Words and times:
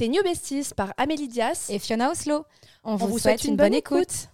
C'était 0.00 0.12
New 0.12 0.22
Besties 0.22 0.70
par 0.74 0.94
Amélie 0.96 1.28
Dias 1.28 1.66
et 1.68 1.78
Fiona 1.78 2.10
Oslo. 2.10 2.46
On, 2.84 2.96
vous, 2.96 3.18
souhaite, 3.18 3.44
une, 3.44 3.56
bonne, 3.56 3.74
écoute. 3.74 4.30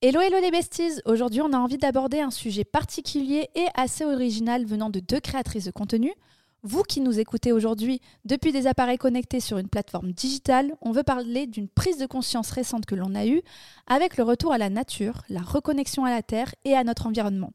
Hello 0.00 0.22
hello 0.22 0.38
les 0.40 0.50
besties 0.50 0.98
Aujourd'hui 1.04 1.42
on 1.42 1.52
a 1.52 1.58
envie 1.58 1.76
d'aborder 1.76 2.20
un 2.20 2.30
sujet 2.30 2.64
particulier 2.64 3.50
et 3.54 3.66
assez 3.74 4.06
original 4.06 4.64
venant 4.64 4.88
de 4.88 5.00
deux 5.00 5.20
créatrices 5.20 5.66
de 5.66 5.72
contenu. 5.72 6.14
Vous 6.62 6.82
qui 6.82 7.02
nous 7.02 7.20
écoutez 7.20 7.52
aujourd'hui 7.52 8.00
depuis 8.24 8.50
des 8.50 8.66
appareils 8.66 8.96
connectés 8.96 9.40
sur 9.40 9.58
une 9.58 9.68
plateforme 9.68 10.12
digitale, 10.12 10.72
on 10.80 10.92
veut 10.92 11.02
parler 11.02 11.46
d'une 11.46 11.68
prise 11.68 11.98
de 11.98 12.06
conscience 12.06 12.50
récente 12.50 12.86
que 12.86 12.94
l'on 12.94 13.14
a 13.14 13.26
eue 13.26 13.42
avec 13.86 14.16
le 14.16 14.24
retour 14.24 14.54
à 14.54 14.58
la 14.58 14.70
nature, 14.70 15.20
la 15.28 15.42
reconnexion 15.42 16.06
à 16.06 16.10
la 16.10 16.22
Terre 16.22 16.54
et 16.64 16.74
à 16.74 16.82
notre 16.82 17.06
environnement. 17.06 17.52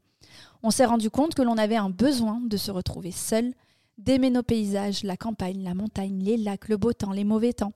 On 0.62 0.70
s'est 0.70 0.84
rendu 0.84 1.10
compte 1.10 1.34
que 1.34 1.42
l'on 1.42 1.58
avait 1.58 1.76
un 1.76 1.90
besoin 1.90 2.40
de 2.44 2.56
se 2.56 2.70
retrouver 2.70 3.12
seul, 3.12 3.52
d'aimer 3.98 4.30
nos 4.30 4.42
paysages, 4.42 5.02
la 5.02 5.16
campagne, 5.16 5.62
la 5.62 5.74
montagne, 5.74 6.22
les 6.22 6.36
lacs, 6.36 6.68
le 6.68 6.76
beau 6.76 6.92
temps, 6.92 7.12
les 7.12 7.24
mauvais 7.24 7.52
temps, 7.52 7.72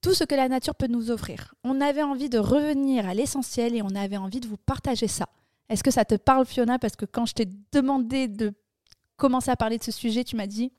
tout 0.00 0.14
ce 0.14 0.24
que 0.24 0.34
la 0.34 0.48
nature 0.48 0.74
peut 0.74 0.88
nous 0.88 1.10
offrir. 1.10 1.54
On 1.62 1.80
avait 1.80 2.02
envie 2.02 2.28
de 2.28 2.38
revenir 2.38 3.08
à 3.08 3.14
l'essentiel 3.14 3.74
et 3.76 3.82
on 3.82 3.94
avait 3.94 4.16
envie 4.16 4.40
de 4.40 4.48
vous 4.48 4.56
partager 4.56 5.08
ça. 5.08 5.28
Est-ce 5.68 5.84
que 5.84 5.90
ça 5.90 6.04
te 6.04 6.16
parle 6.16 6.44
Fiona? 6.44 6.78
Parce 6.78 6.96
que 6.96 7.04
quand 7.04 7.26
je 7.26 7.34
t'ai 7.34 7.48
demandé 7.70 8.28
de 8.28 8.52
commencer 9.16 9.50
à 9.50 9.56
parler 9.56 9.78
de 9.78 9.84
ce 9.84 9.92
sujet, 9.92 10.24
tu 10.24 10.36
m'as 10.36 10.48
dit 10.48 10.72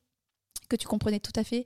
que 0.69 0.75
tu 0.75 0.87
comprenais 0.87 1.19
tout 1.19 1.31
à 1.35 1.43
fait 1.43 1.65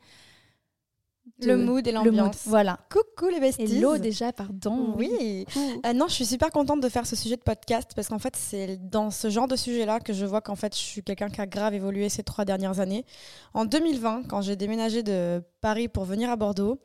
le 1.42 1.58
mood 1.58 1.86
et 1.88 1.92
l'ambiance. 1.92 2.44
Voilà. 2.46 2.80
Coucou 2.92 3.30
les 3.30 3.40
besties. 3.40 3.78
Hello 3.78 3.98
déjà, 3.98 4.32
pardon. 4.34 4.94
Oui. 4.98 5.46
Euh, 5.86 5.94
non, 5.94 6.08
je 6.08 6.14
suis 6.14 6.26
super 6.26 6.52
contente 6.52 6.82
de 6.82 6.90
faire 6.90 7.06
ce 7.06 7.16
sujet 7.16 7.36
de 7.36 7.42
podcast 7.42 7.92
parce 7.96 8.08
qu'en 8.08 8.20
fait, 8.20 8.36
c'est 8.36 8.78
dans 8.90 9.12
ce 9.12 9.30
genre 9.30 9.48
de 9.48 9.56
sujet-là 9.56 10.00
que 10.00 10.14
je 10.14 10.26
vois 10.26 10.42
qu'en 10.42 10.56
fait, 10.56 10.74
je 10.76 10.82
suis 10.82 11.04
quelqu'un 11.04 11.30
qui 11.30 11.42
a 11.42 11.46
grave 11.46 11.74
évolué 11.74 12.10
ces 12.10 12.24
trois 12.24 12.46
dernières 12.46 12.80
années. 12.80 13.06
En 13.54 13.66
2020, 13.66 14.24
quand 14.28 14.42
j'ai 14.42 14.56
déménagé 14.56 15.04
de 15.04 15.42
Paris 15.62 15.88
pour 15.88 16.06
venir 16.06 16.30
à 16.30 16.36
Bordeaux, 16.36 16.80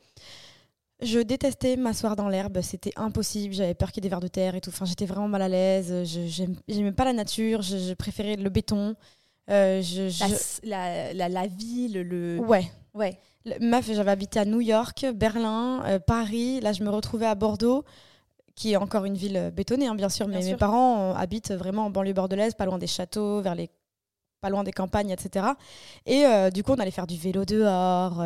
je 1.01 1.19
détestais 1.19 1.75
m'asseoir 1.75 2.15
dans 2.15 2.29
l'herbe, 2.29 2.61
c'était 2.61 2.93
impossible, 2.95 3.53
j'avais 3.53 3.73
peur 3.73 3.91
qu'il 3.91 4.03
y 4.03 4.07
ait 4.07 4.09
des 4.09 4.13
vers 4.13 4.19
de 4.19 4.27
terre 4.27 4.55
et 4.55 4.61
tout. 4.61 4.69
Enfin, 4.69 4.85
j'étais 4.85 5.05
vraiment 5.05 5.27
mal 5.27 5.41
à 5.41 5.49
l'aise, 5.49 6.03
je 6.05 6.43
n'aimais 6.73 6.91
pas 6.91 7.05
la 7.05 7.13
nature, 7.13 7.61
je, 7.61 7.93
préférais 7.93 8.35
le 8.35 8.49
béton. 8.49 8.95
Euh, 9.49 9.81
je, 9.81 10.09
La, 10.65 11.13
la, 11.13 11.27
la, 11.27 11.47
ville, 11.47 12.01
le. 12.01 12.39
Ouais. 12.39 12.71
Ouais. 12.93 13.19
Meuf, 13.59 13.91
j'avais 13.91 14.11
habité 14.11 14.39
à 14.39 14.45
New 14.45 14.61
York, 14.61 15.05
Berlin, 15.13 15.83
euh, 15.85 15.99
Paris. 15.99 16.61
Là, 16.61 16.71
je 16.71 16.83
me 16.83 16.89
retrouvais 16.89 17.25
à 17.25 17.35
Bordeaux, 17.35 17.83
qui 18.55 18.71
est 18.73 18.77
encore 18.77 19.05
une 19.05 19.15
ville 19.15 19.37
euh, 19.37 19.51
bétonnée, 19.51 19.87
hein, 19.87 19.95
bien 19.95 20.09
sûr. 20.09 20.27
mais 20.27 20.41
mes 20.41 20.55
parents 20.55 21.13
habitent 21.13 21.51
vraiment 21.51 21.85
en 21.85 21.89
banlieue 21.89 22.13
bordelaise, 22.13 22.53
pas 22.53 22.65
loin 22.65 22.77
des 22.77 22.87
châteaux, 22.87 23.41
vers 23.41 23.53
les, 23.53 23.69
pas 24.39 24.49
loin 24.49 24.63
des 24.63 24.71
campagnes, 24.71 25.09
etc. 25.09 25.47
Et 26.05 26.25
euh, 26.25 26.51
du 26.51 26.63
coup, 26.63 26.71
on 26.71 26.79
allait 26.79 26.91
faire 26.91 27.07
du 27.07 27.17
vélo 27.17 27.43
dehors. 27.43 28.23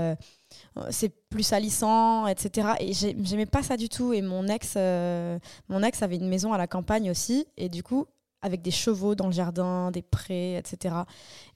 c'est 0.92 1.10
plus 1.30 1.44
salissant, 1.44 2.28
etc. 2.28 2.70
Et 2.80 2.94
j'aimais 2.94 3.48
pas 3.48 3.64
ça 3.64 3.76
du 3.76 3.90
tout. 3.90 4.14
Et 4.14 4.22
mon 4.22 4.48
ex, 4.48 4.76
mon 5.68 5.82
ex 5.82 6.04
avait 6.04 6.18
une 6.18 6.30
maison 6.30 6.54
à 6.54 6.60
la 6.60 6.68
campagne 6.68 7.10
aussi. 7.10 7.48
Et 7.58 7.70
du 7.70 7.82
coup, 7.82 8.06
avec 8.44 8.62
des 8.62 8.72
chevaux 8.72 9.16
dans 9.16 9.26
le 9.26 9.34
jardin, 9.34 9.90
des 9.90 10.04
prés, 10.04 10.58
etc. 10.58 10.96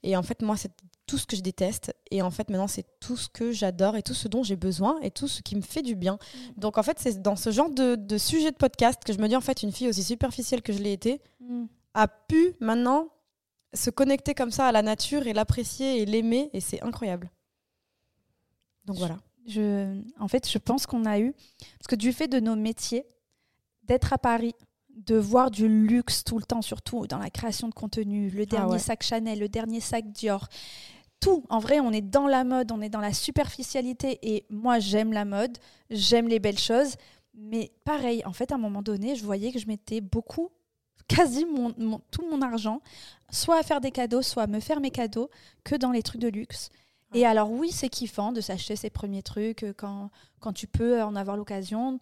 Et 0.02 0.16
en 0.16 0.22
fait, 0.22 0.42
moi, 0.42 0.56
c'est 0.56 0.72
tout 1.12 1.18
ce 1.18 1.26
que 1.26 1.36
je 1.36 1.42
déteste. 1.42 1.94
Et 2.10 2.22
en 2.22 2.30
fait, 2.30 2.48
maintenant, 2.48 2.68
c'est 2.68 2.86
tout 2.98 3.18
ce 3.18 3.28
que 3.28 3.52
j'adore 3.52 3.96
et 3.96 4.02
tout 4.02 4.14
ce 4.14 4.28
dont 4.28 4.42
j'ai 4.42 4.56
besoin 4.56 4.98
et 5.02 5.10
tout 5.10 5.28
ce 5.28 5.42
qui 5.42 5.56
me 5.56 5.60
fait 5.60 5.82
du 5.82 5.94
bien. 5.94 6.14
Mm. 6.14 6.38
Donc, 6.60 6.78
en 6.78 6.82
fait, 6.82 6.98
c'est 6.98 7.20
dans 7.20 7.36
ce 7.36 7.50
genre 7.50 7.68
de, 7.68 8.16
sujet 8.16 8.50
de 8.50 8.56
podcast 8.56 9.04
que 9.04 9.12
je 9.12 9.18
me 9.18 9.28
dis, 9.28 9.36
en 9.36 9.42
fait, 9.42 9.62
une 9.62 9.72
fille 9.72 9.88
aussi 9.88 10.02
superficielle 10.02 10.62
que 10.62 10.72
je 10.72 10.78
l'ai 10.78 10.94
été 10.94 11.20
mm. 11.40 11.64
a 11.92 12.08
pu 12.08 12.54
maintenant 12.60 13.10
se 13.74 13.90
connecter 13.90 14.32
comme 14.32 14.50
ça 14.50 14.66
à 14.66 14.72
la 14.72 14.80
nature 14.80 15.26
et 15.26 15.34
l'apprécier 15.34 16.00
et 16.00 16.06
l'aimer. 16.06 16.48
Et 16.54 16.60
c'est 16.60 16.82
incroyable. 16.82 17.30
Donc, 18.86 18.96
voilà. 18.96 19.18
Je, 19.46 20.00
en 20.18 20.28
fait, 20.28 20.48
je 20.48 20.56
pense 20.56 20.86
qu'on 20.86 21.04
a 21.04 21.20
eu, 21.20 21.34
parce 21.78 21.88
que 21.88 21.96
du 21.96 22.14
fait 22.14 22.28
de 22.28 22.40
nos 22.40 22.56
métiers, 22.56 23.04
d'être 23.82 24.14
à 24.14 24.18
Paris, 24.18 24.54
de 24.96 25.16
voir 25.16 25.50
du 25.50 25.68
luxe 25.68 26.24
tout 26.24 26.38
le 26.38 26.44
temps, 26.44 26.62
surtout 26.62 27.06
dans 27.06 27.18
la 27.18 27.30
création 27.30 27.68
de 27.68 27.74
contenu, 27.74 28.30
le 28.30 28.42
ah 28.42 28.46
dernier 28.46 28.78
sac 28.78 29.02
Chanel, 29.02 29.40
le 29.40 29.48
dernier 29.48 29.80
sac 29.80 30.10
Dior, 30.12 30.48
tout. 31.22 31.44
En 31.48 31.60
vrai, 31.60 31.80
on 31.80 31.92
est 31.92 32.02
dans 32.02 32.26
la 32.26 32.44
mode, 32.44 32.72
on 32.72 32.82
est 32.82 32.88
dans 32.90 33.00
la 33.00 33.14
superficialité. 33.14 34.18
Et 34.22 34.44
moi, 34.50 34.78
j'aime 34.80 35.12
la 35.12 35.24
mode, 35.24 35.56
j'aime 35.88 36.28
les 36.28 36.40
belles 36.40 36.58
choses. 36.58 36.96
Mais 37.34 37.72
pareil, 37.84 38.22
en 38.26 38.32
fait, 38.32 38.52
à 38.52 38.56
un 38.56 38.58
moment 38.58 38.82
donné, 38.82 39.16
je 39.16 39.24
voyais 39.24 39.52
que 39.52 39.58
je 39.58 39.66
mettais 39.66 40.00
beaucoup, 40.00 40.50
quasi 41.08 41.46
tout 42.10 42.24
mon 42.30 42.42
argent, 42.42 42.82
soit 43.30 43.58
à 43.58 43.62
faire 43.62 43.80
des 43.80 43.90
cadeaux, 43.90 44.22
soit 44.22 44.42
à 44.42 44.46
me 44.46 44.60
faire 44.60 44.80
mes 44.80 44.90
cadeaux, 44.90 45.30
que 45.64 45.76
dans 45.76 45.92
les 45.92 46.02
trucs 46.02 46.20
de 46.20 46.28
luxe. 46.28 46.68
Et 47.14 47.24
alors 47.26 47.50
oui, 47.50 47.70
c'est 47.70 47.88
kiffant 47.88 48.32
de 48.32 48.40
s'acheter 48.40 48.74
ses 48.74 48.90
premiers 48.90 49.22
trucs 49.22 49.64
euh, 49.64 49.74
quand, 49.76 50.10
quand 50.40 50.52
tu 50.52 50.66
peux 50.66 51.02
en 51.02 51.14
avoir 51.14 51.36
l'occasion, 51.36 51.98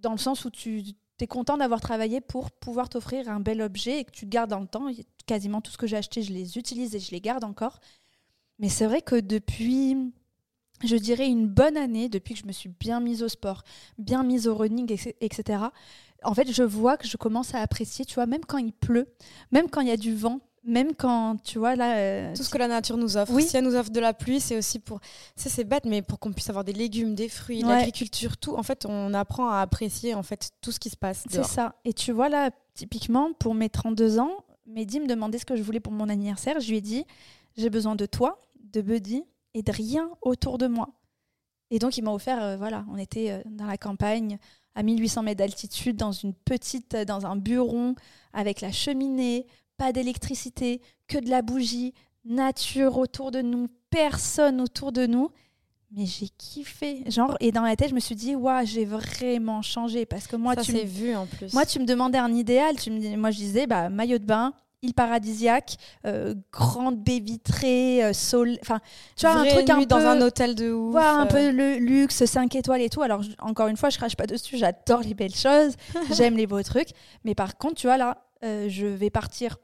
dans 0.00 0.12
le 0.12 0.18
sens 0.18 0.44
où 0.44 0.50
tu 0.50 0.82
es 1.18 1.26
content 1.26 1.56
d'avoir 1.56 1.80
travaillé 1.80 2.20
pour 2.20 2.50
pouvoir 2.50 2.90
t'offrir 2.90 3.28
un 3.30 3.40
bel 3.40 3.62
objet 3.62 4.00
et 4.00 4.04
que 4.04 4.10
tu 4.10 4.26
gardes 4.26 4.50
dans 4.50 4.60
le 4.60 4.66
temps. 4.66 4.88
Quasiment 5.26 5.62
tout 5.62 5.72
ce 5.72 5.78
que 5.78 5.86
j'ai 5.86 5.96
acheté, 5.96 6.20
je 6.20 6.32
les 6.32 6.58
utilise 6.58 6.94
et 6.94 7.00
je 7.00 7.10
les 7.10 7.22
garde 7.22 7.44
encore. 7.44 7.80
Mais 8.64 8.70
c'est 8.70 8.86
vrai 8.86 9.02
que 9.02 9.16
depuis, 9.16 9.94
je 10.82 10.96
dirais, 10.96 11.28
une 11.28 11.46
bonne 11.46 11.76
année, 11.76 12.08
depuis 12.08 12.32
que 12.32 12.40
je 12.40 12.46
me 12.46 12.52
suis 12.52 12.70
bien 12.70 12.98
mise 12.98 13.22
au 13.22 13.28
sport, 13.28 13.62
bien 13.98 14.22
mise 14.22 14.48
au 14.48 14.54
running, 14.54 14.90
etc., 15.20 15.64
en 16.22 16.32
fait, 16.32 16.50
je 16.50 16.62
vois 16.62 16.96
que 16.96 17.06
je 17.06 17.18
commence 17.18 17.54
à 17.54 17.58
apprécier, 17.58 18.06
tu 18.06 18.14
vois, 18.14 18.24
même 18.24 18.42
quand 18.46 18.56
il 18.56 18.72
pleut, 18.72 19.06
même 19.52 19.68
quand 19.68 19.82
il 19.82 19.88
y 19.88 19.90
a 19.90 19.98
du 19.98 20.14
vent, 20.14 20.40
même 20.64 20.94
quand, 20.94 21.36
tu 21.44 21.58
vois, 21.58 21.76
là... 21.76 21.98
Euh, 21.98 22.34
Tout 22.34 22.42
ce 22.42 22.48
que 22.48 22.56
la 22.56 22.68
nature 22.68 22.96
nous 22.96 23.18
offre. 23.18 23.38
Si 23.38 23.54
elle 23.54 23.64
nous 23.64 23.74
offre 23.74 23.90
de 23.90 24.00
la 24.00 24.14
pluie, 24.14 24.40
c'est 24.40 24.56
aussi 24.56 24.78
pour... 24.78 24.98
Ça, 25.36 25.50
c'est 25.50 25.64
bête, 25.64 25.84
mais 25.84 26.00
pour 26.00 26.18
qu'on 26.18 26.32
puisse 26.32 26.48
avoir 26.48 26.64
des 26.64 26.72
légumes, 26.72 27.14
des 27.14 27.28
fruits, 27.28 27.60
l'agriculture, 27.60 28.38
tout. 28.38 28.56
En 28.56 28.62
fait, 28.62 28.86
on 28.86 29.12
apprend 29.12 29.50
à 29.50 29.60
apprécier, 29.60 30.14
en 30.14 30.22
fait, 30.22 30.52
tout 30.62 30.72
ce 30.72 30.80
qui 30.80 30.88
se 30.88 30.96
passe 30.96 31.24
C'est 31.28 31.44
ça. 31.44 31.74
Et 31.84 31.92
tu 31.92 32.12
vois, 32.12 32.30
là, 32.30 32.50
typiquement, 32.72 33.34
pour 33.34 33.54
mes 33.54 33.68
32 33.68 34.20
ans, 34.20 34.32
Mehdi 34.66 35.00
me 35.00 35.06
demandait 35.06 35.36
ce 35.36 35.44
que 35.44 35.54
je 35.54 35.62
voulais 35.62 35.80
pour 35.80 35.92
mon 35.92 36.08
anniversaire. 36.08 36.58
Je 36.60 36.70
lui 36.70 36.78
ai 36.78 36.80
dit, 36.80 37.04
j'ai 37.58 37.68
besoin 37.68 37.94
de 37.94 38.06
toi, 38.06 38.40
de 38.74 38.82
Buddy 38.82 39.24
et 39.54 39.62
de 39.62 39.72
rien 39.72 40.10
autour 40.20 40.58
de 40.58 40.66
moi. 40.66 40.88
Et 41.70 41.78
donc, 41.78 41.96
il 41.96 42.02
m'a 42.02 42.12
offert, 42.12 42.42
euh, 42.42 42.56
voilà, 42.56 42.84
on 42.90 42.98
était 42.98 43.30
euh, 43.30 43.40
dans 43.46 43.66
la 43.66 43.78
campagne, 43.78 44.38
à 44.74 44.82
1800 44.82 45.22
mètres 45.22 45.38
d'altitude, 45.38 45.96
dans 45.96 46.12
une 46.12 46.34
petite, 46.34 46.94
euh, 46.94 47.04
dans 47.04 47.26
un 47.26 47.36
bureau, 47.36 47.94
avec 48.32 48.60
la 48.60 48.70
cheminée, 48.70 49.46
pas 49.76 49.92
d'électricité, 49.92 50.82
que 51.08 51.18
de 51.18 51.30
la 51.30 51.42
bougie, 51.42 51.94
nature 52.24 52.98
autour 52.98 53.30
de 53.30 53.40
nous, 53.42 53.68
personne 53.90 54.60
autour 54.60 54.92
de 54.92 55.06
nous. 55.06 55.30
Mais 55.90 56.06
j'ai 56.06 56.28
kiffé, 56.28 57.08
genre, 57.08 57.36
et 57.40 57.52
dans 57.52 57.62
la 57.62 57.76
tête, 57.76 57.90
je 57.90 57.94
me 57.94 58.00
suis 58.00 58.16
dit, 58.16 58.34
waouh, 58.34 58.66
j'ai 58.66 58.84
vraiment 58.84 59.62
changé 59.62 60.06
parce 60.06 60.26
que 60.26 60.34
moi, 60.34 60.56
tu 60.56 60.72
vu 60.72 61.14
en 61.14 61.26
plus. 61.26 61.52
Moi, 61.52 61.64
tu 61.64 61.78
me 61.78 61.86
demandais 61.86 62.18
un 62.18 62.32
idéal, 62.32 62.76
tu 62.76 62.90
me, 62.90 63.16
moi, 63.16 63.30
je 63.30 63.38
disais, 63.38 63.66
bah, 63.68 63.88
maillot 63.90 64.18
de 64.18 64.24
bain, 64.24 64.52
île 64.84 64.94
paradisiaque, 64.94 65.76
euh, 66.06 66.34
grande 66.52 67.02
baie 67.02 67.18
vitrée, 67.18 68.04
euh, 68.04 68.12
sol. 68.12 68.56
Enfin, 68.62 68.80
tu 69.16 69.26
vois, 69.26 69.36
un 69.36 69.46
truc 69.46 69.68
un 69.70 69.78
peu. 69.80 69.86
dans 69.86 69.96
un 70.06 70.20
hôtel 70.20 70.54
de 70.54 70.70
ouf. 70.70 70.96
un 70.96 71.26
peu 71.26 71.48
euh. 71.48 71.52
le 71.52 71.76
luxe, 71.78 72.24
5 72.24 72.54
étoiles 72.54 72.82
et 72.82 72.90
tout. 72.90 73.02
Alors, 73.02 73.22
encore 73.40 73.68
une 73.68 73.76
fois, 73.76 73.90
je 73.90 73.96
crache 73.96 74.16
pas 74.16 74.26
dessus, 74.26 74.56
j'adore 74.56 75.00
les 75.00 75.14
belles 75.14 75.34
choses, 75.34 75.74
j'aime 76.12 76.36
les 76.36 76.46
beaux 76.46 76.62
trucs. 76.62 76.90
Mais 77.24 77.34
par 77.34 77.56
contre, 77.56 77.74
tu 77.74 77.86
vois, 77.86 77.96
là, 77.96 78.18
je 78.42 78.86
vais 78.86 79.10
partir 79.10 79.56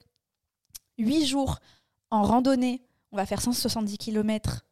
8 0.98 1.26
jours 1.26 1.58
en 2.10 2.22
randonnée. 2.22 2.82
On 3.12 3.16
va 3.16 3.26
faire 3.26 3.42
170 3.42 3.98
km. 3.98 4.64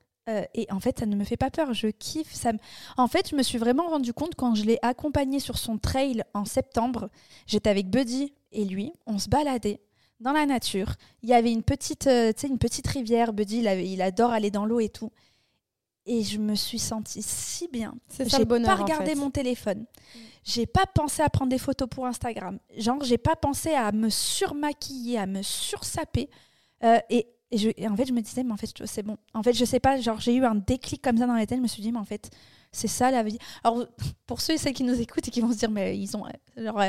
et 0.55 0.67
en 0.71 0.81
fait, 0.81 1.01
ça 1.01 1.07
ne 1.07 1.15
me 1.15 1.25
fait 1.25 1.37
pas 1.37 1.51
peur. 1.51 1.75
Je 1.75 1.89
kiffe. 1.89 2.33
Ça 2.33 2.53
En 2.97 3.07
fait, 3.07 3.29
je 3.31 3.37
me 3.37 3.43
suis 3.43 3.59
vraiment 3.59 3.89
rendu 3.89 4.15
compte 4.15 4.35
quand 4.35 4.55
je 4.55 4.65
l'ai 4.65 4.79
accompagné 4.81 5.41
sur 5.41 5.59
son 5.59 5.77
trail 5.77 6.23
en 6.33 6.47
septembre. 6.47 7.11
J'étais 7.47 7.69
avec 7.69 7.91
Buddy 7.91 8.33
et 8.53 8.65
lui. 8.65 8.93
On 9.07 9.19
se 9.19 9.29
baladait 9.29 9.81
dans 10.21 10.33
la 10.33 10.47
nature. 10.47 10.95
Il 11.23 11.29
y 11.29 11.35
avait 11.35 11.53
une 11.53 11.63
petite, 11.63 12.07
euh, 12.07 12.33
une 12.45 12.59
petite 12.59 12.87
rivière. 12.87 13.33
Buddy, 13.33 13.59
il, 13.59 14.03
adore 14.03 14.31
aller 14.31 14.51
dans 14.51 14.67
l'eau 14.67 14.81
et 14.81 14.89
tout. 14.89 15.11
Et 16.07 16.23
je 16.23 16.39
me 16.39 16.55
suis 16.55 16.79
sentie 16.79 17.23
si 17.23 17.69
bien. 17.69 17.95
C'est 18.09 18.29
ça 18.29 18.39
le 18.39 18.45
bonheur. 18.45 18.77
J'ai 18.77 18.77
pas 18.77 18.83
regardé 18.83 19.15
mon 19.15 19.31
téléphone. 19.31 19.85
J'ai 20.43 20.67
pas 20.67 20.87
pensé 20.87 21.23
à 21.23 21.29
prendre 21.29 21.51
des 21.51 21.59
photos 21.59 21.89
pour 21.89 22.07
Instagram. 22.07 22.59
Genre, 22.77 23.03
j'ai 23.05 23.19
pas 23.19 23.37
pensé 23.37 23.75
à 23.75 23.93
me 23.93 24.09
surmaquiller, 24.09 25.19
à 25.19 25.27
me 25.27 25.43
sursaper. 25.43 26.31
Euh, 26.83 26.99
et, 27.11 27.27
je, 27.53 27.69
en 27.87 27.97
fait, 27.97 28.07
je 28.07 28.13
me 28.13 28.21
disais, 28.21 28.43
mais 28.43 28.53
en 28.53 28.57
fait, 28.57 28.71
c'est 28.87 29.03
bon. 29.03 29.19
En 29.35 29.43
fait, 29.43 29.53
je 29.53 29.65
sais 29.65 29.81
pas, 29.81 30.01
genre, 30.01 30.21
j'ai 30.21 30.35
eu 30.35 30.45
un 30.45 30.55
déclic 30.55 31.03
comme 31.03 31.19
ça 31.19 31.27
dans 31.27 31.35
la 31.35 31.47
tête. 31.47 31.59
Je 31.59 31.63
me 31.63 31.69
suis 31.69 31.83
dit, 31.83 31.93
mais 31.93 31.99
en 31.99 32.05
fait, 32.05 32.31
c'est 32.73 32.89
ça 32.89 33.11
la 33.11 33.23
vie. 33.23 33.39
Alors, 33.63 33.85
pour 34.27 34.41
ceux 34.41 34.55
et 34.55 34.59
celles 34.59 34.73
qui 34.73 34.85
nous 34.85 34.99
écoutent 34.99 35.29
et 35.29 35.31
qui 35.31 35.43
vont 35.43 35.53
se 35.53 35.59
dire, 35.59 35.71
mais 35.71 35.99
ils 35.99 36.17
ont 36.17 36.25
genre, 36.57 36.81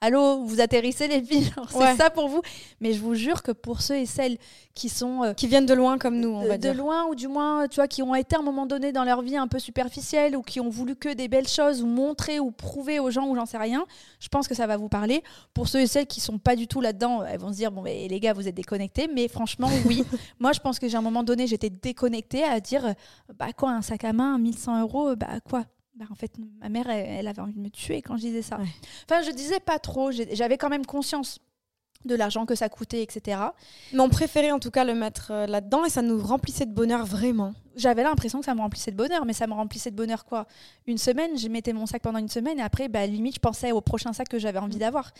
allô, 0.00 0.44
vous 0.44 0.60
atterrissez 0.60 1.08
les 1.08 1.22
filles, 1.22 1.50
c'est 1.70 1.96
ça 1.96 2.10
pour 2.10 2.28
vous. 2.28 2.42
Mais 2.80 2.92
je 2.92 3.00
vous 3.00 3.14
jure 3.14 3.42
que 3.42 3.52
pour 3.52 3.80
ceux 3.80 3.96
et 3.96 4.06
celles 4.06 4.38
qui 4.74 4.88
sont. 4.88 5.22
Euh, 5.24 5.32
qui 5.32 5.46
viennent 5.46 5.66
de 5.66 5.74
loin 5.74 5.98
comme 5.98 6.18
nous, 6.20 6.28
on 6.28 6.46
va 6.46 6.58
dire. 6.58 6.72
De 6.72 6.78
loin, 6.78 7.06
ou 7.06 7.14
du 7.14 7.28
moins, 7.28 7.66
tu 7.68 7.76
vois, 7.76 7.88
qui 7.88 8.02
ont 8.02 8.14
été 8.14 8.36
à 8.36 8.40
un 8.40 8.42
moment 8.42 8.66
donné 8.66 8.92
dans 8.92 9.04
leur 9.04 9.22
vie 9.22 9.36
un 9.36 9.48
peu 9.48 9.58
superficielle, 9.58 10.36
ou 10.36 10.42
qui 10.42 10.60
ont 10.60 10.68
voulu 10.68 10.96
que 10.96 11.12
des 11.12 11.28
belles 11.28 11.48
choses, 11.48 11.82
ou 11.82 11.86
montrer, 11.86 12.40
ou 12.40 12.50
prouver 12.50 13.00
aux 13.00 13.10
gens, 13.10 13.26
ou 13.26 13.34
j'en 13.34 13.46
sais 13.46 13.58
rien, 13.58 13.86
je 14.20 14.28
pense 14.28 14.48
que 14.48 14.54
ça 14.54 14.66
va 14.66 14.76
vous 14.76 14.88
parler. 14.88 15.22
Pour 15.54 15.68
ceux 15.68 15.80
et 15.80 15.86
celles 15.86 16.06
qui 16.06 16.20
sont 16.20 16.38
pas 16.38 16.56
du 16.56 16.66
tout 16.66 16.80
là-dedans, 16.80 17.24
elles 17.24 17.40
vont 17.40 17.50
se 17.50 17.56
dire, 17.56 17.72
bon, 17.72 17.82
mais 17.82 18.08
les 18.08 18.20
gars, 18.20 18.32
vous 18.32 18.46
êtes 18.48 18.54
déconnectés. 18.54 19.08
Mais 19.12 19.28
franchement, 19.28 19.70
oui. 19.86 20.04
Moi, 20.38 20.52
je 20.52 20.60
pense 20.60 20.78
que 20.78 20.88
j'ai 20.88 20.96
un 20.96 21.02
moment 21.02 21.22
donné, 21.22 21.46
j'étais 21.46 21.70
déconnectée 21.70 22.44
à 22.44 22.60
dire, 22.60 22.94
bah 23.38 23.52
quoi, 23.56 23.70
un 23.70 23.82
sac 23.82 24.04
à 24.04 24.12
main, 24.12 24.38
1100 24.38 24.82
euros, 24.82 25.16
bah 25.16 25.40
quoi? 25.48 25.64
Bah, 25.96 26.04
en 26.10 26.14
fait, 26.14 26.32
ma 26.60 26.68
mère, 26.68 26.88
elle, 26.90 27.26
avait 27.26 27.40
envie 27.40 27.54
de 27.54 27.60
me 27.60 27.70
tuer 27.70 28.02
quand 28.02 28.16
je 28.16 28.22
disais 28.22 28.42
ça. 28.42 28.58
Enfin, 29.08 29.22
je 29.22 29.30
disais 29.30 29.60
pas 29.60 29.78
trop. 29.78 30.10
J'avais 30.12 30.58
quand 30.58 30.68
même 30.68 30.84
conscience 30.84 31.38
de 32.04 32.14
l'argent 32.14 32.46
que 32.46 32.54
ça 32.54 32.68
coûtait, 32.68 33.02
etc. 33.02 33.40
Mais 33.92 34.00
on 34.00 34.08
préférait 34.08 34.52
en 34.52 34.58
tout 34.58 34.70
cas 34.70 34.84
le 34.84 34.94
mettre 34.94 35.32
euh, 35.32 35.46
là-dedans 35.46 35.84
et 35.84 35.90
ça 35.90 36.02
nous 36.02 36.22
remplissait 36.22 36.66
de 36.66 36.72
bonheur 36.72 37.04
vraiment. 37.04 37.52
J'avais 37.74 38.02
l'impression 38.02 38.38
que 38.38 38.44
ça 38.44 38.54
me 38.54 38.60
remplissait 38.60 38.92
de 38.92 38.96
bonheur, 38.96 39.24
mais 39.24 39.32
ça 39.32 39.46
me 39.46 39.54
remplissait 39.54 39.90
de 39.90 39.96
bonheur 39.96 40.24
quoi 40.24 40.46
Une 40.86 40.98
semaine, 40.98 41.36
je 41.36 41.48
mettais 41.48 41.72
mon 41.72 41.86
sac 41.86 42.02
pendant 42.02 42.18
une 42.18 42.28
semaine 42.28 42.58
et 42.58 42.62
après, 42.62 42.88
bah, 42.88 43.06
limite, 43.06 43.36
je 43.36 43.40
pensais 43.40 43.72
au 43.72 43.80
prochain 43.80 44.12
sac 44.12 44.28
que 44.28 44.38
j'avais 44.38 44.58
envie 44.58 44.78
d'avoir. 44.78 45.12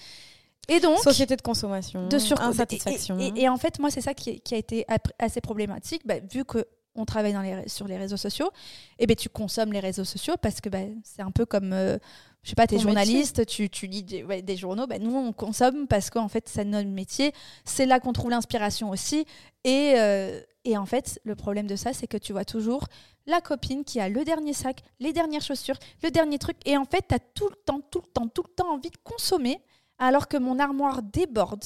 Et 0.68 0.80
donc, 0.80 0.98
société 0.98 1.36
de 1.36 1.42
consommation, 1.42 2.08
de 2.08 2.18
sur 2.18 2.40
insatisfaction. 2.40 3.18
Et, 3.18 3.48
en 3.48 3.56
fait, 3.56 3.78
moi, 3.78 3.90
c'est 3.90 4.00
ça 4.00 4.14
qui, 4.14 4.42
a 4.50 4.56
été 4.56 4.84
assez 5.18 5.40
problématique, 5.40 6.02
bah, 6.04 6.16
vu 6.30 6.44
que 6.44 6.66
on 6.96 7.04
travaille 7.04 7.32
dans 7.32 7.42
les, 7.42 7.68
sur 7.68 7.86
les 7.86 7.96
réseaux 7.96 8.16
sociaux, 8.16 8.50
et 8.98 9.04
eh 9.04 9.06
ben 9.06 9.16
tu 9.16 9.28
consommes 9.28 9.72
les 9.72 9.80
réseaux 9.80 10.04
sociaux 10.04 10.34
parce 10.40 10.60
que 10.60 10.68
ben, 10.68 11.00
c'est 11.04 11.22
un 11.22 11.30
peu 11.30 11.46
comme, 11.46 11.72
euh, 11.72 11.98
je 12.42 12.50
sais 12.50 12.54
pas, 12.54 12.66
t'es 12.66 12.78
journaliste, 12.78 13.46
tu, 13.46 13.68
tu, 13.68 13.86
lis 13.86 14.02
des, 14.02 14.56
journaux, 14.56 14.86
ben, 14.86 15.02
nous 15.02 15.14
on 15.14 15.32
consomme 15.32 15.86
parce 15.86 16.10
qu'en 16.10 16.28
fait 16.28 16.48
c'est 16.48 16.64
notre 16.64 16.88
métier, 16.88 17.32
c'est 17.64 17.86
là 17.86 18.00
qu'on 18.00 18.12
trouve 18.12 18.30
l'inspiration 18.30 18.90
aussi. 18.90 19.26
Et, 19.64 19.94
euh, 19.96 20.40
et 20.64 20.76
en 20.76 20.84
fait, 20.84 21.20
le 21.24 21.36
problème 21.36 21.68
de 21.68 21.76
ça, 21.76 21.92
c'est 21.92 22.08
que 22.08 22.16
tu 22.16 22.32
vois 22.32 22.44
toujours 22.44 22.86
la 23.26 23.40
copine 23.40 23.84
qui 23.84 24.00
a 24.00 24.08
le 24.08 24.24
dernier 24.24 24.52
sac, 24.52 24.82
les 24.98 25.12
dernières 25.12 25.42
chaussures, 25.42 25.76
le 26.02 26.10
dernier 26.10 26.38
truc, 26.38 26.56
et 26.64 26.76
en 26.76 26.84
fait, 26.84 27.04
tu 27.08 27.14
as 27.14 27.18
tout 27.18 27.48
le 27.48 27.56
temps, 27.64 27.80
tout 27.90 28.00
le 28.04 28.10
temps, 28.12 28.28
tout 28.28 28.42
le 28.42 28.54
temps 28.54 28.72
envie 28.72 28.90
de 28.90 28.96
consommer, 29.04 29.60
alors 29.98 30.28
que 30.28 30.36
mon 30.36 30.58
armoire 30.58 31.02
déborde. 31.02 31.64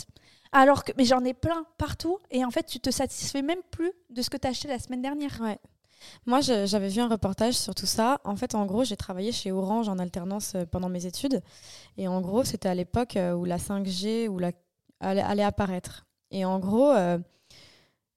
Alors 0.53 0.85
que, 0.85 0.93
mais 0.97 1.05
j'en 1.05 1.25
ai 1.25 1.35
plein 1.35 1.65
partout 1.79 2.19
et 2.31 2.45
en 2.45 2.51
fait, 2.51 2.65
tu 2.65 2.81
te 2.81 2.91
satisfais 2.91 3.43
même 3.43 3.63
plus 3.71 3.93
de 4.11 4.23
ce 4.23 4.31
que 4.31 4.37
tu 4.37 4.47
as 4.47 4.51
acheté 4.51 4.69
la 4.69 4.79
semaine 4.79 5.03
dernière. 5.03 5.41
Ouais. 5.41 5.59
Moi, 6.27 6.41
j'avais 6.41 6.89
vu 6.89 7.01
un 7.01 7.09
reportage 7.09 7.55
sur 7.55 7.75
tout 7.75 7.87
ça. 7.87 8.21
En 8.25 8.37
fait, 8.37 8.55
en 8.55 8.67
gros, 8.67 8.85
j'ai 8.85 8.97
travaillé 8.97 9.33
chez 9.33 9.53
Orange 9.53 9.89
en 9.89 9.99
alternance 9.99 10.55
euh, 10.55 10.65
pendant 10.65 10.89
mes 10.89 11.07
études. 11.07 11.43
Et 11.97 12.09
en 12.09 12.21
gros, 12.21 12.45
c'était 12.45 12.69
à 12.69 12.75
l'époque 12.75 13.17
euh, 13.17 13.33
où 13.33 13.45
la 13.45 13.59
5G 13.59 14.29
où 14.29 14.39
la, 14.39 14.53
allait, 15.01 15.43
apparaître. 15.43 16.07
Et 16.31 16.45
en 16.45 16.59
gros, 16.59 16.91
euh, 16.91 17.19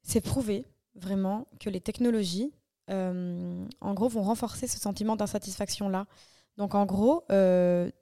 c'est 0.01 0.21
prouvé 0.21 0.65
vraiment 0.95 1.47
que 1.59 1.69
les 1.69 1.81
technologies, 1.81 2.53
en 2.89 3.93
gros, 3.93 4.07
vont 4.07 4.21
renforcer 4.21 4.67
ce 4.67 4.79
sentiment 4.79 5.15
d'insatisfaction-là. 5.15 6.05
Donc, 6.57 6.75
en 6.75 6.85
gros, 6.85 7.23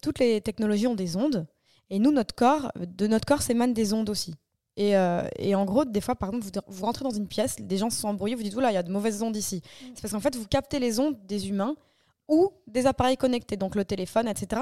toutes 0.02 0.20
les 0.20 0.42
technologies 0.42 0.88
ont 0.88 0.96
des 0.96 1.16
ondes. 1.16 1.48
Et 1.92 2.00
nous, 2.00 2.12
notre 2.12 2.34
corps, 2.34 2.72
de 2.80 3.06
notre 3.06 3.26
corps 3.26 3.42
s'émanent 3.42 3.74
des 3.74 3.94
ondes 3.94 4.10
aussi. 4.10 4.34
Et, 4.78 4.96
euh, 4.96 5.28
et, 5.38 5.54
en 5.56 5.66
gros, 5.66 5.84
des 5.84 6.00
fois, 6.00 6.16
par 6.16 6.30
exemple, 6.30 6.46
vous, 6.46 6.62
vous, 6.74 6.86
rentrez 6.86 7.04
dans 7.04 7.12
une 7.12 7.28
pièce, 7.28 7.58
des 7.60 7.78
gens 7.78 7.90
se 7.90 8.00
sont 8.00 8.08
embrouillés, 8.08 8.36
vous 8.36 8.44
dites, 8.44 8.56
là, 8.56 8.72
il 8.72 8.74
y 8.74 8.78
a 8.78 8.84
de 8.84 8.92
mauvaises 8.92 9.22
ondes 9.22 9.36
ici. 9.36 9.58
Mm. 9.58 9.86
C'est 9.94 10.02
parce 10.02 10.14
qu'en 10.14 10.22
fait, 10.22 10.36
vous 10.38 10.48
captez 10.48 10.80
les 10.80 11.00
ondes 11.02 11.18
des 11.28 11.50
humains 11.50 11.76
ou 12.30 12.52
des 12.66 12.88
appareils 12.88 13.18
connectés, 13.18 13.58
donc 13.58 13.76
le 13.76 13.84
téléphone, 13.84 14.30
etc. 14.30 14.62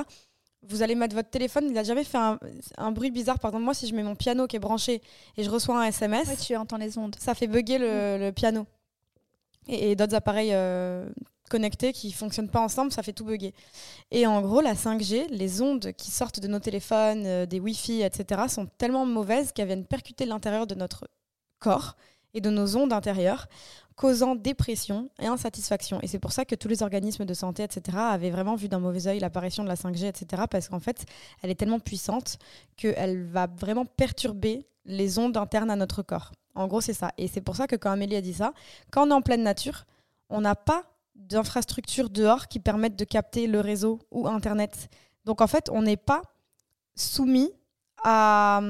Vous 0.68 0.82
allez 0.82 0.96
mettre 0.96 1.16
votre 1.16 1.30
téléphone, 1.30 1.66
il 1.68 1.74
n'a 1.74 1.84
jamais 1.84 2.04
fait 2.04 2.18
un, 2.18 2.92
bruit 2.92 3.12
bizarre. 3.12 3.38
Par 3.38 3.52
exemple, 3.52 3.64
moi, 3.64 3.76
si 3.76 3.88
je 3.88 3.94
mets 3.94 4.04
mon 4.04 4.16
piano 4.16 4.48
qui 4.48 4.56
est 4.56 4.60
branché 4.60 5.02
et 5.38 5.44
je 5.44 5.50
reçois 5.52 5.80
un 5.80 5.86
SMS, 5.86 6.46
tu 6.46 6.56
entends 6.56 6.78
les 6.78 6.98
ondes. 6.98 7.16
Ça 7.20 7.36
fait 7.36 7.48
bugger 7.48 7.78
le, 7.78 8.30
mm. 8.30 8.34
piano. 8.34 8.66
Et, 9.68 9.96
d'autres 9.96 10.16
appareils 10.16 10.50
euh, 10.52 11.08
connectés 11.50 11.92
qui 11.92 12.12
fonctionnent 12.12 12.50
pas 12.50 12.62
ensemble, 12.62 12.92
ça 12.92 13.04
fait 13.04 13.14
tout 13.14 13.26
bugger. 13.26 13.54
Et 14.12 14.26
en 14.26 14.42
gros, 14.42 14.62
la 14.62 14.74
5G, 14.76 15.28
les 15.30 15.62
ondes 15.62 15.92
qui 15.94 16.12
sortent 16.12 16.40
de 16.40 16.48
nos 16.48 16.60
téléphones, 16.60 17.26
euh, 17.26 17.46
des 17.46 17.60
Wi-Fi, 17.60 18.04
etc., 18.04 18.44
sont 18.48 18.68
tellement 18.78 19.06
mauvaises 19.06 19.52
qu'elles 19.52 19.68
viennent 19.68 19.86
percuter 19.86 20.26
l'intérieur 20.26 20.68
de 20.68 20.76
notre 20.76 21.10
corps 21.60 21.96
et 22.34 22.42
de 22.42 22.50
nos 22.50 22.78
ondes 22.78 22.94
intérieures, 22.94 23.48
causant 23.96 24.36
dépression 24.36 25.10
et 25.20 25.28
insatisfaction. 25.28 26.00
Et 26.02 26.08
c'est 26.08 26.20
pour 26.20 26.32
ça 26.32 26.46
que 26.46 26.56
tous 26.56 26.68
les 26.68 26.84
organismes 26.84 27.26
de 27.26 27.34
santé, 27.34 27.64
etc., 27.64 27.98
avaient 27.98 28.30
vraiment 28.30 28.56
vu 28.56 28.70
d'un 28.70 28.80
mauvais 28.80 29.08
œil 29.08 29.20
l'apparition 29.20 29.64
de 29.64 29.68
la 29.68 29.76
5G, 29.76 30.06
etc., 30.06 30.44
parce 30.50 30.70
qu'en 30.70 30.80
fait, 30.80 31.06
elle 31.42 31.50
est 31.50 31.56
tellement 31.56 31.80
puissante 31.80 32.38
qu'elle 32.78 33.26
va 33.26 33.48
vraiment 33.48 33.86
perturber 33.86 34.66
les 34.86 35.20
ondes 35.20 35.36
internes 35.36 35.70
à 35.70 35.76
notre 35.76 36.02
corps. 36.02 36.32
En 36.56 36.68
gros, 36.68 36.82
c'est 36.82 36.94
ça. 36.94 37.12
Et 37.18 37.28
c'est 37.28 37.42
pour 37.42 37.56
ça 37.56 37.68
que 37.68 37.76
quand 37.76 37.92
Amélie 37.92 38.16
a 38.16 38.22
dit 38.22 38.34
ça, 38.34 38.54
quand 38.92 39.08
on 39.08 39.12
est 39.12 39.14
en 39.14 39.22
pleine 39.22 39.44
nature, 39.44 39.86
on 40.30 40.42
n'a 40.42 40.56
pas 40.56 40.84
d'infrastructures 41.20 42.10
dehors 42.10 42.48
qui 42.48 42.60
permettent 42.60 42.96
de 42.98 43.06
capter 43.06 43.48
le 43.48 43.60
réseau 43.60 44.00
ou 44.12 44.28
Internet. 44.28 44.90
Donc 45.26 45.42
en 45.42 45.48
fait, 45.48 45.70
on 45.72 45.82
n'est 45.82 45.98
pas 45.98 46.22
soumis 46.96 47.52
à, 48.04 48.62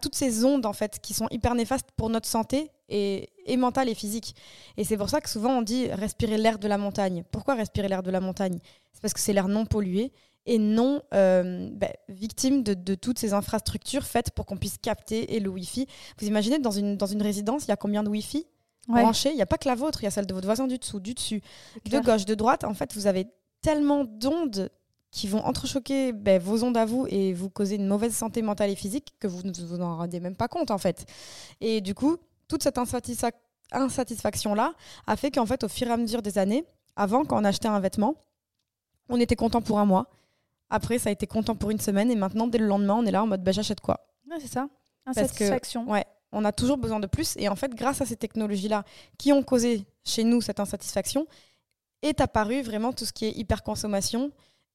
toutes 0.00 0.14
ces 0.14 0.44
ondes 0.44 0.66
en 0.66 0.72
fait 0.72 1.00
qui 1.00 1.14
sont 1.14 1.28
hyper 1.30 1.54
néfastes 1.54 1.88
pour 1.96 2.10
notre 2.10 2.28
santé 2.28 2.70
et, 2.88 3.30
et 3.44 3.56
mentale 3.56 3.88
et 3.88 3.94
physique. 3.94 4.34
Et 4.76 4.84
c'est 4.84 4.96
pour 4.96 5.10
ça 5.10 5.20
que 5.20 5.28
souvent 5.28 5.58
on 5.58 5.62
dit 5.62 5.88
respirer 5.88 6.38
l'air 6.38 6.58
de 6.58 6.68
la 6.68 6.78
montagne. 6.78 7.24
Pourquoi 7.30 7.54
respirer 7.54 7.88
l'air 7.88 8.02
de 8.02 8.10
la 8.10 8.20
montagne? 8.20 8.58
C'est 8.92 9.02
parce 9.02 9.14
que 9.14 9.20
c'est 9.20 9.32
l'air 9.32 9.48
non 9.48 9.66
pollué 9.66 10.12
et 10.46 10.58
non 10.58 11.02
euh, 11.12 11.68
bah, 11.72 11.92
victime 12.08 12.62
de, 12.62 12.72
de, 12.72 12.94
toutes 12.94 13.18
ces 13.18 13.34
infrastructures 13.34 14.04
faites 14.04 14.30
pour 14.30 14.46
qu'on 14.46 14.56
puisse 14.56 14.78
capter 14.78 15.36
et 15.36 15.40
le 15.40 15.50
Wi-Fi. 15.50 15.86
Vous 16.18 16.26
imaginez 16.26 16.58
dans 16.58 16.70
une, 16.70 16.96
dans 16.96 17.06
une 17.06 17.20
résidence, 17.20 17.66
il 17.66 17.68
y 17.68 17.72
a 17.72 17.76
combien 17.76 18.02
de 18.02 18.08
Wi-Fi? 18.08 18.46
Il 18.88 19.34
n'y 19.34 19.42
a 19.42 19.46
pas 19.46 19.58
que 19.58 19.68
la 19.68 19.74
vôtre, 19.74 20.02
il 20.02 20.04
y 20.04 20.08
a 20.08 20.10
celle 20.10 20.26
de 20.26 20.34
votre 20.34 20.46
voisin 20.46 20.66
du 20.66 20.78
dessous, 20.78 21.00
du 21.00 21.14
dessus, 21.14 21.42
de 21.84 21.98
gauche, 22.00 22.24
de 22.24 22.34
droite. 22.34 22.64
En 22.64 22.74
fait, 22.74 22.94
vous 22.94 23.06
avez 23.06 23.26
tellement 23.60 24.04
d'ondes 24.04 24.70
qui 25.10 25.26
vont 25.26 25.44
entrechoquer 25.44 26.12
ben, 26.12 26.40
vos 26.40 26.62
ondes 26.64 26.76
à 26.76 26.84
vous 26.84 27.06
et 27.08 27.32
vous 27.32 27.48
causer 27.50 27.76
une 27.76 27.86
mauvaise 27.86 28.14
santé 28.14 28.42
mentale 28.42 28.70
et 28.70 28.76
physique 28.76 29.14
que 29.18 29.26
vous 29.26 29.42
ne 29.42 29.52
vous 29.52 29.80
en 29.80 29.96
rendez 29.96 30.20
même 30.20 30.36
pas 30.36 30.48
compte 30.48 30.70
en 30.70 30.78
fait. 30.78 31.06
Et 31.60 31.80
du 31.80 31.94
coup, 31.94 32.18
toute 32.46 32.62
cette 32.62 32.78
insatisfaction-là 32.78 34.74
a 35.06 35.16
fait 35.16 35.30
qu'en 35.30 35.46
fait, 35.46 35.64
au 35.64 35.68
fur 35.68 35.86
et 35.88 35.90
à 35.90 35.96
mesure 35.96 36.20
des 36.22 36.38
années, 36.38 36.64
avant, 36.96 37.24
quand 37.24 37.40
on 37.40 37.44
achetait 37.44 37.68
un 37.68 37.80
vêtement, 37.80 38.16
on 39.08 39.18
était 39.18 39.36
content 39.36 39.62
pour 39.62 39.78
un 39.78 39.86
mois. 39.86 40.10
Après, 40.70 40.98
ça 40.98 41.08
a 41.08 41.12
été 41.12 41.26
content 41.26 41.54
pour 41.56 41.70
une 41.70 41.80
semaine 41.80 42.10
et 42.10 42.16
maintenant, 42.16 42.46
dès 42.46 42.58
le 42.58 42.66
lendemain, 42.66 42.96
on 42.96 43.06
est 43.06 43.10
là 43.10 43.22
en 43.22 43.26
mode 43.26 43.42
bah, 43.42 43.52
j'achète 43.52 43.80
quoi? 43.80 44.06
C'est 44.40 44.48
ça. 44.48 44.68
Insatisfaction. 45.06 45.88
ouais, 45.90 46.04
on 46.32 46.44
a 46.44 46.52
toujours 46.52 46.76
besoin 46.76 47.00
de 47.00 47.06
plus. 47.06 47.36
Et 47.36 47.48
en 47.48 47.56
fait, 47.56 47.74
grâce 47.74 48.00
à 48.00 48.06
ces 48.06 48.16
technologies-là 48.16 48.84
qui 49.18 49.32
ont 49.32 49.42
causé 49.42 49.84
chez 50.04 50.24
nous 50.24 50.40
cette 50.40 50.60
insatisfaction, 50.60 51.26
est 52.02 52.20
apparu 52.20 52.62
vraiment 52.62 52.92
tout 52.92 53.04
ce 53.04 53.12
qui 53.12 53.26
est 53.26 53.32
hyperconsommation 53.32 54.30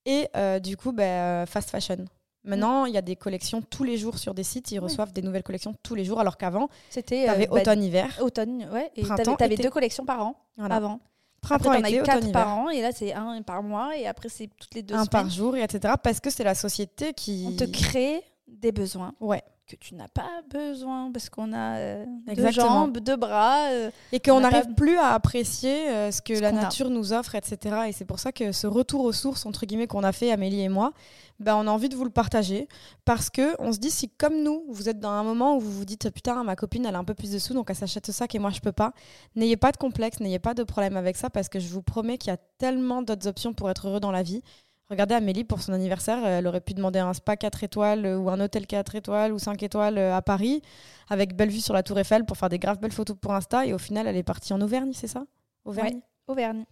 et 0.05 0.27
euh, 0.35 0.59
du 0.59 0.75
coup 0.77 0.93
euh, 0.97 1.45
fast 1.45 1.69
fashion. 1.69 2.05
Maintenant, 2.45 2.83
il 2.85 2.93
y 2.93 2.97
a 2.97 3.01
des 3.01 3.15
collections 3.15 3.61
tous 3.61 3.85
les 3.85 3.97
jours 3.97 4.17
sur 4.17 4.33
des 4.33 4.43
sites, 4.43 4.69
ils 4.71 4.79
reçoivent 4.79 5.13
des 5.13 5.21
nouvelles 5.21 5.43
collections 5.43 5.73
tous 5.81 5.95
les 5.95 6.03
jours, 6.03 6.19
alors 6.19 6.35
qu'avant, 6.35 6.67
c'était 6.89 7.29
euh, 7.29 7.45
bah, 7.45 7.57
automne-hiver. 7.57 8.19
Automne, 8.21 8.67
ouais, 8.73 8.91
et 8.97 9.03
tu 9.03 9.11
avais 9.39 9.55
deux 9.55 9.69
collections 9.69 10.05
par 10.05 10.25
an 10.25 10.35
avant. 10.57 10.99
Printemps, 11.39 11.71
après, 11.71 11.89
été, 11.89 12.03
quatre 12.03 12.31
par 12.33 12.49
an, 12.49 12.69
et 12.69 12.81
là, 12.81 12.91
c'est 12.91 13.13
un 13.13 13.41
par 13.43 13.63
mois, 13.63 13.97
et 13.97 14.07
après, 14.07 14.27
c'est 14.27 14.49
toutes 14.59 14.75
les 14.75 14.83
deux 14.83 14.93
un 14.93 15.05
par 15.05 15.29
jour, 15.29 15.55
et 15.55 15.63
etc. 15.63 15.93
Parce 16.03 16.19
que 16.19 16.29
c'est 16.29 16.43
la 16.43 16.55
société 16.55 17.13
qui. 17.13 17.45
On 17.47 17.55
te 17.55 17.63
crée 17.63 18.21
des 18.47 18.73
besoins. 18.73 19.13
Ouais 19.21 19.41
que 19.67 19.75
tu 19.75 19.95
n'as 19.95 20.07
pas 20.07 20.41
besoin 20.49 21.11
parce 21.11 21.29
qu'on 21.29 21.53
a 21.53 21.77
euh, 21.77 22.05
deux 22.35 22.51
jambes, 22.51 22.97
deux 22.99 23.15
bras. 23.15 23.69
Euh, 23.69 23.91
et 24.11 24.19
qu'on 24.19 24.41
n'arrive 24.41 24.73
plus 24.75 24.97
à 24.97 25.13
apprécier 25.13 25.89
euh, 25.89 26.11
ce 26.11 26.21
que 26.21 26.33
la 26.33 26.51
nature 26.51 26.89
nous 26.89 27.13
offre, 27.13 27.35
etc. 27.35 27.83
Et 27.87 27.91
c'est 27.91 28.05
pour 28.05 28.19
ça 28.19 28.31
que 28.31 28.51
ce 28.51 28.67
retour 28.67 29.05
aux 29.05 29.13
sources, 29.13 29.45
entre 29.45 29.65
guillemets, 29.65 29.87
qu'on 29.87 30.03
a 30.03 30.11
fait, 30.11 30.31
Amélie 30.31 30.61
et 30.61 30.69
moi, 30.69 30.93
ben, 31.39 31.55
on 31.55 31.67
a 31.67 31.71
envie 31.71 31.89
de 31.89 31.95
vous 31.95 32.03
le 32.03 32.09
partager 32.09 32.67
parce 33.05 33.29
que 33.29 33.55
on 33.59 33.73
se 33.73 33.79
dit 33.79 33.91
si 33.91 34.09
comme 34.09 34.43
nous, 34.43 34.63
vous 34.69 34.87
êtes 34.87 34.99
dans 34.99 35.09
un 35.09 35.23
moment 35.23 35.57
où 35.57 35.59
vous 35.59 35.71
vous 35.71 35.85
dites 35.85 36.09
putain, 36.11 36.43
ma 36.43 36.55
copine, 36.55 36.85
elle 36.85 36.95
a 36.95 36.99
un 36.99 37.03
peu 37.03 37.13
plus 37.15 37.31
de 37.31 37.39
sous, 37.39 37.53
donc 37.53 37.69
elle 37.69 37.75
s'achète 37.75 38.11
ça 38.11 38.25
et 38.31 38.39
moi 38.39 38.51
je 38.51 38.59
peux 38.59 38.71
pas, 38.71 38.93
n'ayez 39.35 39.57
pas 39.57 39.71
de 39.71 39.77
complexe, 39.77 40.19
n'ayez 40.19 40.39
pas 40.39 40.53
de 40.53 40.63
problème 40.63 40.95
avec 40.95 41.17
ça 41.17 41.29
parce 41.29 41.49
que 41.49 41.59
je 41.59 41.67
vous 41.69 41.81
promets 41.81 42.17
qu'il 42.17 42.29
y 42.29 42.33
a 42.33 42.37
tellement 42.57 43.01
d'autres 43.01 43.27
options 43.27 43.53
pour 43.53 43.69
être 43.69 43.87
heureux 43.87 43.99
dans 43.99 44.11
la 44.11 44.23
vie. 44.23 44.41
Regardez 44.89 45.15
Amélie 45.15 45.43
pour 45.43 45.61
son 45.61 45.73
anniversaire, 45.73 46.25
elle 46.25 46.45
aurait 46.45 46.61
pu 46.61 46.73
demander 46.73 46.99
un 46.99 47.13
spa 47.13 47.37
4 47.37 47.63
étoiles 47.63 48.05
ou 48.05 48.29
un 48.29 48.39
hôtel 48.39 48.67
4 48.67 48.95
étoiles 48.95 49.31
ou 49.31 49.39
5 49.39 49.63
étoiles 49.63 49.97
euh, 49.97 50.15
à 50.15 50.21
Paris 50.21 50.61
avec 51.09 51.35
belle 51.35 51.49
vue 51.49 51.61
sur 51.61 51.73
la 51.73 51.83
Tour 51.83 51.99
Eiffel 51.99 52.25
pour 52.25 52.37
faire 52.37 52.49
des 52.49 52.59
graves 52.59 52.79
belles 52.79 52.91
photos 52.91 53.15
pour 53.19 53.33
Insta 53.33 53.65
et 53.65 53.73
au 53.73 53.77
final 53.77 54.07
elle 54.07 54.17
est 54.17 54.23
partie 54.23 54.51
en 54.53 54.61
Auvergne, 54.61 54.91
c'est 54.93 55.07
ça? 55.07 55.25
Auvergne? 55.63 56.01
Auvergne. 56.27 56.65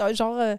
Euh, 0.00 0.14
genre 0.14 0.36
euh, 0.38 0.56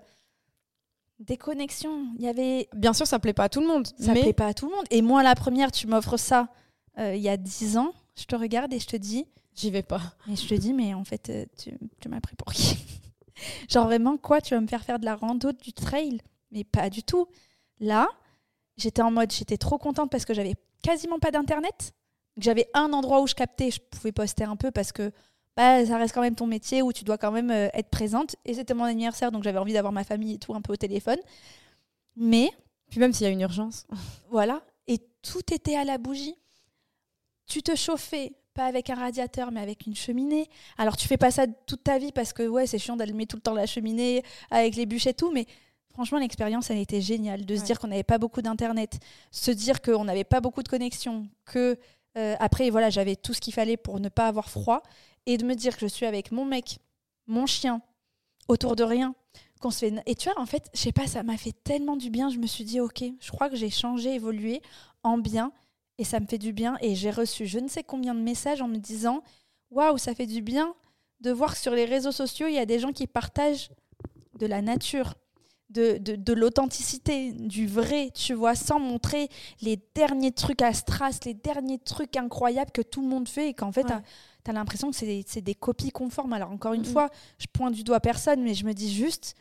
déconnexion, 1.19 2.05
il 2.17 2.23
y 2.23 2.27
avait 2.27 2.69
Bien 2.75 2.93
sûr, 2.93 3.07
ça 3.07 3.17
plaît 3.17 3.33
pas 3.33 3.45
à 3.45 3.49
tout 3.49 3.61
le 3.61 3.67
monde, 3.67 3.87
ça 3.99 4.13
mais... 4.13 4.21
plaît 4.21 4.33
pas 4.33 4.47
à 4.47 4.53
tout 4.53 4.69
le 4.69 4.75
monde 4.75 4.85
et 4.91 5.01
moi 5.01 5.23
la 5.23 5.33
première, 5.33 5.71
tu 5.71 5.87
m'offres 5.87 6.17
ça 6.17 6.49
il 6.97 7.17
y 7.17 7.29
a 7.29 7.37
10 7.37 7.77
ans, 7.77 7.93
je 8.15 8.25
te 8.25 8.35
regarde 8.35 8.71
et 8.73 8.79
je 8.79 8.85
te 8.85 8.95
dis 8.95 9.25
j'y 9.55 9.71
vais 9.71 9.81
pas. 9.81 10.01
Et 10.31 10.35
je 10.35 10.47
te 10.47 10.53
dis 10.53 10.71
mais 10.71 10.93
en 10.93 11.03
fait 11.03 11.31
tu, 11.57 11.71
tu 11.99 12.09
m'as 12.09 12.21
pris 12.21 12.35
pour 12.35 12.53
qui? 12.53 12.77
Genre 13.69 13.85
vraiment 13.85 14.17
quoi, 14.17 14.39
tu 14.39 14.53
vas 14.53 14.61
me 14.61 14.67
faire 14.67 14.83
faire 14.83 14.99
de 14.99 15.05
la 15.05 15.15
rando, 15.15 15.51
du 15.51 15.73
trail? 15.73 16.21
Mais 16.51 16.63
pas 16.63 16.89
du 16.89 17.03
tout. 17.03 17.27
Là, 17.79 18.09
j'étais 18.77 19.01
en 19.01 19.11
mode, 19.11 19.31
j'étais 19.31 19.57
trop 19.57 19.77
contente 19.77 20.11
parce 20.11 20.25
que 20.25 20.33
j'avais 20.33 20.55
quasiment 20.81 21.19
pas 21.19 21.31
d'internet. 21.31 21.93
J'avais 22.37 22.69
un 22.73 22.93
endroit 22.93 23.21
où 23.21 23.27
je 23.27 23.35
captais, 23.35 23.71
je 23.71 23.79
pouvais 23.79 24.11
poster 24.11 24.43
un 24.43 24.55
peu 24.55 24.71
parce 24.71 24.91
que 24.91 25.11
bah, 25.55 25.85
ça 25.85 25.97
reste 25.97 26.13
quand 26.13 26.21
même 26.21 26.35
ton 26.35 26.47
métier 26.47 26.81
où 26.81 26.93
tu 26.93 27.03
dois 27.03 27.17
quand 27.17 27.31
même 27.31 27.51
euh, 27.51 27.69
être 27.73 27.89
présente. 27.89 28.35
Et 28.45 28.53
c'était 28.53 28.73
mon 28.73 28.85
anniversaire, 28.85 29.31
donc 29.31 29.43
j'avais 29.43 29.57
envie 29.57 29.73
d'avoir 29.73 29.91
ma 29.91 30.03
famille 30.03 30.35
et 30.35 30.37
tout 30.37 30.53
un 30.53 30.61
peu 30.61 30.73
au 30.73 30.77
téléphone. 30.77 31.19
Mais. 32.15 32.49
Puis 32.89 32.99
même 32.99 33.13
s'il 33.13 33.25
y 33.25 33.29
a 33.29 33.33
une 33.33 33.41
urgence. 33.41 33.85
Voilà. 34.29 34.61
Et 34.87 34.97
tout 35.21 35.53
était 35.53 35.75
à 35.75 35.83
la 35.83 35.97
bougie. 35.97 36.35
Tu 37.47 37.61
te 37.61 37.75
chauffais, 37.75 38.33
pas 38.53 38.65
avec 38.65 38.89
un 38.89 38.95
radiateur, 38.95 39.51
mais 39.51 39.59
avec 39.59 39.85
une 39.85 39.95
cheminée. 39.95 40.49
Alors 40.77 40.95
tu 40.95 41.07
fais 41.07 41.17
pas 41.17 41.31
ça 41.31 41.47
toute 41.47 41.83
ta 41.83 41.97
vie 41.97 42.11
parce 42.13 42.31
que 42.31 42.47
ouais, 42.47 42.65
c'est 42.65 42.79
chiant 42.79 42.95
d'allumer 42.95 43.25
tout 43.25 43.35
le 43.35 43.41
temps 43.41 43.53
la 43.53 43.65
cheminée 43.65 44.23
avec 44.51 44.75
les 44.75 44.85
bûches 44.85 45.07
et 45.07 45.13
tout, 45.13 45.31
mais 45.31 45.45
franchement 45.93 46.19
l'expérience 46.19 46.69
elle 46.69 46.77
était 46.77 47.01
géniale 47.01 47.45
de 47.45 47.55
se 47.55 47.63
dire 47.63 47.79
qu'on 47.79 47.87
n'avait 47.87 48.03
pas 48.03 48.17
beaucoup 48.17 48.41
d'internet, 48.41 48.99
se 49.31 49.51
dire 49.51 49.81
qu'on 49.81 50.05
n'avait 50.05 50.23
pas 50.23 50.41
beaucoup 50.41 50.63
de 50.63 50.69
connexion, 50.69 51.27
que 51.45 51.77
euh, 52.17 52.35
après 52.39 52.69
voilà 52.69 52.89
j'avais 52.89 53.15
tout 53.15 53.33
ce 53.33 53.41
qu'il 53.41 53.53
fallait 53.53 53.77
pour 53.77 53.99
ne 53.99 54.09
pas 54.09 54.27
avoir 54.27 54.49
froid 54.49 54.83
et 55.25 55.37
de 55.37 55.45
me 55.45 55.55
dire 55.55 55.75
que 55.75 55.81
je 55.81 55.87
suis 55.87 56.05
avec 56.05 56.31
mon 56.31 56.45
mec, 56.45 56.79
mon 57.27 57.45
chien, 57.45 57.81
autour 58.47 58.75
de 58.75 58.83
rien, 58.83 59.15
qu'on 59.59 59.71
se 59.71 59.79
fait. 59.79 59.93
Et 60.05 60.15
tu 60.15 60.29
vois, 60.29 60.41
en 60.41 60.45
fait, 60.45 60.69
je 60.73 60.79
sais 60.79 60.91
pas, 60.91 61.07
ça 61.07 61.23
m'a 61.23 61.37
fait 61.37 61.53
tellement 61.63 61.95
du 61.95 62.09
bien. 62.09 62.29
Je 62.29 62.37
me 62.37 62.47
suis 62.47 62.63
dit, 62.63 62.79
ok, 62.79 63.03
je 63.19 63.31
crois 63.31 63.49
que 63.49 63.55
j'ai 63.55 63.69
changé, 63.69 64.15
évolué 64.15 64.61
en 65.03 65.17
bien, 65.17 65.51
et 65.97 66.03
ça 66.03 66.19
me 66.19 66.25
fait 66.25 66.37
du 66.37 66.53
bien. 66.53 66.77
Et 66.81 66.95
j'ai 66.95 67.11
reçu 67.11 67.45
je 67.45 67.59
ne 67.59 67.67
sais 67.67 67.83
combien 67.83 68.15
de 68.15 68.19
messages 68.19 68.61
en 68.61 68.67
me 68.67 68.77
disant, 68.77 69.23
waouh, 69.69 69.97
ça 69.97 70.15
fait 70.15 70.25
du 70.25 70.41
bien 70.41 70.73
de 71.21 71.31
voir 71.31 71.53
que 71.53 71.59
sur 71.59 71.73
les 71.73 71.85
réseaux 71.85 72.11
sociaux, 72.11 72.47
il 72.47 72.55
y 72.55 72.59
a 72.59 72.65
des 72.65 72.79
gens 72.79 72.91
qui 72.91 73.05
partagent 73.05 73.69
de 74.39 74.47
la 74.47 74.61
nature, 74.61 75.13
de, 75.71 75.97
de, 75.97 76.33
l'authenticité, 76.33 77.31
du 77.31 77.67
vrai, 77.67 78.11
tu 78.13 78.33
vois, 78.33 78.55
sans 78.55 78.79
montrer 78.79 79.29
les 79.61 79.79
derniers 79.95 80.31
trucs 80.31 80.61
à 80.61 80.73
strass, 80.73 81.23
les 81.25 81.33
derniers 81.33 81.79
trucs 81.79 82.17
incroyables 82.17 82.71
que 82.71 82.81
tout 82.81 83.01
le 83.01 83.07
monde 83.07 83.27
fait 83.27 83.49
et 83.49 83.53
qu'en 83.53 83.71
fait, 83.71 83.85
tu 84.43 84.51
as 84.51 84.53
l'impression 84.53 84.91
que 84.91 84.95
c'est 84.95 85.41
des, 85.41 85.55
copies 85.55 85.91
conformes. 85.91 86.33
Alors, 86.33 86.51
encore 86.51 86.73
une 86.73 86.85
fois, 86.85 87.09
je 87.37 87.47
pointe 87.51 87.73
du 87.73 87.83
doigt 87.83 87.99
personne, 87.99 88.43
mais 88.43 88.53
je 88.53 88.65
me 88.65 88.73
dis 88.73 88.93
juste, 88.93 89.35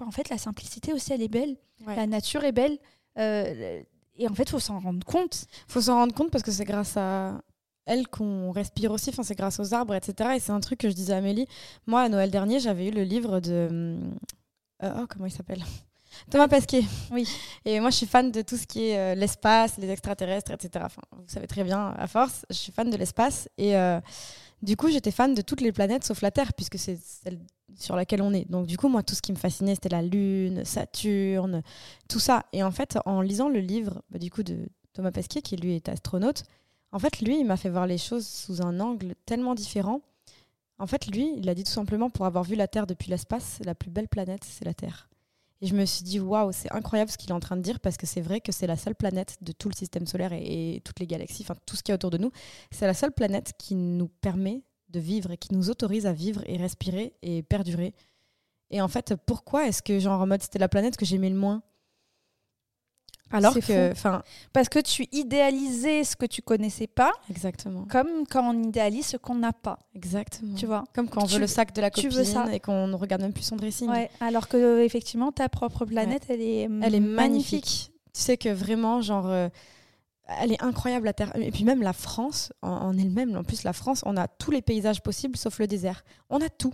en 0.00 0.10
fait, 0.10 0.28
la 0.28 0.38
simplicité 0.38 0.92
aussi, 0.92 1.12
elle 1.12 1.22
est 1.22 1.28
belle. 1.28 1.56
La 1.86 2.06
nature 2.06 2.44
est 2.44 2.52
belle. 2.52 2.78
Euh, 3.18 3.82
et 4.16 4.28
en 4.28 4.34
fait, 4.34 4.44
il 4.44 4.50
faut 4.50 4.60
s'en 4.60 4.78
rendre 4.78 5.04
compte. 5.04 5.46
Il 5.68 5.72
faut 5.72 5.80
s'en 5.80 5.94
rendre 5.94 6.14
compte 6.14 6.30
parce 6.30 6.44
que 6.44 6.50
c'est 6.50 6.64
grâce 6.64 6.96
à 6.96 7.40
elle 7.86 8.06
qu'on 8.08 8.52
respire 8.52 8.92
aussi. 8.92 9.10
Enfin, 9.10 9.22
c'est 9.22 9.34
grâce 9.34 9.58
aux 9.60 9.74
arbres, 9.74 9.94
etc. 9.94 10.32
Et 10.36 10.40
c'est 10.40 10.52
un 10.52 10.60
truc 10.60 10.80
que 10.80 10.90
je 10.90 10.94
disais 10.94 11.14
à 11.14 11.16
Amélie. 11.16 11.46
Moi, 11.86 12.02
à 12.02 12.08
Noël 12.08 12.30
dernier, 12.30 12.60
j'avais 12.60 12.88
eu 12.88 12.90
le 12.90 13.02
livre 13.02 13.40
de. 13.40 13.98
Euh, 14.82 14.92
oh, 15.00 15.06
comment 15.08 15.26
il 15.26 15.30
s'appelle 15.30 15.62
Thomas 16.30 16.48
Pesquet. 16.48 16.82
Oui. 17.12 17.28
Et 17.64 17.80
moi, 17.80 17.90
je 17.90 17.96
suis 17.96 18.06
fan 18.06 18.30
de 18.30 18.42
tout 18.42 18.56
ce 18.56 18.66
qui 18.66 18.88
est 18.88 18.98
euh, 18.98 19.14
l'espace, 19.14 19.76
les 19.78 19.90
extraterrestres, 19.90 20.50
etc. 20.52 20.84
Enfin, 20.86 21.02
vous 21.12 21.28
savez 21.28 21.46
très 21.46 21.64
bien, 21.64 21.94
à 21.96 22.06
force, 22.06 22.44
je 22.50 22.56
suis 22.56 22.72
fan 22.72 22.90
de 22.90 22.96
l'espace. 22.96 23.48
Et 23.58 23.76
euh, 23.76 24.00
du 24.62 24.76
coup, 24.76 24.90
j'étais 24.90 25.10
fan 25.12 25.34
de 25.34 25.42
toutes 25.42 25.60
les 25.60 25.72
planètes 25.72 26.04
sauf 26.04 26.20
la 26.22 26.30
Terre, 26.30 26.52
puisque 26.54 26.78
c'est 26.78 26.98
celle 26.98 27.38
sur 27.76 27.96
laquelle 27.96 28.22
on 28.22 28.32
est. 28.32 28.50
Donc, 28.50 28.66
du 28.66 28.76
coup, 28.76 28.88
moi, 28.88 29.02
tout 29.02 29.14
ce 29.14 29.22
qui 29.22 29.32
me 29.32 29.36
fascinait, 29.36 29.74
c'était 29.74 29.88
la 29.88 30.02
Lune, 30.02 30.64
Saturne, 30.64 31.62
tout 32.08 32.18
ça. 32.18 32.44
Et 32.52 32.62
en 32.62 32.70
fait, 32.70 32.98
en 33.06 33.20
lisant 33.20 33.48
le 33.48 33.60
livre 33.60 34.02
bah, 34.10 34.18
du 34.18 34.30
coup, 34.30 34.42
de 34.42 34.68
Thomas 34.92 35.12
Pesquet, 35.12 35.42
qui 35.42 35.56
lui 35.56 35.76
est 35.76 35.88
astronaute, 35.88 36.42
en 36.92 36.98
fait, 36.98 37.20
lui, 37.20 37.38
il 37.38 37.46
m'a 37.46 37.56
fait 37.56 37.70
voir 37.70 37.86
les 37.86 37.98
choses 37.98 38.26
sous 38.26 38.62
un 38.62 38.80
angle 38.80 39.14
tellement 39.24 39.54
différent. 39.54 40.00
En 40.80 40.86
fait, 40.86 41.06
lui, 41.08 41.34
il 41.36 41.46
a 41.50 41.54
dit 41.54 41.62
tout 41.62 41.70
simplement, 41.70 42.08
pour 42.08 42.24
avoir 42.24 42.42
vu 42.42 42.56
la 42.56 42.66
Terre 42.66 42.86
depuis 42.86 43.10
l'espace, 43.10 43.58
la 43.66 43.74
plus 43.74 43.90
belle 43.90 44.08
planète, 44.08 44.44
c'est 44.44 44.64
la 44.64 44.72
Terre. 44.72 45.10
Et 45.60 45.66
je 45.66 45.74
me 45.74 45.84
suis 45.84 46.02
dit, 46.02 46.18
waouh, 46.18 46.52
c'est 46.52 46.72
incroyable 46.72 47.10
ce 47.10 47.18
qu'il 47.18 47.28
est 47.28 47.34
en 47.34 47.40
train 47.40 47.58
de 47.58 47.60
dire 47.60 47.80
parce 47.80 47.98
que 47.98 48.06
c'est 48.06 48.22
vrai 48.22 48.40
que 48.40 48.50
c'est 48.50 48.66
la 48.66 48.78
seule 48.78 48.94
planète 48.94 49.36
de 49.42 49.52
tout 49.52 49.68
le 49.68 49.74
système 49.74 50.06
solaire 50.06 50.32
et, 50.32 50.80
toutes 50.82 50.98
les 50.98 51.06
galaxies, 51.06 51.42
enfin 51.42 51.54
tout 51.66 51.76
ce 51.76 51.82
qui 51.82 51.90
est 51.90 51.94
autour 51.94 52.08
de 52.08 52.16
nous. 52.16 52.32
C'est 52.70 52.86
la 52.86 52.94
seule 52.94 53.12
planète 53.12 53.52
qui 53.58 53.74
nous 53.74 54.08
permet 54.08 54.62
de 54.88 55.00
vivre 55.00 55.30
et 55.32 55.36
qui 55.36 55.52
nous 55.52 55.68
autorise 55.68 56.06
à 56.06 56.14
vivre 56.14 56.42
et 56.46 56.56
respirer 56.56 57.12
et 57.20 57.42
perdurer. 57.42 57.92
Et 58.70 58.80
en 58.80 58.88
fait, 58.88 59.14
pourquoi 59.26 59.68
est-ce 59.68 59.82
que, 59.82 59.98
genre, 59.98 60.22
en 60.22 60.26
mode, 60.26 60.42
c'était 60.42 60.58
la 60.58 60.68
planète 60.68 60.96
que 60.96 61.04
j'aimais 61.04 61.28
le 61.28 61.36
moins? 61.36 61.62
Alors 63.30 63.54
que, 63.54 63.92
enfin, 63.92 64.22
parce 64.52 64.68
que 64.68 64.78
tu 64.78 65.06
idéalisais 65.12 66.04
ce 66.04 66.16
que 66.16 66.26
tu 66.26 66.42
connaissais 66.42 66.86
pas. 66.86 67.12
Exactement. 67.30 67.86
Comme 67.90 68.26
quand 68.28 68.54
on 68.54 68.62
idéalise 68.62 69.06
ce 69.06 69.16
qu'on 69.16 69.36
n'a 69.36 69.52
pas. 69.52 69.78
Exactement. 69.94 70.54
Tu 70.56 70.66
vois. 70.66 70.84
Comme 70.94 71.08
quand 71.08 71.22
on 71.22 71.26
veut 71.26 71.38
le 71.38 71.46
sac 71.46 71.74
de 71.74 71.80
la 71.80 71.90
copine 71.90 72.24
et 72.52 72.60
qu'on 72.60 72.88
ne 72.88 72.96
regarde 72.96 73.22
même 73.22 73.32
plus 73.32 73.44
son 73.44 73.56
dressing. 73.56 73.88
Ouais. 73.88 74.10
Alors 74.20 74.48
que 74.48 74.82
effectivement, 74.82 75.32
ta 75.32 75.48
propre 75.48 75.84
planète, 75.84 76.26
elle 76.28 76.40
est, 76.40 76.68
elle 76.82 76.94
est 76.94 77.00
magnifique. 77.00 77.92
Tu 78.12 78.20
sais 78.20 78.36
que 78.36 78.48
vraiment, 78.48 79.00
genre, 79.00 79.28
euh, 79.28 79.48
elle 80.40 80.52
est 80.52 80.62
incroyable 80.62 81.06
la 81.06 81.12
Terre. 81.12 81.32
Et 81.36 81.52
puis 81.52 81.64
même 81.64 81.82
la 81.82 81.92
France, 81.92 82.52
en, 82.62 82.96
elle-même, 82.98 83.36
en 83.36 83.44
plus 83.44 83.62
la 83.62 83.72
France, 83.72 84.02
on 84.04 84.16
a 84.16 84.26
tous 84.26 84.50
les 84.50 84.62
paysages 84.62 85.02
possibles 85.02 85.36
sauf 85.36 85.58
le 85.58 85.66
désert. 85.66 86.04
On 86.28 86.40
a 86.40 86.48
tout 86.48 86.72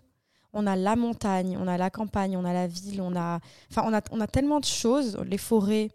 on 0.59 0.67
a 0.67 0.75
la 0.75 0.97
montagne, 0.97 1.59
on 1.61 1.69
a 1.69 1.77
la 1.77 1.91
campagne, 1.91 2.35
on 2.35 2.45
a 2.47 2.55
la 2.55 2.67
ville, 2.67 3.03
on 3.03 3.15
a, 3.15 3.41
enfin, 3.71 3.83
on 3.85 3.93
a, 3.93 4.01
on 4.11 4.23
a 4.23 4.27
tellement 4.27 4.59
de 4.59 4.65
choses, 4.65 5.19
les 5.27 5.37
forêts, 5.37 5.91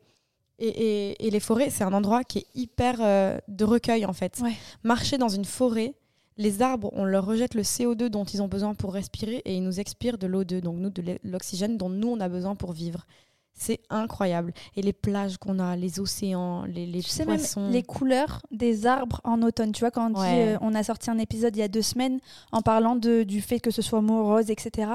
et, 0.62 1.30
les 1.30 1.40
forêts, 1.40 1.70
c'est 1.70 1.84
un 1.84 1.94
endroit 1.94 2.24
qui 2.24 2.40
est 2.40 2.48
hyper 2.56 2.98
euh, 3.00 3.38
de 3.48 3.66
recueil 3.66 4.06
en 4.06 4.14
fait. 4.14 4.42
Marcher 4.84 5.18
dans 5.18 5.30
une 5.30 5.46
forêt, 5.46 5.94
les 6.38 6.62
arbres, 6.62 6.92
on 6.94 7.04
leur 7.04 7.26
rejette 7.26 7.56
le 7.56 7.64
CO2 7.64 8.08
dont 8.08 8.26
ils 8.26 8.42
ont 8.42 8.48
besoin 8.48 8.74
pour 8.74 8.94
respirer 8.94 9.42
et 9.46 9.56
ils 9.56 9.64
nous 9.64 9.80
expirent 9.80 10.18
de 10.18 10.28
l'O2, 10.28 10.62
donc 10.62 10.78
nous 10.78 10.90
de 10.90 11.20
l'oxygène 11.24 11.78
dont 11.78 11.90
nous 11.90 12.10
on 12.10 12.20
a 12.20 12.30
besoin 12.30 12.56
pour 12.56 12.74
vivre. 12.74 13.06
C'est 13.54 13.82
incroyable. 13.90 14.54
Et 14.76 14.82
les 14.82 14.94
plages 14.94 15.38
qu'on 15.38 15.60
a, 15.60 15.76
les 15.76 16.00
océans, 16.00 16.64
les, 16.64 16.86
les 16.86 17.04
tu 17.04 17.24
poissons. 17.26 17.70
les 17.70 17.84
couleurs 17.84 18.42
des 18.50 18.88
arbres 18.88 19.20
en 19.24 19.42
automne. 19.42 19.72
Tu 19.72 19.82
vois, 19.82 19.92
quand 19.92 20.08
on 20.08 20.22
dit, 20.22 20.30
euh, 20.30 20.58
on 20.62 20.74
a 20.74 20.84
sorti 20.84 21.12
un 21.12 21.18
épisode 21.18 21.56
il 21.56 21.60
y 21.60 21.64
a 21.64 21.68
deux 21.68 21.82
semaines 21.82 22.20
en 22.52 22.62
parlant 22.62 22.96
de, 22.96 23.24
du 23.24 23.42
fait 23.42 23.60
que 23.60 23.70
ce 23.70 23.82
soit 23.82 24.02
morose, 24.02 24.50
etc. 24.50 24.94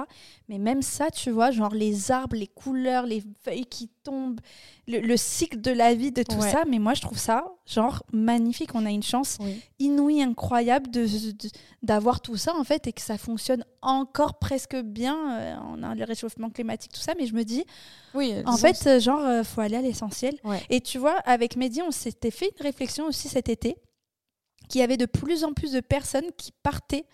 Mais 0.48 0.58
même 0.58 0.82
ça, 0.82 1.10
tu 1.10 1.30
vois, 1.30 1.50
genre 1.50 1.74
les 1.74 2.10
arbres, 2.10 2.34
les 2.34 2.48
couleurs, 2.48 3.06
les 3.06 3.22
feuilles 3.44 3.66
qui 3.66 3.90
le, 4.88 5.16
cycle 5.16 5.60
de 5.60 5.70
la 5.70 5.94
vie 5.94 6.12
de 6.12 6.22
tout 6.22 6.40
ça. 6.40 6.64
Mais 6.68 6.78
moi, 6.78 6.94
je 6.94 7.00
trouve 7.00 7.18
ça, 7.18 7.46
genre, 7.66 8.02
magnifique. 8.12 8.74
On 8.74 8.86
a 8.86 8.90
une 8.90 9.02
chance 9.02 9.38
inouïe, 9.78 10.22
incroyable 10.22 10.90
de, 10.90 11.06
d'avoir 11.82 12.20
tout 12.20 12.36
ça, 12.36 12.54
en 12.54 12.64
fait, 12.64 12.86
et 12.86 12.92
que 12.92 13.00
ça 13.00 13.18
fonctionne 13.18 13.64
encore 13.82 14.38
presque 14.38 14.76
bien. 14.76 15.38
Euh, 15.38 15.56
on 15.72 15.82
a 15.82 15.94
le 15.94 16.04
réchauffement 16.04 16.50
climatique, 16.50 16.92
tout 16.92 17.00
ça. 17.00 17.14
Mais 17.18 17.26
je 17.26 17.34
me 17.34 17.44
dis, 17.44 17.64
oui, 18.14 18.34
en 18.46 18.56
fait, 18.56 19.00
genre, 19.00 19.24
euh, 19.24 19.42
faut 19.42 19.60
aller 19.60 19.76
à 19.76 19.82
l'essentiel. 19.82 20.36
Et 20.70 20.80
tu 20.80 20.98
vois, 20.98 21.16
avec 21.24 21.56
Mehdi, 21.56 21.82
on 21.82 21.90
s'était 21.90 22.30
fait 22.30 22.50
une 22.56 22.62
réflexion 22.62 23.06
aussi 23.06 23.28
cet 23.28 23.48
été, 23.48 23.76
qu'il 24.68 24.80
y 24.80 24.84
avait 24.84 24.96
de 24.96 25.06
plus 25.06 25.44
en 25.44 25.52
plus 25.52 25.72
de 25.72 25.80
personnes 25.80 26.30
qui 26.36 26.52
partaient 26.62 27.06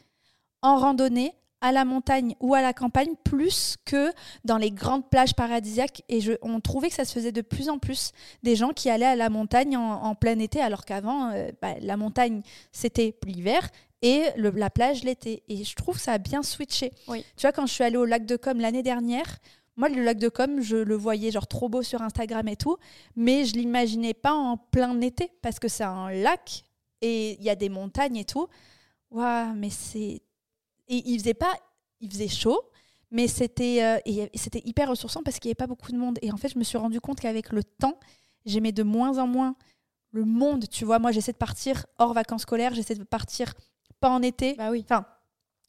en 0.62 0.78
randonnée 0.78 1.34
à 1.62 1.72
la 1.72 1.86
montagne 1.86 2.34
ou 2.40 2.54
à 2.54 2.60
la 2.60 2.74
campagne 2.74 3.14
plus 3.24 3.76
que 3.86 4.12
dans 4.44 4.58
les 4.58 4.70
grandes 4.70 5.08
plages 5.08 5.34
paradisiaques. 5.34 6.02
Et 6.08 6.20
je, 6.20 6.32
on 6.42 6.60
trouvait 6.60 6.88
que 6.88 6.94
ça 6.94 7.06
se 7.06 7.12
faisait 7.14 7.32
de 7.32 7.40
plus 7.40 7.70
en 7.70 7.78
plus 7.78 8.12
des 8.42 8.56
gens 8.56 8.70
qui 8.70 8.90
allaient 8.90 9.06
à 9.06 9.16
la 9.16 9.30
montagne 9.30 9.76
en, 9.76 10.14
plein 10.14 10.38
été, 10.38 10.60
alors 10.60 10.84
qu'avant, 10.84 11.30
euh, 11.30 11.50
bah, 11.62 11.74
la 11.80 11.96
montagne, 11.96 12.42
c'était 12.72 13.16
l'hiver 13.24 13.70
et 14.02 14.24
la 14.36 14.70
plage 14.70 15.04
l'été. 15.04 15.44
Et 15.48 15.64
je 15.64 15.74
trouve 15.74 15.94
que 15.96 16.02
ça 16.02 16.12
a 16.12 16.18
bien 16.18 16.42
switché. 16.42 16.90
Oui. 17.06 17.24
Tu 17.36 17.42
vois, 17.42 17.52
quand 17.52 17.66
je 17.66 17.72
suis 17.72 17.84
allée 17.84 17.96
au 17.96 18.04
lac 18.04 18.26
de 18.26 18.36
Com 18.36 18.58
l'année 18.58 18.82
dernière, 18.82 19.38
moi, 19.76 19.88
le 19.88 20.02
lac 20.02 20.18
de 20.18 20.28
Com, 20.28 20.60
je 20.60 20.76
le 20.76 20.96
voyais 20.96 21.30
genre 21.30 21.46
trop 21.46 21.68
beau 21.68 21.82
sur 21.82 22.02
Instagram 22.02 22.46
et 22.48 22.56
tout, 22.56 22.76
mais 23.16 23.44
je 23.44 23.54
l'imaginais 23.54 24.14
pas 24.14 24.34
en 24.34 24.56
plein 24.56 25.00
été 25.00 25.30
parce 25.40 25.58
que 25.58 25.68
c'est 25.68 25.84
un 25.84 26.10
lac 26.10 26.64
et 27.00 27.36
il 27.38 27.42
y 27.42 27.50
a 27.50 27.54
des 27.54 27.68
montagnes 27.68 28.16
et 28.16 28.24
tout. 28.24 28.48
Waouh, 29.10 29.54
mais 29.54 29.70
c'est 29.70 30.22
et 30.92 31.02
il 31.06 31.18
faisait 31.18 31.34
pas, 31.34 31.54
il 32.00 32.10
faisait 32.10 32.28
chaud, 32.28 32.60
mais 33.10 33.26
c'était 33.26 33.82
euh, 33.82 33.98
et 34.04 34.30
c'était 34.34 34.62
hyper 34.64 34.90
ressourçant 34.90 35.22
parce 35.22 35.38
qu'il 35.38 35.48
n'y 35.48 35.52
avait 35.52 35.56
pas 35.56 35.66
beaucoup 35.66 35.90
de 35.90 35.96
monde. 35.96 36.18
Et 36.22 36.30
en 36.30 36.36
fait, 36.36 36.50
je 36.50 36.58
me 36.58 36.64
suis 36.64 36.78
rendu 36.78 37.00
compte 37.00 37.18
qu'avec 37.18 37.50
le 37.50 37.64
temps, 37.64 37.98
j'aimais 38.44 38.72
de 38.72 38.82
moins 38.82 39.18
en 39.18 39.26
moins 39.26 39.56
le 40.12 40.24
monde. 40.24 40.68
Tu 40.68 40.84
vois, 40.84 40.98
moi, 40.98 41.10
j'essaie 41.10 41.32
de 41.32 41.38
partir 41.38 41.86
hors 41.98 42.12
vacances 42.12 42.42
scolaires, 42.42 42.74
j'essaie 42.74 42.94
de 42.94 43.04
partir 43.04 43.54
pas 44.00 44.10
en 44.10 44.20
été. 44.20 44.54
Bah 44.54 44.70
oui. 44.70 44.82
Enfin, 44.84 45.06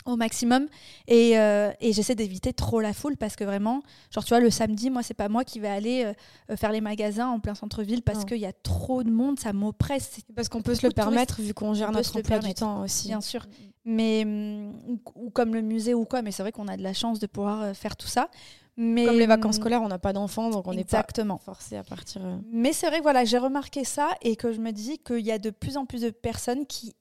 au 0.05 0.15
maximum 0.15 0.67
et, 1.07 1.39
euh, 1.39 1.71
et 1.79 1.93
j'essaie 1.93 2.15
d'éviter 2.15 2.53
trop 2.53 2.81
la 2.81 2.93
foule 2.93 3.15
parce 3.17 3.35
que 3.35 3.43
vraiment 3.43 3.81
genre 4.11 4.23
tu 4.23 4.29
vois 4.29 4.41
le 4.41 4.49
samedi 4.49 4.89
moi 4.89 5.01
c'est 5.03 5.13
pas 5.13 5.29
moi 5.29 5.43
qui 5.45 5.59
vais 5.59 5.69
aller 5.69 6.03
euh, 6.03 6.13
euh, 6.51 6.57
faire 6.57 6.71
les 6.71 6.81
magasins 6.81 7.27
en 7.27 7.39
plein 7.39 7.55
centre-ville 7.55 8.01
parce 8.01 8.25
qu'il 8.25 8.37
y 8.37 8.45
a 8.45 8.53
trop 8.53 9.03
de 9.03 9.11
monde 9.11 9.39
ça 9.39 9.53
m'oppresse 9.53 10.17
parce 10.35 10.49
qu'on 10.49 10.61
peut 10.61 10.75
se 10.75 10.85
le 10.85 10.91
permettre 10.91 11.41
vu 11.41 11.53
qu'on 11.53 11.73
gère 11.73 11.91
notre 11.91 12.17
emploi 12.17 12.39
du 12.39 12.53
temps 12.53 12.81
aussi 12.81 13.07
bien 13.07 13.21
sûr 13.21 13.45
mais 13.85 14.23
mm, 14.25 14.99
ou, 15.15 15.29
comme 15.29 15.53
le 15.53 15.61
musée 15.61 15.93
ou 15.93 16.05
quoi 16.05 16.21
mais 16.21 16.31
c'est 16.31 16.43
vrai 16.43 16.51
qu'on 16.51 16.67
a 16.67 16.77
de 16.77 16.83
la 16.83 16.93
chance 16.93 17.19
de 17.19 17.27
pouvoir 17.27 17.75
faire 17.75 17.95
tout 17.95 18.07
ça. 18.07 18.29
Mais 18.75 19.05
comme 19.05 19.19
les 19.19 19.27
vacances 19.27 19.57
mm, 19.57 19.61
scolaires 19.61 19.81
on 19.83 19.87
n'a 19.87 19.99
pas 19.99 20.13
d'enfants 20.13 20.49
donc 20.49 20.67
on 20.67 20.73
n'est 20.73 20.83
pas 20.83 21.05
forcé 21.45 21.75
à 21.75 21.83
partir 21.83 22.21
mais 22.51 22.73
c'est 22.73 22.87
vrai 22.87 23.01
voilà 23.01 23.23
j'ai 23.23 23.37
remarqué 23.37 23.83
ça 23.83 24.09
et 24.23 24.35
que 24.35 24.51
je 24.51 24.59
me 24.59 24.71
dis 24.71 24.97
qu'il 24.97 25.19
y 25.19 25.31
a 25.31 25.37
de 25.37 25.51
plus 25.51 25.77
en 25.77 25.85
plus 25.85 26.01
de 26.01 26.09
personnes 26.09 26.65
qui 26.65 26.95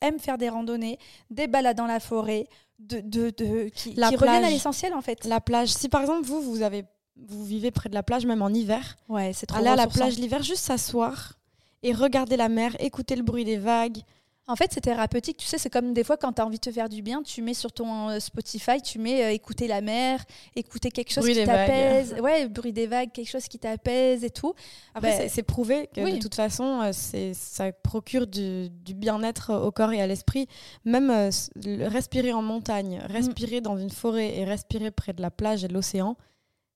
aiment 0.00 0.18
faire 0.18 0.38
des 0.38 0.48
randonnées, 0.48 0.98
des 1.30 1.46
balades 1.46 1.76
dans 1.76 1.86
la 1.86 2.00
forêt, 2.00 2.46
de, 2.78 3.00
de, 3.00 3.30
de 3.30 3.68
qui, 3.68 3.94
reviennent 3.98 4.44
à 4.44 4.50
l'essentiel 4.50 4.94
en 4.94 5.00
fait. 5.00 5.24
La 5.24 5.40
plage. 5.40 5.68
Si 5.68 5.88
par 5.88 6.00
exemple 6.00 6.26
vous, 6.26 6.40
vous 6.40 6.62
avez 6.62 6.84
vous 7.16 7.44
vivez 7.44 7.72
près 7.72 7.88
de 7.88 7.94
la 7.94 8.04
plage, 8.04 8.26
même 8.26 8.42
en 8.42 8.48
hiver, 8.48 8.96
ouais, 9.08 9.32
c'est 9.32 9.46
trop 9.46 9.58
aller 9.58 9.68
à 9.68 9.76
la 9.76 9.88
plage 9.88 10.18
l'hiver, 10.18 10.42
juste 10.42 10.62
s'asseoir 10.62 11.34
et 11.82 11.92
regarder 11.92 12.36
la 12.36 12.48
mer, 12.48 12.76
écouter 12.80 13.16
le 13.16 13.22
bruit 13.22 13.44
des 13.44 13.56
vagues, 13.56 13.98
en 14.48 14.56
fait, 14.56 14.70
c'est 14.72 14.80
thérapeutique. 14.80 15.36
Tu 15.36 15.46
sais, 15.46 15.58
c'est 15.58 15.68
comme 15.68 15.92
des 15.92 16.02
fois 16.02 16.16
quand 16.16 16.32
tu 16.32 16.40
as 16.40 16.46
envie 16.46 16.56
de 16.56 16.62
te 16.62 16.72
faire 16.72 16.88
du 16.88 17.02
bien, 17.02 17.22
tu 17.22 17.42
mets 17.42 17.52
sur 17.52 17.70
ton 17.70 18.08
euh, 18.08 18.18
Spotify, 18.18 18.80
tu 18.80 18.98
mets 18.98 19.22
euh, 19.22 19.30
écouter 19.30 19.68
la 19.68 19.82
mer, 19.82 20.24
écouter 20.56 20.90
quelque 20.90 21.12
chose 21.12 21.26
qui 21.26 21.44
t'apaise. 21.44 22.14
Ouais, 22.22 22.48
bruit 22.48 22.72
des 22.72 22.86
vagues, 22.86 23.12
quelque 23.12 23.28
chose 23.28 23.46
qui 23.46 23.58
t'apaise 23.58 24.24
et 24.24 24.30
tout. 24.30 24.54
Après, 24.94 25.18
bah, 25.18 25.28
c'est 25.28 25.42
prouvé 25.42 25.90
que 25.94 26.00
de 26.00 26.18
toute 26.18 26.34
façon, 26.34 26.80
euh, 26.80 27.32
ça 27.34 27.72
procure 27.72 28.26
du, 28.26 28.70
bien-être 28.94 29.52
au 29.54 29.70
corps 29.70 29.92
et 29.92 30.00
à 30.00 30.06
l'esprit. 30.06 30.48
Même 30.86 31.30
respirer 31.64 32.32
en 32.32 32.42
montagne, 32.42 33.02
mm. 33.02 33.12
respirer 33.12 33.60
dans 33.60 33.76
une 33.76 33.90
forêt 33.90 34.34
et 34.38 34.44
respirer 34.44 34.90
près 34.90 35.12
de 35.12 35.20
la 35.20 35.30
plage 35.30 35.62
et 35.62 35.68
de 35.68 35.74
l'océan, 35.74 36.16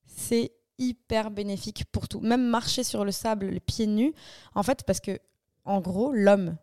c'est 0.05 0.53
hyper 0.77 1.31
bénéfique 1.31 1.87
pour 1.91 2.07
tout. 2.07 2.21
Même 2.21 2.47
marcher 2.47 2.85
sur 2.85 3.07
le 3.07 3.13
sable, 3.13 3.47
les 3.47 3.61
pieds 3.61 3.87
nus, 3.87 4.13
en 4.55 4.63
fait, 4.63 4.83
parce 4.87 5.01
que 5.01 5.19
en 5.65 5.81
gros, 5.81 6.13
l'homme 6.13 6.57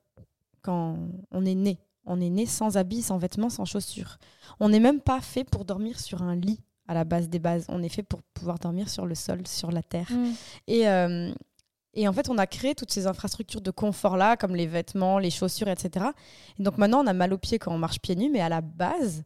quand 0.61 0.97
on 1.31 1.45
est 1.45 1.55
né. 1.55 1.79
On 2.05 2.19
est 2.21 2.29
né 2.29 2.45
sans 2.45 2.77
habits, 2.77 3.01
sans 3.01 3.17
vêtements, 3.17 3.49
sans 3.49 3.65
chaussures. 3.65 4.17
On 4.59 4.69
n'est 4.69 4.79
même 4.79 5.01
pas 5.01 5.21
fait 5.21 5.43
pour 5.43 5.65
dormir 5.65 5.99
sur 5.99 6.23
un 6.23 6.35
lit 6.35 6.59
à 6.87 6.93
la 6.93 7.03
base 7.03 7.29
des 7.29 7.39
bases. 7.39 7.65
On 7.69 7.83
est 7.83 7.89
fait 7.89 8.03
pour 8.03 8.21
pouvoir 8.33 8.57
dormir 8.57 8.89
sur 8.89 9.05
le 9.05 9.13
sol, 9.15 9.45
sur 9.45 9.71
la 9.71 9.83
terre. 9.83 10.09
Mm. 10.11 10.31
Et, 10.67 10.87
euh, 10.87 11.31
et 11.93 12.07
en 12.07 12.13
fait, 12.13 12.29
on 12.29 12.37
a 12.37 12.47
créé 12.47 12.73
toutes 12.73 12.91
ces 12.91 13.05
infrastructures 13.05 13.61
de 13.61 13.71
confort-là, 13.71 14.37
comme 14.37 14.55
les 14.55 14.65
vêtements, 14.65 15.19
les 15.19 15.29
chaussures, 15.29 15.67
etc. 15.67 16.07
Et 16.57 16.63
donc 16.63 16.77
maintenant, 16.77 17.03
on 17.03 17.07
a 17.07 17.13
mal 17.13 17.31
aux 17.33 17.37
pieds 17.37 17.59
quand 17.59 17.73
on 17.73 17.77
marche 17.77 17.99
pieds 17.99 18.15
nus, 18.15 18.29
mais 18.31 18.41
à 18.41 18.49
la 18.49 18.61
base, 18.61 19.23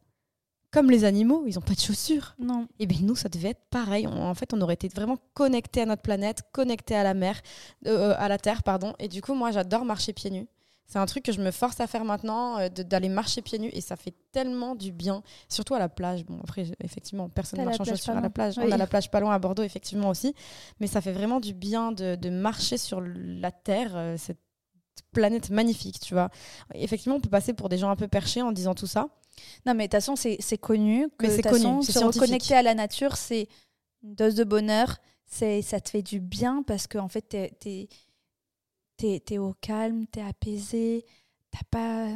comme 0.72 0.90
les 0.90 1.06
animaux, 1.06 1.44
ils 1.46 1.56
n'ont 1.56 1.62
pas 1.62 1.76
de 1.76 1.80
chaussures. 1.80 2.36
Non. 2.40 2.68
Et 2.80 2.88
bien 2.88 3.02
nous, 3.02 3.16
ça 3.16 3.30
devait 3.30 3.50
être 3.50 3.64
pareil. 3.70 4.08
en 4.08 4.34
fait, 4.34 4.54
on 4.54 4.62
aurait 4.62 4.74
été 4.74 4.88
vraiment 4.88 5.18
connecté 5.34 5.82
à 5.82 5.86
notre 5.86 6.02
planète, 6.02 6.42
connecté 6.52 6.96
à 6.96 7.04
la 7.04 7.14
mer, 7.14 7.40
euh, 7.86 8.16
à 8.18 8.28
la 8.28 8.40
terre, 8.40 8.64
pardon. 8.64 8.94
Et 8.98 9.08
du 9.08 9.22
coup, 9.22 9.36
moi, 9.36 9.52
j'adore 9.52 9.86
marcher 9.86 10.14
pieds 10.14 10.32
nus. 10.32 10.48
C'est 10.86 11.00
un 11.00 11.06
truc 11.06 11.24
que 11.24 11.32
je 11.32 11.42
me 11.42 11.52
force 11.52 11.80
à 11.80 11.88
faire 11.88 12.06
maintenant, 12.06 12.60
euh, 12.60 12.70
d'aller 12.70 13.10
marcher 13.10 13.42
pieds 13.42 13.58
nus, 13.58 13.72
et 13.74 13.82
ça 13.82 13.96
fait 13.96 14.14
tellement 14.32 14.76
du 14.76 14.92
bien, 14.92 15.24
surtout 15.50 15.74
à 15.74 15.80
la 15.80 15.90
plage. 15.90 16.26
Bon, 16.26 16.40
après, 16.44 16.66
effectivement, 16.84 17.30
personne 17.30 17.60
ne 17.60 17.66
marche 17.66 17.80
en 17.80 17.86
chaussures 17.86 18.16
à 18.16 18.22
la 18.22 18.30
plage. 18.30 18.58
On 18.58 18.72
a 18.72 18.78
la 18.78 18.88
plage 18.88 19.10
pas 19.10 19.20
loin 19.20 19.34
à 19.34 19.40
Bordeaux, 19.40 19.64
effectivement 19.64 20.10
aussi. 20.10 20.36
Mais 20.80 20.88
ça 20.88 21.02
fait 21.02 21.14
vraiment 21.14 21.40
du 21.40 21.54
bien 21.54 21.92
de, 21.92 22.16
de 22.16 22.30
marcher 22.30 22.78
sur 22.78 23.02
la 23.02 23.52
terre, 23.52 23.94
euh, 23.96 24.18
cette 24.18 24.40
planète 25.12 25.50
magnifique, 25.50 26.00
tu 26.00 26.14
vois. 26.14 26.30
Effectivement, 26.74 27.16
on 27.16 27.22
peut 27.22 27.30
passer 27.30 27.54
pour 27.54 27.70
des 27.70 27.78
gens 27.78 27.90
un 27.90 27.96
peu 27.96 28.08
perchés 28.08 28.42
en 28.42 28.52
disant 28.52 28.76
tout 28.76 28.88
ça. 28.88 29.08
Non, 29.66 29.74
mais 29.74 29.88
de 29.88 29.96
toute 29.96 30.04
façon, 30.04 30.16
c'est 30.16 30.58
connu. 30.58 31.08
Que, 31.18 31.28
mais 31.28 31.36
c'est 31.36 31.42
connu. 31.42 31.84
se 31.84 32.04
reconnecter 32.04 32.56
à 32.56 32.62
la 32.62 32.76
nature, 32.76 33.16
c'est 33.16 33.48
une 34.04 34.16
dose 34.16 34.36
de 34.36 34.44
bonheur. 34.44 34.98
Ça 35.26 35.80
te 35.80 35.90
fait 35.90 36.04
du 36.04 36.20
bien 36.20 36.64
parce 36.66 36.86
que, 36.86 37.00
en 37.00 37.08
fait, 37.08 37.30
tu 37.60 37.70
es 37.70 37.88
t'es 39.04 39.36
es 39.36 39.38
au 39.38 39.54
calme, 39.60 40.06
t'es 40.08 40.22
apaisé, 40.22 41.06
t'as 41.52 41.64
pas, 41.70 42.08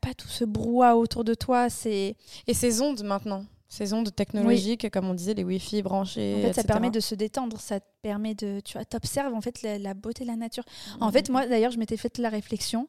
pas 0.00 0.14
tout 0.14 0.28
ce 0.28 0.44
brouhaha 0.44 0.96
autour 0.96 1.24
de 1.24 1.34
toi. 1.34 1.70
C'est 1.70 2.16
Et 2.46 2.54
ces 2.54 2.80
ondes 2.80 3.02
maintenant 3.02 3.46
ces 3.74 3.92
ondes 3.92 4.14
technologiques, 4.14 4.88
comme 4.90 5.08
on 5.08 5.14
disait, 5.14 5.34
les 5.34 5.42
Wi-Fi 5.42 5.82
branchés. 5.82 6.36
En 6.36 6.42
fait, 6.46 6.52
ça 6.52 6.62
permet 6.62 6.90
de 6.90 7.00
se 7.00 7.16
détendre, 7.16 7.58
ça 7.58 7.80
te 7.80 7.86
permet 8.02 8.36
de. 8.36 8.60
Tu 8.60 8.74
vois, 8.74 8.84
t'observes 8.84 9.34
en 9.34 9.40
fait 9.40 9.62
la, 9.62 9.94
beauté 9.94 10.22
de 10.22 10.28
la 10.28 10.36
nature. 10.36 10.62
En 11.00 11.10
fait, 11.10 11.28
moi 11.28 11.48
d'ailleurs, 11.48 11.72
je 11.72 11.78
m'étais 11.78 11.96
fait 11.96 12.18
la 12.18 12.28
réflexion, 12.28 12.86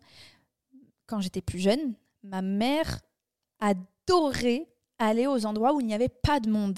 quand 1.08 1.22
j'étais 1.22 1.42
plus 1.42 1.58
jeune, 1.58 1.96
ma 2.22 2.44
mère 2.44 3.00
adorait 3.60 4.68
aller 5.00 5.26
aux 5.26 5.48
endroits 5.48 5.74
où 5.74 5.82
il 5.82 5.88
n'y 5.88 5.96
avait 5.96 6.08
pas 6.08 6.40
de 6.40 6.52
monde. 6.52 6.78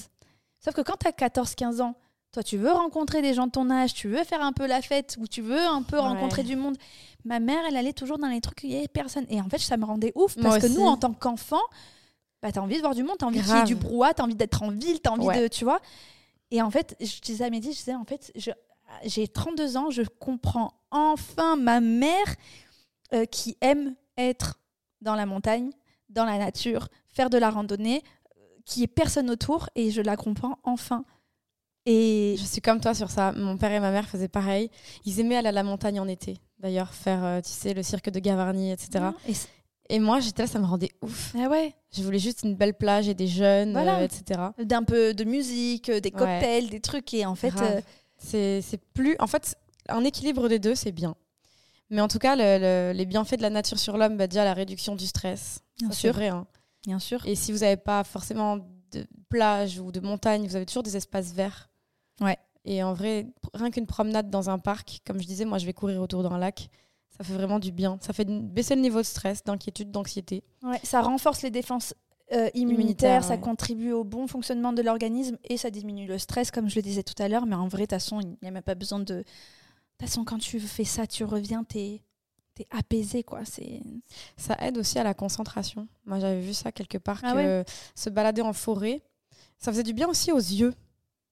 Sauf 0.59 0.73
que 0.73 0.81
quand 0.81 0.97
tu 0.97 1.07
as 1.07 1.11
14-15 1.11 1.81
ans, 1.81 1.95
toi, 2.37 2.43
tu 2.43 2.57
veux 2.57 2.71
rencontrer 2.71 3.23
des 3.23 3.33
gens 3.33 3.47
de 3.47 3.51
ton 3.51 3.71
âge, 3.71 3.95
tu 3.95 4.07
veux 4.07 4.23
faire 4.23 4.43
un 4.43 4.53
peu 4.53 4.67
la 4.67 4.83
fête 4.83 5.17
ou 5.19 5.25
tu 5.25 5.41
veux 5.41 5.65
un 5.65 5.81
peu 5.81 5.97
rencontrer 5.97 6.43
du 6.43 6.55
monde. 6.55 6.77
Ma 7.25 7.39
mère, 7.39 7.63
elle 7.67 7.75
allait 7.75 7.93
toujours 7.93 8.19
dans 8.19 8.27
les 8.27 8.41
trucs 8.41 8.59
où 8.63 8.67
il 8.67 8.73
n'y 8.73 8.77
avait 8.77 8.87
personne. 8.87 9.25
Et 9.29 9.41
en 9.41 9.49
fait, 9.49 9.57
ça 9.57 9.75
me 9.75 9.85
rendait 9.85 10.11
ouf 10.13 10.35
parce 10.39 10.59
que 10.59 10.67
nous, 10.67 10.85
en 10.85 10.97
tant 10.97 11.13
qu'enfants, 11.13 11.65
bah, 12.43 12.51
tu 12.51 12.59
as 12.59 12.61
envie 12.61 12.75
de 12.75 12.81
voir 12.81 12.93
du 12.93 13.01
monde, 13.01 13.15
tu 13.17 13.25
as 13.25 13.27
envie 13.27 13.41
qu'il 13.41 13.55
y 13.55 13.57
ait 13.57 13.63
du 13.63 13.73
brouhaha, 13.73 14.13
tu 14.13 14.21
as 14.21 14.25
envie 14.25 14.35
d'être 14.35 14.61
en 14.61 14.69
ville, 14.69 15.01
tu 15.01 15.09
as 15.09 15.13
envie 15.13 15.35
de. 15.35 15.47
Tu 15.47 15.63
vois 15.63 15.81
Et 16.51 16.61
en 16.61 16.69
fait, 16.69 16.95
je 16.99 17.19
disais 17.21 17.43
à 17.43 17.49
Mehdi, 17.49 17.71
je 17.71 17.77
disais, 17.79 17.95
en 17.95 18.05
fait, 18.05 18.31
j'ai 19.03 19.27
32 19.27 19.75
ans, 19.77 19.89
je 19.89 20.03
comprends 20.03 20.75
enfin 20.91 21.55
ma 21.55 21.79
mère 21.79 22.35
euh, 23.13 23.25
qui 23.25 23.57
aime 23.61 23.95
être 24.15 24.59
dans 25.01 25.15
la 25.15 25.25
montagne, 25.25 25.71
dans 26.09 26.25
la 26.25 26.37
nature, 26.37 26.89
faire 27.09 27.31
de 27.31 27.39
la 27.39 27.49
randonnée, 27.49 28.03
euh, 28.37 28.41
qui 28.63 28.83
est 28.83 28.87
personne 28.87 29.31
autour, 29.31 29.71
et 29.73 29.89
je 29.89 30.03
la 30.03 30.15
comprends 30.15 30.59
enfin. 30.63 31.03
Et 31.89 32.35
je 32.37 32.43
suis 32.43 32.59
comme 32.59 32.81
toi 32.81 32.93
sur 32.93 33.09
ça. 33.09 33.31
Mon 33.31 33.55
père 33.55 33.71
et 33.71 33.79
ma 33.79 33.91
mère 33.91 34.09
faisaient 34.09 34.27
pareil. 34.27 34.69
Ils 35.05 35.21
aimaient 35.21 35.37
aller 35.37 35.47
à 35.47 35.53
la 35.53 35.63
montagne 35.63 36.01
en 36.01 36.07
été, 36.09 36.35
d'ailleurs, 36.59 36.93
faire, 36.93 37.23
euh, 37.23 37.39
tu 37.39 37.49
sais, 37.49 37.73
le 37.73 37.81
cirque 37.81 38.09
de 38.09 38.19
Gavarnie, 38.19 38.73
etc. 38.73 39.05
Et, 39.87 39.99
moi, 39.99 40.19
j'étais 40.19 40.41
là, 40.41 40.47
ça 40.49 40.59
me 40.59 40.65
rendait 40.65 40.91
ouf. 41.01 41.33
Ah 41.39 41.47
ouais. 41.47 41.73
Je 41.93 42.03
voulais 42.03 42.19
juste 42.19 42.43
une 42.43 42.55
belle 42.55 42.73
plage 42.73 43.07
et 43.07 43.13
des 43.13 43.27
jeunes, 43.27 43.77
euh, 43.77 44.03
etc. 44.03 44.49
D'un 44.61 44.83
peu 44.83 45.13
de 45.13 45.23
musique, 45.23 45.87
euh, 45.87 46.01
des 46.01 46.11
cocktails, 46.11 46.69
des 46.69 46.81
trucs. 46.81 47.13
Et 47.13 47.25
en 47.25 47.35
fait, 47.35 47.53
c'est 48.17 48.81
plus. 48.93 49.15
En 49.19 49.27
fait, 49.27 49.55
un 49.87 50.03
équilibre 50.03 50.49
des 50.49 50.59
deux, 50.59 50.75
c'est 50.75 50.91
bien. 50.91 51.15
Mais 51.89 52.01
en 52.01 52.09
tout 52.09 52.19
cas, 52.19 52.35
les 52.35 53.05
bienfaits 53.05 53.37
de 53.37 53.43
la 53.43 53.49
nature 53.49 53.79
sur 53.79 53.95
l'homme, 53.97 54.17
bah, 54.17 54.27
déjà 54.27 54.43
la 54.43 54.53
réduction 54.53 54.97
du 54.97 55.07
stress. 55.07 55.61
Bien 55.79 55.91
sûr. 55.93 56.11
Vrai. 56.11 56.27
Hein. 56.27 56.47
Bien 56.85 56.99
sûr. 56.99 57.25
Et 57.25 57.35
si 57.35 57.53
vous 57.53 57.59
n'avez 57.59 57.77
pas 57.77 58.03
forcément 58.03 58.57
de 58.91 59.07
plage 59.29 59.79
ou 59.79 59.93
de 59.93 60.01
montagne, 60.01 60.45
vous 60.45 60.57
avez 60.57 60.65
toujours 60.65 60.83
des 60.83 60.97
espaces 60.97 61.31
verts 61.31 61.69
Ouais. 62.21 62.37
Et 62.65 62.83
en 62.83 62.93
vrai, 62.93 63.27
rien 63.53 63.71
qu'une 63.71 63.87
promenade 63.87 64.29
dans 64.29 64.49
un 64.49 64.59
parc, 64.59 64.99
comme 65.05 65.21
je 65.21 65.27
disais, 65.27 65.45
moi 65.45 65.57
je 65.57 65.65
vais 65.65 65.73
courir 65.73 66.01
autour 66.01 66.23
d'un 66.23 66.37
lac, 66.37 66.69
ça 67.17 67.23
fait 67.23 67.33
vraiment 67.33 67.59
du 67.59 67.71
bien. 67.71 67.97
Ça 68.01 68.13
fait 68.13 68.25
baisser 68.25 68.75
le 68.75 68.81
niveau 68.81 68.99
de 68.99 69.05
stress, 69.05 69.43
d'inquiétude, 69.43 69.91
d'anxiété. 69.91 70.43
Ouais, 70.63 70.79
ça 70.83 71.01
renforce 71.01 71.41
les 71.41 71.49
défenses 71.49 71.95
euh, 72.33 72.49
immunitaires, 72.53 73.23
ça 73.23 73.37
contribue 73.37 73.93
au 73.93 74.03
bon 74.03 74.27
fonctionnement 74.27 74.73
de 74.73 74.81
l'organisme 74.81 75.37
et 75.45 75.55
ça 75.55 75.69
diminue 75.69 76.07
le 76.07 76.17
stress, 76.17 76.51
comme 76.51 76.69
je 76.69 76.75
le 76.75 76.81
disais 76.81 77.03
tout 77.03 77.21
à 77.21 77.29
l'heure. 77.29 77.45
Mais 77.45 77.55
en 77.55 77.67
vrai, 77.67 77.83
de 77.83 77.85
toute 77.85 77.91
façon, 77.91 78.19
il 78.19 78.35
n'y 78.41 78.47
a 78.47 78.51
même 78.51 78.63
pas 78.63 78.75
besoin 78.75 78.99
de. 78.99 79.05
De 79.05 79.23
toute 80.03 80.09
façon, 80.09 80.25
quand 80.25 80.37
tu 80.37 80.59
fais 80.59 80.83
ça, 80.83 81.07
tu 81.07 81.23
reviens, 81.23 81.63
t'es 81.63 82.01
es 82.59 82.67
apaisé 82.71 83.23
quoi 83.23 83.41
ça 84.35 84.57
aide 84.61 84.79
aussi 84.79 84.97
à 84.97 85.03
la 85.03 85.13
concentration 85.13 85.87
moi 86.05 86.19
j'avais 86.19 86.39
vu 86.39 86.55
ça 86.55 86.71
quelque 86.71 86.97
part 86.97 87.19
ah 87.21 87.33
que 87.33 87.63
se 87.93 88.09
balader 88.09 88.41
en 88.41 88.53
forêt 88.53 89.03
ça 89.59 89.71
faisait 89.71 89.83
du 89.83 89.93
bien 89.93 90.07
aussi 90.07 90.31
aux 90.31 90.37
yeux 90.37 90.73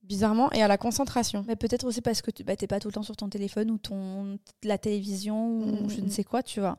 bizarrement, 0.07 0.51
et 0.53 0.61
à 0.61 0.67
la 0.67 0.77
concentration. 0.77 1.43
Mais 1.47 1.55
peut-être 1.55 1.85
aussi 1.85 2.01
parce 2.01 2.21
que 2.21 2.31
tu 2.31 2.43
n'es 2.43 2.55
bah, 2.55 2.67
pas 2.67 2.79
tout 2.79 2.87
le 2.87 2.93
temps 2.93 3.03
sur 3.03 3.15
ton 3.15 3.29
téléphone 3.29 3.71
ou 3.71 3.77
ton, 3.77 4.37
la 4.63 4.77
télévision 4.77 5.59
ou 5.59 5.89
je 5.89 6.01
ne 6.01 6.09
sais 6.09 6.23
quoi, 6.23 6.43
tu 6.43 6.59
vois. 6.59 6.77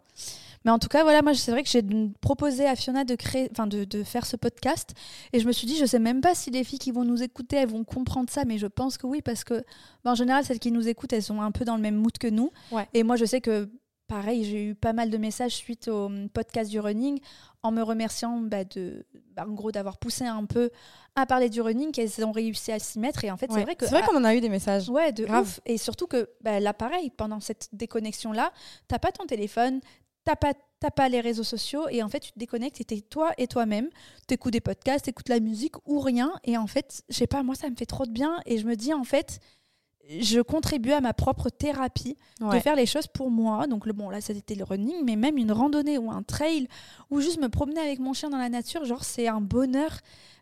Mais 0.65 0.73
en 0.73 0.79
tout 0.79 0.89
cas, 0.89 1.05
voilà, 1.05 1.23
moi, 1.23 1.33
c'est 1.35 1.53
vrai 1.53 1.63
que 1.63 1.69
j'ai 1.69 1.83
proposé 2.21 2.67
à 2.67 2.75
Fiona 2.75 3.05
de 3.05 3.15
créer, 3.15 3.49
enfin, 3.53 3.69
de, 3.69 3.85
de, 3.85 4.03
faire 4.03 4.27
ce 4.27 4.37
podcast. 4.37 4.95
Et 5.33 5.39
je 5.39 5.47
me 5.47 5.53
suis 5.53 5.67
dit, 5.67 5.77
je 5.77 5.87
sais 5.87 6.01
même 6.01 6.21
pas 6.21 6.35
si 6.35 6.51
les 6.51 6.65
filles 6.65 6.81
qui 6.81 6.91
vont 6.91 7.05
nous 7.05 7.23
écouter, 7.23 7.57
elles 7.57 7.69
vont 7.69 7.85
comprendre 7.85 8.29
ça, 8.31 8.45
mais 8.45 8.59
je 8.59 8.67
pense 8.67 8.99
que 8.99 9.07
oui, 9.07 9.23
parce 9.23 9.45
que, 9.45 9.63
bah, 10.05 10.11
en 10.11 10.15
général, 10.17 10.45
celles 10.45 10.59
qui 10.59 10.73
nous 10.73 10.89
écoutent, 10.89 11.13
elles 11.13 11.23
sont 11.23 11.41
un 11.41 11.53
peu 11.53 11.65
dans 11.65 11.77
le 11.77 11.83
même 11.83 11.97
mood 11.97 12.19
que 12.19 12.27
nous. 12.27 12.51
Et 12.95 13.05
moi, 13.05 13.17
je 13.17 13.25
sais 13.25 13.41
que 13.41 13.71
pareil, 14.07 14.45
j'ai 14.45 14.65
eu 14.65 14.75
pas 14.75 14.93
mal 14.93 15.11
de 15.11 15.19
messages 15.19 15.55
suite 15.55 15.89
au 15.89 16.07
hum, 16.07 16.29
podcast 16.29 16.71
du 16.71 16.81
running 16.81 17.21
en 17.63 17.73
me 17.73 17.83
remerciant 17.83 18.39
bah, 18.41 18.65
de, 18.65 19.07
bah, 19.35 19.45
en 19.49 19.53
gros, 19.53 19.73
d'avoir 19.73 19.99
poussé 19.99 20.25
un 20.25 20.45
peu 20.45 20.71
à 21.17 21.27
parler 21.27 21.51
du 21.51 21.61
running, 21.61 21.91
qu'elles 21.93 22.25
ont 22.25 22.33
réussi 22.33 22.73
à 22.73 22.79
s'y 22.79 22.99
mettre. 22.99 23.25
Et 23.25 23.31
en 23.31 23.37
fait, 23.37 23.51
c'est 23.53 23.63
vrai 23.63 23.75
que. 23.75 23.87
C'est 23.87 23.93
vrai 23.93 24.07
qu'on 24.07 24.17
en 24.17 24.25
a 24.25 24.35
eu 24.35 24.41
des 24.41 24.49
messages. 24.49 24.89
Ouais, 24.89 25.13
de 25.13 25.25
ouf. 25.25 25.61
Et 25.67 25.79
surtout 25.79 26.07
que 26.07 26.31
bah, 26.43 26.61
là, 26.61 26.73
pareil, 26.73 27.11
pendant 27.11 27.41
cette 27.41 27.69
déconnexion-là, 27.73 28.53
t'as 28.89 28.99
pas 28.99 29.13
ton 29.13 29.27
téléphone, 29.27 29.81
t'as 30.25 30.37
pas 30.37 30.53
t'as 30.79 30.91
pas 30.91 31.09
les 31.09 31.23
réseaux 31.23 31.43
sociaux 31.43 31.89
et 31.89 32.03
en 32.03 32.11
fait 32.11 32.21
tu 32.21 32.33
te 32.33 32.39
déconnectes 32.39 32.83
et 32.83 32.85
t'es 32.85 33.01
toi 33.01 33.33
et 33.39 33.47
toi-même 33.47 33.89
t'écoutes 34.27 34.53
des 34.53 34.61
podcasts 34.61 35.07
t'écoutes 35.07 35.31
la 35.31 35.41
musique 35.41 35.77
ou 35.87 36.01
rien 36.01 36.35
et 36.45 36.59
en 36.59 36.67
fait 36.67 37.03
je 37.09 37.17
sais 37.17 37.27
pas 37.27 37.43
moi 37.43 37.55
ça 37.55 37.71
me 37.71 37.77
fait 37.77 37.87
trop 37.87 38.05
de 38.05 38.11
bien 38.11 38.43
et 38.45 38.59
je 38.59 38.67
me 38.67 38.77
dis 38.77 38.93
en 38.93 39.05
fait 39.05 39.41
je 40.09 40.41
contribue 40.41 40.93
à 40.93 41.01
ma 41.01 41.13
propre 41.13 41.49
thérapie 41.49 42.17
de 42.41 42.59
faire 42.59 42.77
les 42.77 42.87
choses 42.87 43.07
pour 43.07 43.31
moi. 43.31 43.67
Donc, 43.67 43.87
le, 43.87 43.93
bon, 43.93 44.11
là, 44.11 44.21
c'était 44.21 44.55
le 44.55 44.65
running, 44.65 45.05
mais 45.05 45.17
même 45.17 45.37
une 45.37 45.53
randonnée 45.53 45.99
ou 45.99 46.11
un 46.11 46.23
trail 46.23 46.69
ou 47.11 47.21
juste 47.21 47.41
me 47.41 47.49
promener 47.49 47.81
avec 47.81 47.99
mon 47.99 48.13
chien 48.13 48.31
dans 48.31 48.39
la 48.39 48.49
nature, 48.49 48.85
genre, 48.85 49.05
c'est 49.05 49.29
un 49.29 49.41
bonheur 49.41 49.99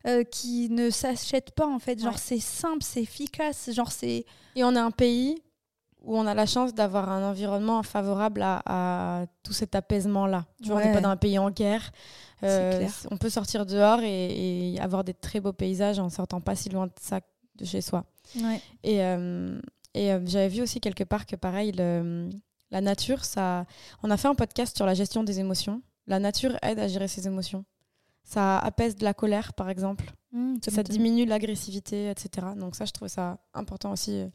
euh, 0.07 0.23
qui 0.25 0.69
ne 0.71 0.91
s'achète 0.91 1.53
pas, 1.53 1.67
en 1.67 1.79
fait. 1.79 2.01
Genre, 2.01 2.19
c'est 2.19 2.41
simple, 2.41 2.83
c'est 2.83 3.03
efficace. 3.03 3.71
Genre, 3.73 3.91
c'est. 3.91 4.27
Et 4.57 4.65
on 4.65 4.77
a 4.77 4.83
un 4.83 4.91
pays 4.91 5.43
où 6.03 6.19
on 6.19 6.27
a 6.27 6.35
la 6.35 6.45
chance 6.45 6.75
d'avoir 6.75 7.11
un 7.11 7.31
environnement 7.31 7.83
favorable 7.83 8.43
à, 8.45 9.25
tout 9.43 9.55
cet 9.55 9.75
apaisement-là. 9.75 10.45
on 10.69 10.79
n'est 10.79 10.93
pas 10.93 11.01
dans 11.01 11.09
un 11.09 11.17
pays 11.17 11.39
en 11.39 11.51
guerre. 11.51 11.91
Euh, 12.43 12.87
on 13.11 13.17
peut 13.17 13.31
sortir 13.31 13.65
dehors 13.65 14.01
et, 14.03 14.75
et, 14.75 14.81
avoir 14.81 15.03
des 15.03 15.15
très 15.15 15.41
beaux 15.41 15.55
paysages 15.55 15.99
en 15.99 16.11
sortant 16.11 16.43
pas 16.43 16.55
si 16.55 16.69
loin 16.69 16.89
de 16.89 16.93
ça 17.01 17.21
de 17.57 17.65
chez 17.65 17.81
soi. 17.81 18.05
Et, 18.83 19.03
euh, 19.03 19.61
et 19.95 20.13
euh, 20.13 20.21
j'avais 20.27 20.49
vu 20.49 20.63
aussi 20.63 20.81
quelque 20.81 21.05
part 21.05 21.27
que 21.27 21.37
pareil, 21.37 21.73
la 21.73 22.81
nature, 22.81 23.25
ça. 23.25 23.67
On 24.03 24.11
a 24.11 24.17
fait 24.17 24.29
un 24.29 24.35
podcast 24.35 24.77
sur 24.77 24.87
la 24.87 24.95
gestion 24.95 25.23
des 25.23 25.41
émotions. 25.41 25.83
La 26.07 26.19
nature 26.19 26.57
aide 26.63 26.79
à 26.79 26.89
gérer 26.89 27.09
ses 27.09 27.27
émotions. 27.27 27.65
ça 28.25 28.59
apaise 28.59 28.97
de 28.97 29.05
la 29.05 29.15
colère, 29.15 29.53
par 29.53 29.69
exemple. 29.71 30.11
Mmh, 30.33 30.57
ça 30.69 30.83
diminue 30.83 31.27
l'agressivité, 31.27 32.11
etc. 32.11 32.49
Donc 32.57 32.75
ça, 32.75 32.85
je 32.87 32.91
trouve 32.91 33.09
ça 33.09 33.39
important 33.53 33.93
aussi 33.93 34.19
euh, 34.19 34.27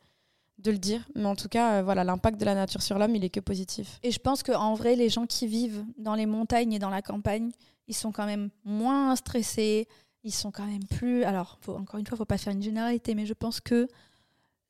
de 0.60 0.72
le 0.72 0.78
dire. 0.78 1.08
Mais 1.16 1.26
en 1.26 1.36
tout 1.36 1.50
cas, 1.50 1.80
euh, 1.80 1.84
voilà, 1.84 2.04
l'impact 2.04 2.40
de 2.40 2.46
la 2.46 2.56
nature 2.56 2.82
sur 2.82 2.98
l'homme, 3.00 3.16
il 3.16 3.24
est 3.24 3.30
que 3.30 3.40
positif. 3.40 4.00
Et 4.04 4.12
je 4.12 4.20
pense 4.20 4.44
qu'en 4.44 4.76
vrai, 4.76 4.96
les 4.96 5.10
gens 5.10 5.26
qui 5.26 5.48
vivent 5.48 5.84
dans 5.98 6.16
les 6.16 6.26
montagnes 6.26 6.74
et 6.74 6.80
dans 6.80 6.90
la 6.90 7.02
campagne, 7.02 7.52
ils 7.88 7.96
sont 7.96 8.12
quand 8.12 8.26
même 8.26 8.50
moins 8.64 9.16
stressés. 9.16 9.88
Ils 10.24 10.34
sont 10.34 10.52
quand 10.52 10.66
même 10.66 10.86
plus. 10.86 11.24
Alors, 11.24 11.58
faut, 11.62 11.76
encore 11.76 12.00
une 12.00 12.06
fois, 12.06 12.16
il 12.16 12.18
ne 12.18 12.18
faut 12.18 12.26
pas 12.26 12.38
faire 12.38 12.54
une 12.54 12.62
généralité, 12.62 13.16
mais 13.16 13.26
je 13.26 13.34
pense 13.34 13.62
que 13.62 13.88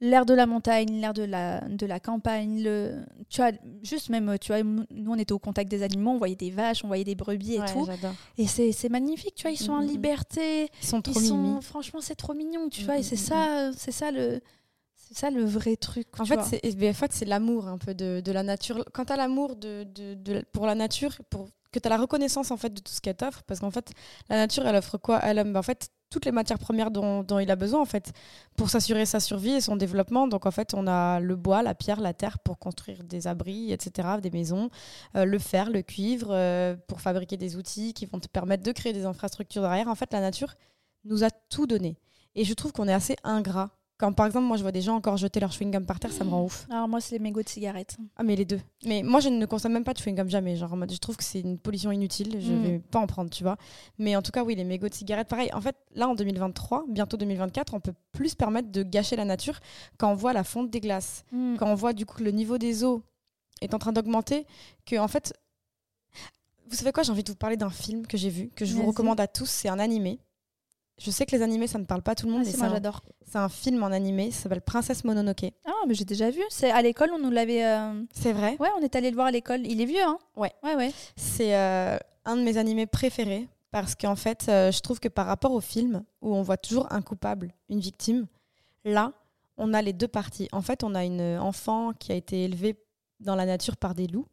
l'air 0.02 0.26
de 0.26 0.34
la 0.34 0.46
montagne, 0.46 1.02
l'air 1.02 1.14
de 1.14 1.24
la, 1.24 1.62
de 1.62 1.86
la 1.86 2.00
campagne, 2.00 2.64
le, 2.64 3.04
tu 3.30 3.42
vois, 3.42 3.52
juste 3.84 4.10
même, 4.10 4.38
tu 4.40 4.54
vois, 4.54 4.64
nous 4.64 5.12
on 5.12 5.16
était 5.16 5.34
au 5.34 5.40
contact 5.40 5.70
des 5.70 5.84
animaux, 5.84 6.12
on 6.12 6.18
voyait 6.18 6.36
des 6.36 6.52
vaches, 6.52 6.84
on 6.84 6.88
voyait 6.88 7.04
des 7.04 7.16
brebis 7.16 7.56
et 7.56 7.62
tout. 7.74 7.88
Et 8.38 8.48
c'est 8.48 8.90
magnifique, 8.90 9.36
tu 9.36 9.44
vois, 9.44 9.52
ils 9.52 9.58
sont 9.58 9.74
en 9.74 9.82
mm, 9.82 9.82
mm, 9.82 9.88
mm. 9.88 9.92
liberté. 9.92 10.70
Ils 10.82 10.88
sont 10.88 11.02
trop 11.02 11.20
mignons. 11.20 11.62
Franchement, 11.62 12.02
c'est 12.02 12.16
trop 12.16 12.34
mignon, 12.34 12.70
tu 12.70 12.84
vois, 12.84 12.98
et 12.98 13.04
c'est 13.04 13.16
ça, 13.16 13.72
c'est 13.76 13.92
ça 13.92 14.12
le. 14.12 14.42
C'est 15.12 15.18
ça 15.18 15.32
le 15.32 15.44
vrai 15.44 15.76
truc. 15.76 16.06
En 16.20 16.26
fait, 16.26 16.40
c'est, 16.44 16.88
en 16.88 16.94
fait, 16.94 17.12
c'est 17.14 17.26
l'amour 17.26 17.68
un 17.68 17.80
peu 17.80 17.96
de, 17.96 18.22
de 18.24 18.32
la 18.32 18.44
nature. 18.44 18.86
Quand 18.94 19.06
tu 19.06 19.14
as 19.14 19.16
l'amour 19.16 19.56
de, 19.56 19.84
de, 19.84 20.14
de, 20.14 20.44
pour 20.52 20.68
la 20.68 20.76
nature, 20.76 21.18
pour 21.32 21.50
que 21.72 21.80
tu 21.80 21.88
as 21.88 21.90
la 21.90 21.98
reconnaissance 21.98 22.52
en 22.52 22.58
fait 22.58 22.74
de 22.74 22.80
tout 22.80 22.92
ce 22.92 23.02
qu'elle 23.02 23.16
t'offre 23.16 23.44
parce 23.44 23.60
qu'en 23.60 23.72
fait 23.72 23.92
la 24.30 24.38
nature 24.38 24.66
elle 24.66 24.76
offre 24.76 24.98
quoi? 24.98 25.18
À 25.18 25.34
l'homme 25.34 25.54
ben, 25.54 25.60
en 25.60 25.64
fait 25.64 25.90
toutes 26.10 26.26
les 26.26 26.32
matières 26.32 26.58
premières 26.58 26.90
dont, 26.90 27.22
dont 27.24 27.40
il 27.40 27.52
a 27.52 27.56
besoin 27.56 27.82
en 27.82 27.86
fait 27.86 28.12
pour 28.58 28.70
s'assurer 28.70 29.06
sa 29.06 29.20
survie 29.20 29.52
et 29.52 29.62
son 29.62 29.76
développement. 29.76 30.28
Donc 30.28 30.46
en 30.46 30.52
fait 30.52 30.74
on 30.74 30.88
a 30.88 31.20
le 31.20 31.36
bois 31.36 31.62
la 31.62 31.76
pierre 31.76 32.02
la 32.02 32.14
terre 32.14 32.40
pour 32.40 32.58
construire 32.58 33.04
des 33.04 33.28
abris 33.28 33.72
etc 33.72 34.10
des 34.22 34.32
maisons 34.32 34.70
euh, 35.16 35.26
le 35.26 35.40
fer 35.40 35.70
le 35.70 35.82
cuivre 35.82 36.30
euh, 36.32 36.76
pour 36.88 37.02
fabriquer 37.02 37.38
des 37.38 37.56
outils 37.56 37.94
qui 37.94 38.06
vont 38.06 38.20
te 38.20 38.28
permettre 38.28 38.64
de 38.64 38.72
créer 38.72 38.94
des 38.94 39.06
infrastructures 39.06 39.62
derrière. 39.62 39.88
En 39.88 39.96
fait 39.96 40.12
la 40.14 40.22
nature 40.22 40.56
nous 41.06 41.24
a 41.24 41.30
tout 41.32 41.68
donné. 41.68 41.98
Et 42.36 42.44
je 42.44 42.54
trouve 42.54 42.72
qu'on 42.72 42.88
est 42.88 42.94
assez 42.94 43.16
ingrat 43.24 43.72
quand 44.00 44.14
par 44.14 44.26
exemple, 44.26 44.46
moi 44.46 44.56
je 44.56 44.62
vois 44.62 44.72
des 44.72 44.82
gens 44.82 44.96
encore 44.96 45.18
jeter 45.18 45.42
leur 45.42 45.52
chewing-gum 45.52 45.86
par 45.86 46.00
terre, 46.00 46.14
ça 46.14 46.24
me 46.24 46.30
rend 46.30 46.44
ouf. 46.44 46.66
Alors 46.70 46.88
moi, 46.88 47.02
c'est 47.02 47.16
les 47.16 47.20
mégots 47.20 47.44
de 47.44 47.50
cigarettes. 47.50 47.98
Ah, 48.16 48.24
mais 48.24 48.38
les 48.38 48.46
deux. 48.46 48.62
Mais 48.86 49.04
moi, 49.04 49.20
je 49.20 49.28
ne 49.28 49.46
consomme 49.46 49.74
même 49.74 49.84
pas 49.84 49.94
de 49.94 50.00
chewing-gum 50.00 50.30
jamais. 50.30 50.56
Genre, 50.56 50.74
je 50.90 50.98
trouve 50.98 51.18
que 51.18 51.24
c'est 51.24 51.42
une 51.42 51.60
pollution 51.60 51.92
inutile. 51.92 52.38
Je 52.40 52.52
ne 52.54 52.58
mm. 52.58 52.64
vais 52.64 52.80
pas 52.80 53.00
en 53.00 53.08
prendre, 53.08 53.30
tu 53.30 53.44
vois. 53.44 53.58
Mais 53.98 54.16
en 54.16 54.22
tout 54.22 54.32
cas, 54.32 54.46
oui, 54.46 54.56
les 54.56 54.64
mégots 54.64 54.88
de 54.88 54.94
cigarettes, 54.94 55.28
pareil. 55.28 55.50
En 55.54 55.60
fait, 55.60 55.76
là, 55.96 56.08
en 56.08 56.16
2023, 56.16 56.86
bientôt 56.88 57.18
2024, 57.18 57.74
on 57.74 57.82
peut 57.82 57.94
plus 58.14 58.30
se 58.30 58.36
permettre 58.38 58.72
de 58.72 58.84
gâcher 58.84 59.18
la 59.18 59.26
nature 59.26 59.60
quand 59.98 60.10
on 60.10 60.16
voit 60.16 60.32
la 60.32 60.46
fonte 60.46 60.72
des 60.72 60.80
glaces, 60.80 61.26
mm. 61.34 61.58
quand 61.58 61.68
on 61.68 61.76
voit 61.76 61.92
du 61.92 62.06
coup 62.06 62.20
que 62.20 62.24
le 62.24 62.32
niveau 62.32 62.58
des 62.58 62.86
eaux 62.86 63.04
est 63.60 63.74
en 63.74 63.80
train 63.80 63.92
d'augmenter, 63.92 64.46
que 64.86 64.98
en 64.98 65.10
fait. 65.10 65.34
Vous 66.70 66.76
savez 66.76 66.92
quoi 66.92 67.04
J'ai 67.04 67.12
envie 67.12 67.24
de 67.24 67.32
vous 67.32 67.36
parler 67.36 67.58
d'un 67.58 67.72
film 67.72 68.06
que 68.08 68.16
j'ai 68.16 68.30
vu, 68.30 68.50
que 68.56 68.64
je 68.64 68.76
vous 68.76 68.86
recommande 68.86 69.20
à 69.20 69.28
tous. 69.28 69.50
C'est 69.50 69.70
un 69.70 69.80
animé. 69.80 70.20
Je 71.00 71.12
sais 71.12 71.26
que 71.26 71.36
les 71.36 71.42
animés, 71.42 71.68
ça 71.68 71.80
ne 71.80 71.86
parle 71.86 72.02
pas 72.02 72.12
à 72.12 72.16
tout 72.16 72.28
le 72.28 72.34
monde. 72.34 72.44
Ah, 72.46 72.58
moi, 72.58 72.70
j'adore. 72.70 73.02
C'est 73.26 73.38
un 73.38 73.48
film 73.48 73.82
en 73.84 73.88
animé, 73.88 74.32
ça 74.32 74.44
s'appelle 74.44 74.62
Princesse 74.62 75.06
Mononoke. 75.06 75.52
Ah, 75.66 75.72
mais 75.88 75.94
j'ai 75.94 76.04
déjà 76.04 76.30
vu. 76.30 76.42
C'est 76.50 76.72
à 76.72 76.82
l'école, 76.82 77.12
on 77.14 77.20
nous 77.20 77.32
l'avait. 77.32 77.66
Euh, 77.66 78.04
c'est 78.12 78.34
vrai. 78.34 78.58
Ouais, 78.60 78.68
on 78.78 78.82
est 78.82 78.96
allé 78.96 79.10
le 79.10 79.16
voir 79.16 79.28
à 79.28 79.32
l'école. 79.32 79.66
Il 79.66 79.80
est 79.80 79.86
vieux, 79.86 80.04
hein? 80.04 80.18
Ouais. 80.36 80.52
Ouais, 80.62 80.76
ouais. 80.76 80.92
C'est 81.16 81.56
euh, 81.56 81.98
un 82.26 82.36
de 82.36 82.42
mes 82.42 82.58
animés 82.58 82.86
préférés 82.86 83.48
parce 83.72 83.96
qu'en 83.96 84.16
fait, 84.16 84.48
euh, 84.50 84.72
je 84.72 84.82
trouve 84.82 85.00
que 85.00 85.08
par 85.08 85.26
rapport 85.26 85.54
au 85.54 85.62
film 85.62 86.04
où 86.22 86.36
on 86.36 86.42
voit 86.42 86.58
toujours 86.58 86.92
un 86.92 87.02
coupable, 87.02 87.54
une 87.70 87.80
victime, 87.80 88.28
là, 88.84 89.14
on 89.58 89.74
a 89.74 89.82
les 89.82 89.94
deux 89.94 90.08
parties. 90.08 90.50
En 90.52 90.62
fait, 90.62 90.84
on 90.84 90.96
a 90.96 91.06
une 91.06 91.38
enfant 91.40 91.94
qui 91.94 92.12
a 92.12 92.16
été 92.16 92.44
élevée 92.44 92.78
dans 93.22 93.36
la 93.36 93.46
nature 93.46 93.78
par 93.78 93.96
des 93.96 94.08
loups 94.08 94.28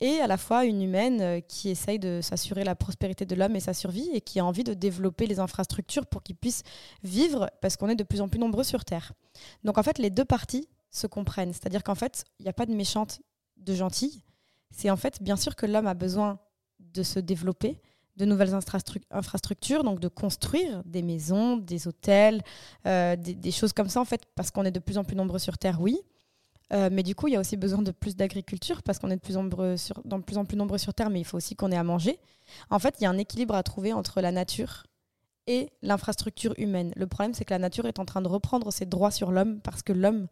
et 0.00 0.20
à 0.20 0.26
la 0.26 0.36
fois 0.36 0.64
une 0.64 0.82
humaine 0.82 1.20
euh, 1.20 1.40
qui 1.40 1.70
essaye 1.70 1.98
de 1.98 2.20
s'assurer 2.22 2.64
la 2.64 2.74
prospérité 2.74 3.24
de 3.26 3.34
l'homme 3.34 3.56
et 3.56 3.60
sa 3.60 3.74
survie 3.74 4.08
et 4.12 4.20
qui 4.20 4.40
a 4.40 4.44
envie 4.44 4.64
de 4.64 4.74
développer 4.74 5.26
les 5.26 5.40
infrastructures 5.40 6.06
pour 6.06 6.22
qu'il 6.22 6.36
puisse 6.36 6.62
vivre 7.02 7.50
parce 7.60 7.76
qu'on 7.76 7.88
est 7.88 7.96
de 7.96 8.04
plus 8.04 8.20
en 8.20 8.28
plus 8.28 8.38
nombreux 8.38 8.64
sur 8.64 8.84
Terre. 8.84 9.12
Donc 9.64 9.78
en 9.78 9.82
fait, 9.82 9.98
les 9.98 10.10
deux 10.10 10.24
parties 10.24 10.68
se 10.90 11.06
comprennent. 11.06 11.52
C'est-à-dire 11.52 11.82
qu'en 11.82 11.94
fait, 11.94 12.24
il 12.38 12.44
n'y 12.44 12.48
a 12.48 12.52
pas 12.52 12.66
de 12.66 12.74
méchante, 12.74 13.20
de 13.56 13.74
gentille. 13.74 14.22
C'est 14.70 14.90
en 14.90 14.96
fait, 14.96 15.22
bien 15.22 15.36
sûr 15.36 15.56
que 15.56 15.66
l'homme 15.66 15.86
a 15.86 15.94
besoin 15.94 16.38
de 16.80 17.02
se 17.02 17.18
développer, 17.18 17.80
de 18.16 18.24
nouvelles 18.24 18.54
infrastructures, 19.10 19.82
donc 19.82 19.98
de 19.98 20.08
construire 20.08 20.82
des 20.84 21.02
maisons, 21.02 21.56
des 21.56 21.88
hôtels, 21.88 22.42
euh, 22.86 23.16
des, 23.16 23.34
des, 23.34 23.50
choses 23.50 23.72
comme 23.72 23.88
ça, 23.88 24.00
en 24.00 24.04
fait, 24.04 24.22
parce 24.36 24.50
qu'on 24.52 24.64
est 24.64 24.70
de 24.70 24.78
plus 24.78 24.98
en 24.98 25.04
plus 25.04 25.16
nombreux 25.16 25.40
sur 25.40 25.58
Terre, 25.58 25.80
oui. 25.80 26.00
Euh, 26.72 26.88
mais 26.90 27.02
du 27.02 27.14
coup, 27.14 27.28
il 27.28 27.34
y 27.34 27.36
a 27.36 27.40
aussi 27.40 27.56
besoin 27.56 27.82
de 27.82 27.90
plus 27.90 28.16
d'agriculture 28.16 28.82
parce 28.82 28.98
qu'on 28.98 29.10
est 29.10 29.16
de 29.16 29.20
plus, 29.20 29.34
nombreux 29.34 29.76
sur, 29.76 30.02
de 30.04 30.16
plus 30.18 30.38
en 30.38 30.44
plus 30.44 30.56
nombreux 30.56 30.78
sur 30.78 30.94
Terre, 30.94 31.10
mais 31.10 31.20
il 31.20 31.24
faut 31.24 31.36
aussi 31.36 31.56
qu'on 31.56 31.70
ait 31.70 31.76
à 31.76 31.84
manger. 31.84 32.18
En 32.70 32.78
fait, 32.78 32.96
il 33.00 33.04
y 33.04 33.06
a 33.06 33.10
un 33.10 33.18
équilibre 33.18 33.54
à 33.54 33.62
trouver 33.62 33.92
entre 33.92 34.20
la 34.20 34.32
nature 34.32 34.84
et 35.46 35.70
l'infrastructure 35.82 36.54
humaine. 36.58 36.92
Le 36.96 37.06
problème, 37.06 37.34
c'est 37.34 37.44
que 37.44 37.52
la 37.52 37.58
nature 37.58 37.86
est 37.86 37.98
en 37.98 38.04
train 38.04 38.22
de 38.22 38.28
reprendre 38.28 38.72
ses 38.72 38.86
droits 38.86 39.10
sur 39.10 39.30
l'homme 39.30 39.60
parce 39.60 39.82
que 39.82 39.92
l'homme 39.92 40.26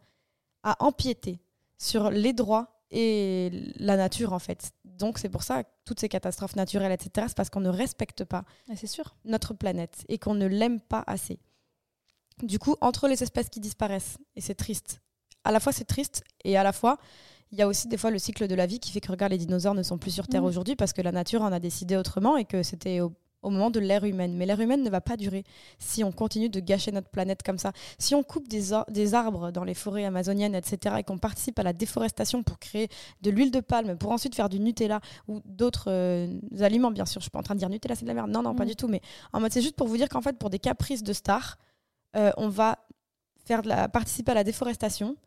a 0.63 0.75
empiété 0.83 1.39
sur 1.77 2.09
les 2.09 2.33
droits 2.33 2.73
et 2.89 3.73
la 3.77 3.97
nature, 3.97 4.33
en 4.33 4.39
fait. 4.39 4.71
Donc, 4.85 5.17
c'est 5.17 5.29
pour 5.29 5.43
ça 5.43 5.63
que 5.63 5.69
toutes 5.85 5.99
ces 5.99 6.09
catastrophes 6.09 6.55
naturelles, 6.55 6.91
etc., 6.91 7.27
c'est 7.27 7.37
parce 7.37 7.49
qu'on 7.49 7.59
ne 7.59 7.69
respecte 7.69 8.23
pas 8.23 8.43
sûr. 8.85 9.15
notre 9.25 9.53
planète 9.53 10.05
et 10.07 10.17
qu'on 10.17 10.35
ne 10.35 10.45
l'aime 10.45 10.79
pas 10.79 11.03
assez. 11.07 11.39
Du 12.41 12.59
coup, 12.59 12.75
entre 12.81 13.07
les 13.07 13.21
espèces 13.21 13.49
qui 13.49 13.59
disparaissent, 13.59 14.17
et 14.35 14.41
c'est 14.41 14.55
triste, 14.55 15.01
à 15.43 15.51
la 15.51 15.59
fois 15.59 15.71
c'est 15.71 15.85
triste 15.85 16.23
et 16.43 16.57
à 16.57 16.63
la 16.63 16.73
fois 16.73 16.97
il 17.53 17.59
y 17.59 17.61
a 17.61 17.67
aussi 17.67 17.87
des 17.87 17.97
fois 17.97 18.09
le 18.09 18.17
cycle 18.17 18.47
de 18.47 18.55
la 18.55 18.65
vie 18.65 18.79
qui 18.79 18.91
fait 18.91 18.99
que 18.99 19.11
regarde 19.11 19.31
les 19.31 19.37
dinosaures 19.37 19.75
ne 19.75 19.83
sont 19.83 19.99
plus 19.99 20.09
sur 20.09 20.27
Terre 20.27 20.41
mm. 20.41 20.45
aujourd'hui 20.45 20.75
parce 20.75 20.91
que 20.91 21.03
la 21.03 21.11
nature 21.11 21.43
en 21.43 21.51
a 21.51 21.59
décidé 21.59 21.95
autrement 21.95 22.35
et 22.35 22.45
que 22.45 22.63
c'était 22.63 22.99
au, 22.99 23.13
moment 23.43 23.69
de 23.69 23.79
l'ère 23.79 24.05
humaine. 24.05 24.35
Mais 24.35 24.47
l'ère 24.47 24.59
humaine 24.59 24.81
ne 24.81 24.89
va 24.89 25.01
pas 25.01 25.17
durer 25.17 25.43
si 25.77 26.03
on 26.03 26.11
continue 26.11 26.49
de 26.49 26.59
gâcher 26.59 26.91
notre 26.91 27.09
planète 27.09 27.43
comme 27.43 27.59
ça. 27.59 27.71
Si 27.99 28.15
on 28.15 28.23
coupe 28.23 28.47
des, 28.47 28.71
des 28.87 29.13
arbres 29.13 29.51
dans 29.51 29.65
les 29.65 29.75
forêts 29.75 30.05
amazoniennes, 30.05 30.55
etc., 30.55 30.95
et 30.97 31.03
qu'on 31.03 31.19
participe 31.19 31.59
à 31.59 31.63
la 31.63 31.73
déforestation 31.73 32.41
pour 32.41 32.57
créer 32.57 32.87
de 33.21 33.29
l'huile 33.29 33.51
de 33.51 33.59
palme, 33.59 33.97
pour 33.97 34.11
ensuite 34.11 34.33
faire 34.33 34.47
du 34.49 34.59
Nutella 34.59 35.01
ou 35.27 35.41
d'autres 35.45 35.91
euh, 35.91 36.39
aliments, 36.61 36.89
bien 36.89 37.05
sûr. 37.05 37.19
Je 37.19 37.25
suis 37.25 37.31
pas 37.31 37.39
en 37.39 37.43
train 37.43 37.53
de 37.53 37.59
dire 37.59 37.69
Nutella, 37.69 37.95
c'est 37.95 38.05
de 38.05 38.07
la 38.07 38.13
merde. 38.13 38.31
Non, 38.31 38.41
non, 38.41 38.55
pas 38.55 38.63
mm. 38.63 38.69
du 38.69 38.75
tout. 38.77 38.87
Mais 38.87 39.01
en 39.33 39.41
mode, 39.41 39.51
c'est 39.51 39.61
juste 39.61 39.75
pour 39.75 39.87
vous 39.87 39.97
dire 39.97 40.07
qu'en 40.07 40.21
fait, 40.21 40.39
pour 40.39 40.49
des 40.49 40.59
caprices 40.59 41.03
de 41.03 41.13
stars, 41.13 41.57
euh, 42.15 42.31
on 42.37 42.47
va 42.47 42.79
faire 43.45 43.61
de 43.61 43.67
la, 43.67 43.89
participer 43.89 44.31
à 44.31 44.35
la 44.35 44.45
déforestation 44.45 45.17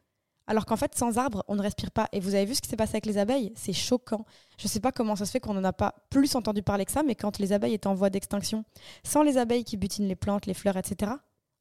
alors 0.47 0.65
qu'en 0.65 0.77
fait, 0.77 0.95
sans 0.95 1.19
arbres, 1.19 1.45
on 1.49 1.57
ne 1.57 1.63
respire 1.63 1.91
pas. 1.91 2.09
Et 2.13 2.21
vous 2.21 2.35
avez 2.35 2.45
vu 2.45 2.55
ce 2.55 2.61
qui 2.61 2.69
s'est 2.69 2.77
passé 2.77 2.93
avec 2.93 3.07
les 3.07 3.19
abeilles? 3.19 3.53
C'est 3.57 3.73
choquant. 3.73 4.25
Je 4.59 4.67
ne 4.67 4.69
sais 4.69 4.81
pas 4.81 4.93
comment 4.93 5.17
ça 5.17 5.27
se 5.27 5.31
fait 5.31 5.41
qu'on 5.41 5.55
n'en 5.55 5.65
a 5.65 5.73
pas 5.73 5.95
plus 6.11 6.35
entendu 6.37 6.63
parler 6.63 6.85
que 6.85 6.93
ça, 6.93 7.03
mais 7.03 7.15
quand 7.15 7.39
les 7.39 7.53
abeilles 7.53 7.75
étaient 7.75 7.89
en 7.89 7.95
voie 7.95 8.11
d'extinction, 8.11 8.65
sans 9.05 9.23
les 9.23 9.39
abeilles 9.39 9.65
qui 9.65 9.77
butinent 9.77 10.09
les 10.09 10.17
plantes, 10.17 10.47
les 10.47 10.55
fleurs, 10.55 10.77
etc., 10.77 11.13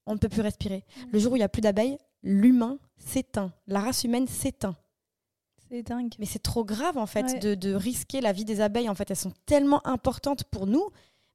on 0.05 0.13
ne 0.13 0.19
peut 0.19 0.29
plus 0.29 0.41
respirer. 0.41 0.85
Mmh. 0.85 1.01
Le 1.13 1.19
jour 1.19 1.33
où 1.33 1.35
il 1.35 1.39
n'y 1.39 1.45
a 1.45 1.49
plus 1.49 1.61
d'abeilles, 1.61 1.97
l'humain 2.21 2.77
s'éteint. 2.97 3.51
La 3.67 3.79
race 3.79 4.03
humaine 4.03 4.27
s'éteint. 4.27 4.75
C'est 5.69 5.81
dingue. 5.81 6.13
Mais 6.19 6.27
c'est 6.27 6.39
trop 6.39 6.63
grave, 6.63 6.99
en 6.99 7.07
fait, 7.07 7.39
de, 7.39 7.73
risquer 7.73 8.21
la 8.21 8.33
vie 8.33 8.45
des 8.45 8.61
abeilles. 8.61 8.87
En 8.87 8.93
fait, 8.93 9.09
elles 9.09 9.17
sont 9.17 9.33
tellement 9.47 9.85
importantes 9.87 10.43
pour 10.43 10.67
nous, 10.67 10.89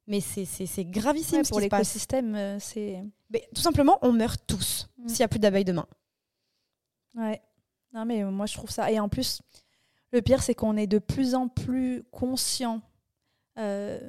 mais 0.07 0.21
c'est 0.21 0.85
gravissime 0.85 1.43
pour 1.43 1.59
l'écosystème. 1.59 2.35
Euh, 2.35 2.57
c'est. 2.59 3.03
Tout 3.53 3.61
simplement, 3.61 3.97
on 4.01 4.13
meurt 4.13 4.41
tous 4.47 4.89
mmh. 4.97 5.07
s'il 5.09 5.17
n'y 5.19 5.25
a 5.25 5.27
plus 5.27 5.39
d'abeilles 5.39 5.65
demain. 5.65 5.85
Ouais. 7.15 7.41
Non, 7.93 8.05
mais 8.05 8.23
moi, 8.23 8.45
je 8.45 8.53
trouve 8.53 8.69
ça. 8.69 8.91
Et 8.91 8.99
en 8.99 9.09
plus, 9.09 9.41
le 10.11 10.21
pire, 10.21 10.41
c'est 10.43 10.55
qu'on 10.55 10.77
est 10.77 10.87
de 10.87 10.99
plus 10.99 11.35
en 11.35 11.47
plus 11.47 12.03
conscient. 12.11 12.81
Euh, 13.57 13.99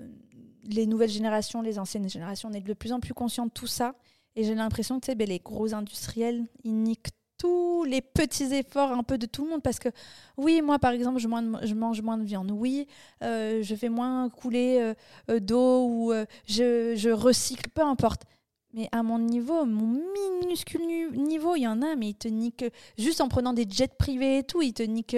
les 0.65 0.87
nouvelles 0.87 1.11
générations, 1.11 1.63
les 1.63 1.79
anciennes 1.79 2.09
générations, 2.09 2.49
on 2.49 2.53
est 2.53 2.61
de 2.61 2.75
plus 2.75 2.93
en 2.93 3.01
plus 3.01 3.15
conscient 3.15 3.47
de 3.47 3.51
tout 3.51 3.67
ça. 3.67 3.95
Et 4.35 4.45
j'ai 4.45 4.55
l'impression 4.55 5.01
que 5.01 5.13
ben, 5.15 5.29
les 5.29 5.39
gros 5.39 5.75
industriels, 5.75 6.45
ils 6.65 6.75
niquent 6.75 7.09
tous 7.39 7.85
les 7.85 8.01
petits 8.01 8.55
efforts 8.55 8.93
un 8.93 9.03
peu 9.03 9.19
de 9.19 9.27
tout 9.27 9.45
le 9.45 9.51
monde. 9.51 9.63
Parce 9.63 9.79
que, 9.79 9.89
oui, 10.37 10.63
moi, 10.63 10.79
par 10.79 10.93
exemple, 10.93 11.21
je, 11.21 11.29
mange 11.29 12.03
moins 12.03 12.19
de 12.19 12.25
viande. 12.25 12.51
Oui, 12.53 12.87
euh, 13.23 13.63
je 13.63 13.75
fais 13.75 13.89
moins 13.89 14.29
couler 14.29 14.95
euh, 15.31 15.41
d'eau 15.41 15.87
ou 15.89 16.13
je 16.47 17.11
recycle, 17.11 17.69
peu 17.71 17.83
importe. 17.83 18.23
Mais 18.73 18.89
à 18.93 19.03
mon 19.03 19.19
niveau, 19.19 19.65
mon 19.67 20.01
minuscule 20.43 21.13
niveau, 21.13 21.57
il 21.57 21.63
y 21.63 21.69
en 21.69 21.83
a, 21.83 21.95
mais 21.95 22.11
ils 22.11 22.15
te 22.15 22.29
niquent 22.29 22.65
juste 22.97 23.21
en 23.21 23.29
prenant 23.29 23.53
des 23.53 23.67
jets 23.69 23.89
privés 23.99 24.39
et 24.39 24.45
tout, 24.45 24.63
ils 24.63 24.73
te 24.73 24.83
niquent, 24.83 25.17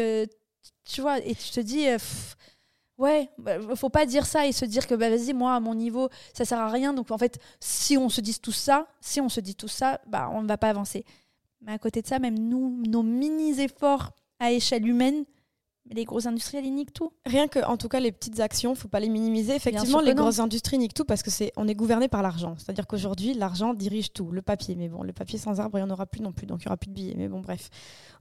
tu 0.85 1.01
vois, 1.01 1.19
et 1.19 1.35
tu 1.35 1.51
te 1.51 1.61
dis, 1.61 1.87
euh, 1.87 1.99
ouais, 2.99 3.31
bah, 3.39 3.59
faut 3.77 3.91
pas 3.91 4.07
dire 4.07 4.27
ça 4.27 4.47
et 4.47 4.53
se 4.53 4.65
dire 4.65 4.87
que 4.87 4.95
bah, 4.95 5.11
vas-y, 5.11 5.33
moi, 5.33 5.55
à 5.55 5.61
mon 5.61 5.75
niveau, 5.75 6.09
ça 6.33 6.45
sert 6.45 6.59
à 6.59 6.69
rien. 6.69 6.93
Donc 6.93 7.11
en 7.11 7.19
fait, 7.19 7.39
si 7.61 7.97
on 7.97 8.09
se 8.09 8.21
dit 8.21 8.39
tout 8.41 8.53
ça, 8.53 8.89
si 9.01 9.21
on 9.21 9.29
se 9.29 9.41
dit 9.41 9.55
tout 9.55 9.69
ça, 9.69 10.01
bah, 10.07 10.31
on 10.33 10.43
ne 10.43 10.49
va 10.49 10.59
pas 10.59 10.71
avancer. 10.71 11.05
Mais 11.61 11.73
à 11.73 11.79
côté 11.79 12.03
de 12.03 12.07
ça, 12.07 12.19
même 12.19 12.39
nous, 12.39 12.83
nos 12.87 13.03
mini 13.03 13.61
efforts 13.61 14.11
à 14.39 14.53
échelle 14.53 14.87
humaine, 14.87 15.25
les 15.91 16.05
grosses 16.05 16.27
industriels, 16.27 16.65
ils 16.65 16.75
niquent 16.75 16.95
tout. 16.95 17.13
Rien 17.27 17.47
que, 17.47 17.65
en 17.65 17.77
tout 17.77 17.89
cas, 17.89 18.01
les 18.01 18.11
petites 18.11 18.41
actions, 18.41 18.75
faut 18.75 18.89
pas 18.89 19.01
les 19.01 19.09
minimiser. 19.09 19.55
Effectivement, 19.55 20.01
les 20.01 20.15
grosses 20.15 20.39
industries 20.39 20.79
niquent 20.79 20.95
tout 20.95 21.05
parce 21.05 21.23
que 21.23 21.31
c'est, 21.31 21.53
on 21.57 21.69
est 21.69 21.75
gouverné 21.75 22.09
par 22.09 22.23
l'argent. 22.23 22.55
C'est-à-dire 22.59 22.87
qu'aujourd'hui, 22.87 23.35
l'argent 23.35 23.75
dirige 23.75 24.13
tout. 24.13 24.31
Le 24.31 24.41
papier, 24.41 24.77
mais 24.77 24.89
bon, 24.89 25.03
le 25.03 25.13
papier 25.13 25.39
sans 25.39 25.61
arbre, 25.61 25.79
il 25.79 25.85
n'y 25.85 25.91
en 25.91 25.93
aura 25.93 26.07
plus 26.07 26.23
non 26.23 26.33
plus, 26.33 26.47
donc 26.47 26.63
il 26.63 26.67
n'y 26.67 26.69
aura 26.69 26.77
plus 26.77 26.89
de 26.89 26.95
billets. 26.95 27.15
Mais 27.17 27.29
bon, 27.29 27.41
bref. 27.41 27.69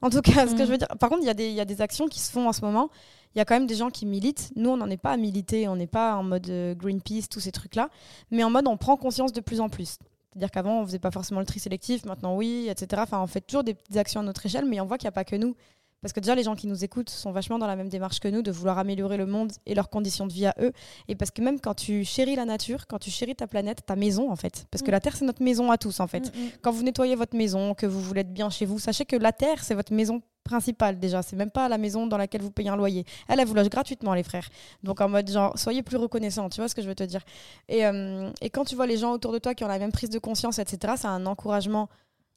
En 0.02 0.10
tout 0.10 0.22
cas, 0.22 0.46
ce 0.48 0.56
que 0.56 0.64
mm. 0.64 0.66
je 0.66 0.72
veux 0.72 0.78
dire. 0.78 0.88
Par 1.00 1.10
contre, 1.10 1.22
il 1.24 1.42
y, 1.42 1.54
y, 1.54 1.62
a 1.62 1.66
des 1.66 1.82
actions 1.82 2.08
qui 2.08 2.20
se 2.20 2.32
font 2.32 2.48
en 2.48 2.54
ce 2.54 2.62
moment. 2.62 2.90
Il 3.36 3.40
y 3.40 3.42
a 3.42 3.46
quand 3.46 3.56
même 3.56 3.68
des 3.68 3.76
gens 3.76 3.90
qui 3.90 4.06
militent. 4.06 4.52
Nous, 4.56 4.70
on 4.70 4.78
n'en 4.78 4.90
est 4.90 4.98
pas 4.98 5.12
à 5.12 5.18
militer. 5.18 5.68
On 5.68 5.76
n'est 5.76 5.88
pas 5.88 6.16
en 6.16 6.24
mode 6.24 6.50
euh, 6.50 6.76
Greenpeace, 6.76 7.30
tous 7.30 7.40
ces 7.40 7.52
trucs-là. 7.52 7.90
Mais 8.30 8.44
en 8.44 8.50
mode, 8.50 8.68
on 8.68 8.78
prend 8.78 8.98
conscience 8.98 9.32
de 9.32 9.42
plus 9.42 9.62
en 9.62 9.70
plus. 9.70 9.98
C'est-à-dire 10.34 10.52
qu'avant, 10.52 10.82
on 10.82 10.86
faisait 10.86 11.00
pas 11.00 11.12
forcément 11.12 11.40
le 11.40 11.46
tri 11.46 11.60
sélectif, 11.60 12.06
maintenant 12.06 12.36
oui, 12.36 12.68
etc. 12.68 13.02
Enfin, 13.04 13.22
on 13.22 13.28
fait 13.28 13.42
toujours 13.42 13.64
des 13.64 13.76
petites 13.76 13.98
actions 13.98 14.20
à 14.20 14.24
notre 14.24 14.46
échelle, 14.46 14.66
mais 14.66 14.82
on 14.82 14.86
voit 14.86 14.98
qu'il 14.98 15.06
n'y 15.06 15.10
a 15.10 15.14
pas 15.14 15.24
que 15.24 15.36
nous. 15.36 15.56
Parce 16.04 16.14
que 16.14 16.20
déjà, 16.20 16.36
les 16.36 16.44
gens 16.44 16.56
qui 16.56 16.68
nous 16.68 16.84
écoutent 16.84 17.10
sont 17.10 17.32
vachement 17.32 17.58
dans 17.58 17.66
la 17.66 17.78
même 17.78 17.88
démarche 17.88 18.20
que 18.20 18.28
nous, 18.28 18.42
de 18.42 18.52
vouloir 18.52 18.78
améliorer 18.78 19.18
le 19.18 19.26
monde 19.26 19.54
et 19.66 19.74
leurs 19.74 19.90
conditions 19.90 20.28
de 20.28 20.34
vie 20.34 20.46
à 20.46 20.54
eux. 20.62 20.74
Et 21.08 21.16
parce 21.16 21.32
que 21.32 21.42
même 21.42 21.60
quand 21.60 21.74
tu 21.74 22.04
chéris 22.04 22.36
la 22.36 22.46
nature, 22.46 22.86
quand 22.88 23.00
tu 23.00 23.10
chéris 23.10 23.36
ta 23.36 23.48
planète, 23.48 23.86
ta 23.86 23.96
maison, 23.96 24.30
en 24.30 24.36
fait, 24.36 24.68
parce 24.70 24.82
que 24.84 24.90
mm. 24.90 24.92
la 24.92 25.00
Terre, 25.00 25.16
c'est 25.16 25.26
notre 25.26 25.42
maison 25.42 25.72
à 25.72 25.78
tous, 25.78 26.02
en 26.02 26.08
fait. 26.08 26.36
Mm, 26.36 26.40
mm. 26.40 26.50
Quand 26.62 26.72
vous 26.72 26.84
nettoyez 26.84 27.16
votre 27.16 27.36
maison, 27.36 27.74
que 27.74 27.86
vous 27.86 28.02
voulez 28.02 28.22
être 28.22 28.34
bien 28.34 28.50
chez 28.50 28.66
vous, 28.66 28.80
sachez 28.80 29.06
que 29.06 29.16
la 29.16 29.32
Terre, 29.32 29.64
c'est 29.64 29.76
votre 29.76 29.94
maison 29.94 30.22
principale 30.44 31.00
déjà. 31.00 31.22
C'est 31.22 31.36
même 31.36 31.52
pas 31.52 31.70
la 31.70 31.78
maison 31.78 32.06
dans 32.06 32.18
laquelle 32.18 32.42
vous 32.42 32.52
payez 32.52 32.70
un 32.70 32.76
loyer. 32.76 33.06
Elle, 33.28 33.40
elle 33.40 33.48
vous 33.48 33.54
loge 33.54 33.70
gratuitement, 33.70 34.14
les 34.14 34.24
frères. 34.24 34.50
Donc 34.84 35.02
en 35.02 35.10
mode 35.10 35.30
genre, 35.30 35.58
soyez 35.58 35.82
plus 35.82 35.98
reconnaissants, 35.98 36.50
tu 36.50 36.60
vois 36.60 36.68
ce 36.68 36.76
que 36.76 36.82
je 36.82 36.88
veux 36.88 36.96
te 36.96 37.04
dire. 37.04 37.22
Et, 37.70 37.86
euh, 37.86 38.30
et 38.42 38.50
quand 38.50 38.66
tu 38.66 38.76
vois 38.76 38.88
les 38.88 38.98
gens 38.98 39.14
autour 39.14 39.32
de 39.32 39.40
toi 39.40 39.56
qui 39.56 39.64
ont 39.64 39.70
la 39.70 39.80
même 39.80 39.92
prise 39.92 40.10
de 40.10 40.20
conscience, 40.20 40.60
etc., 40.60 40.96
c'est 40.98 41.08
un 41.08 41.26
encouragement 41.26 41.90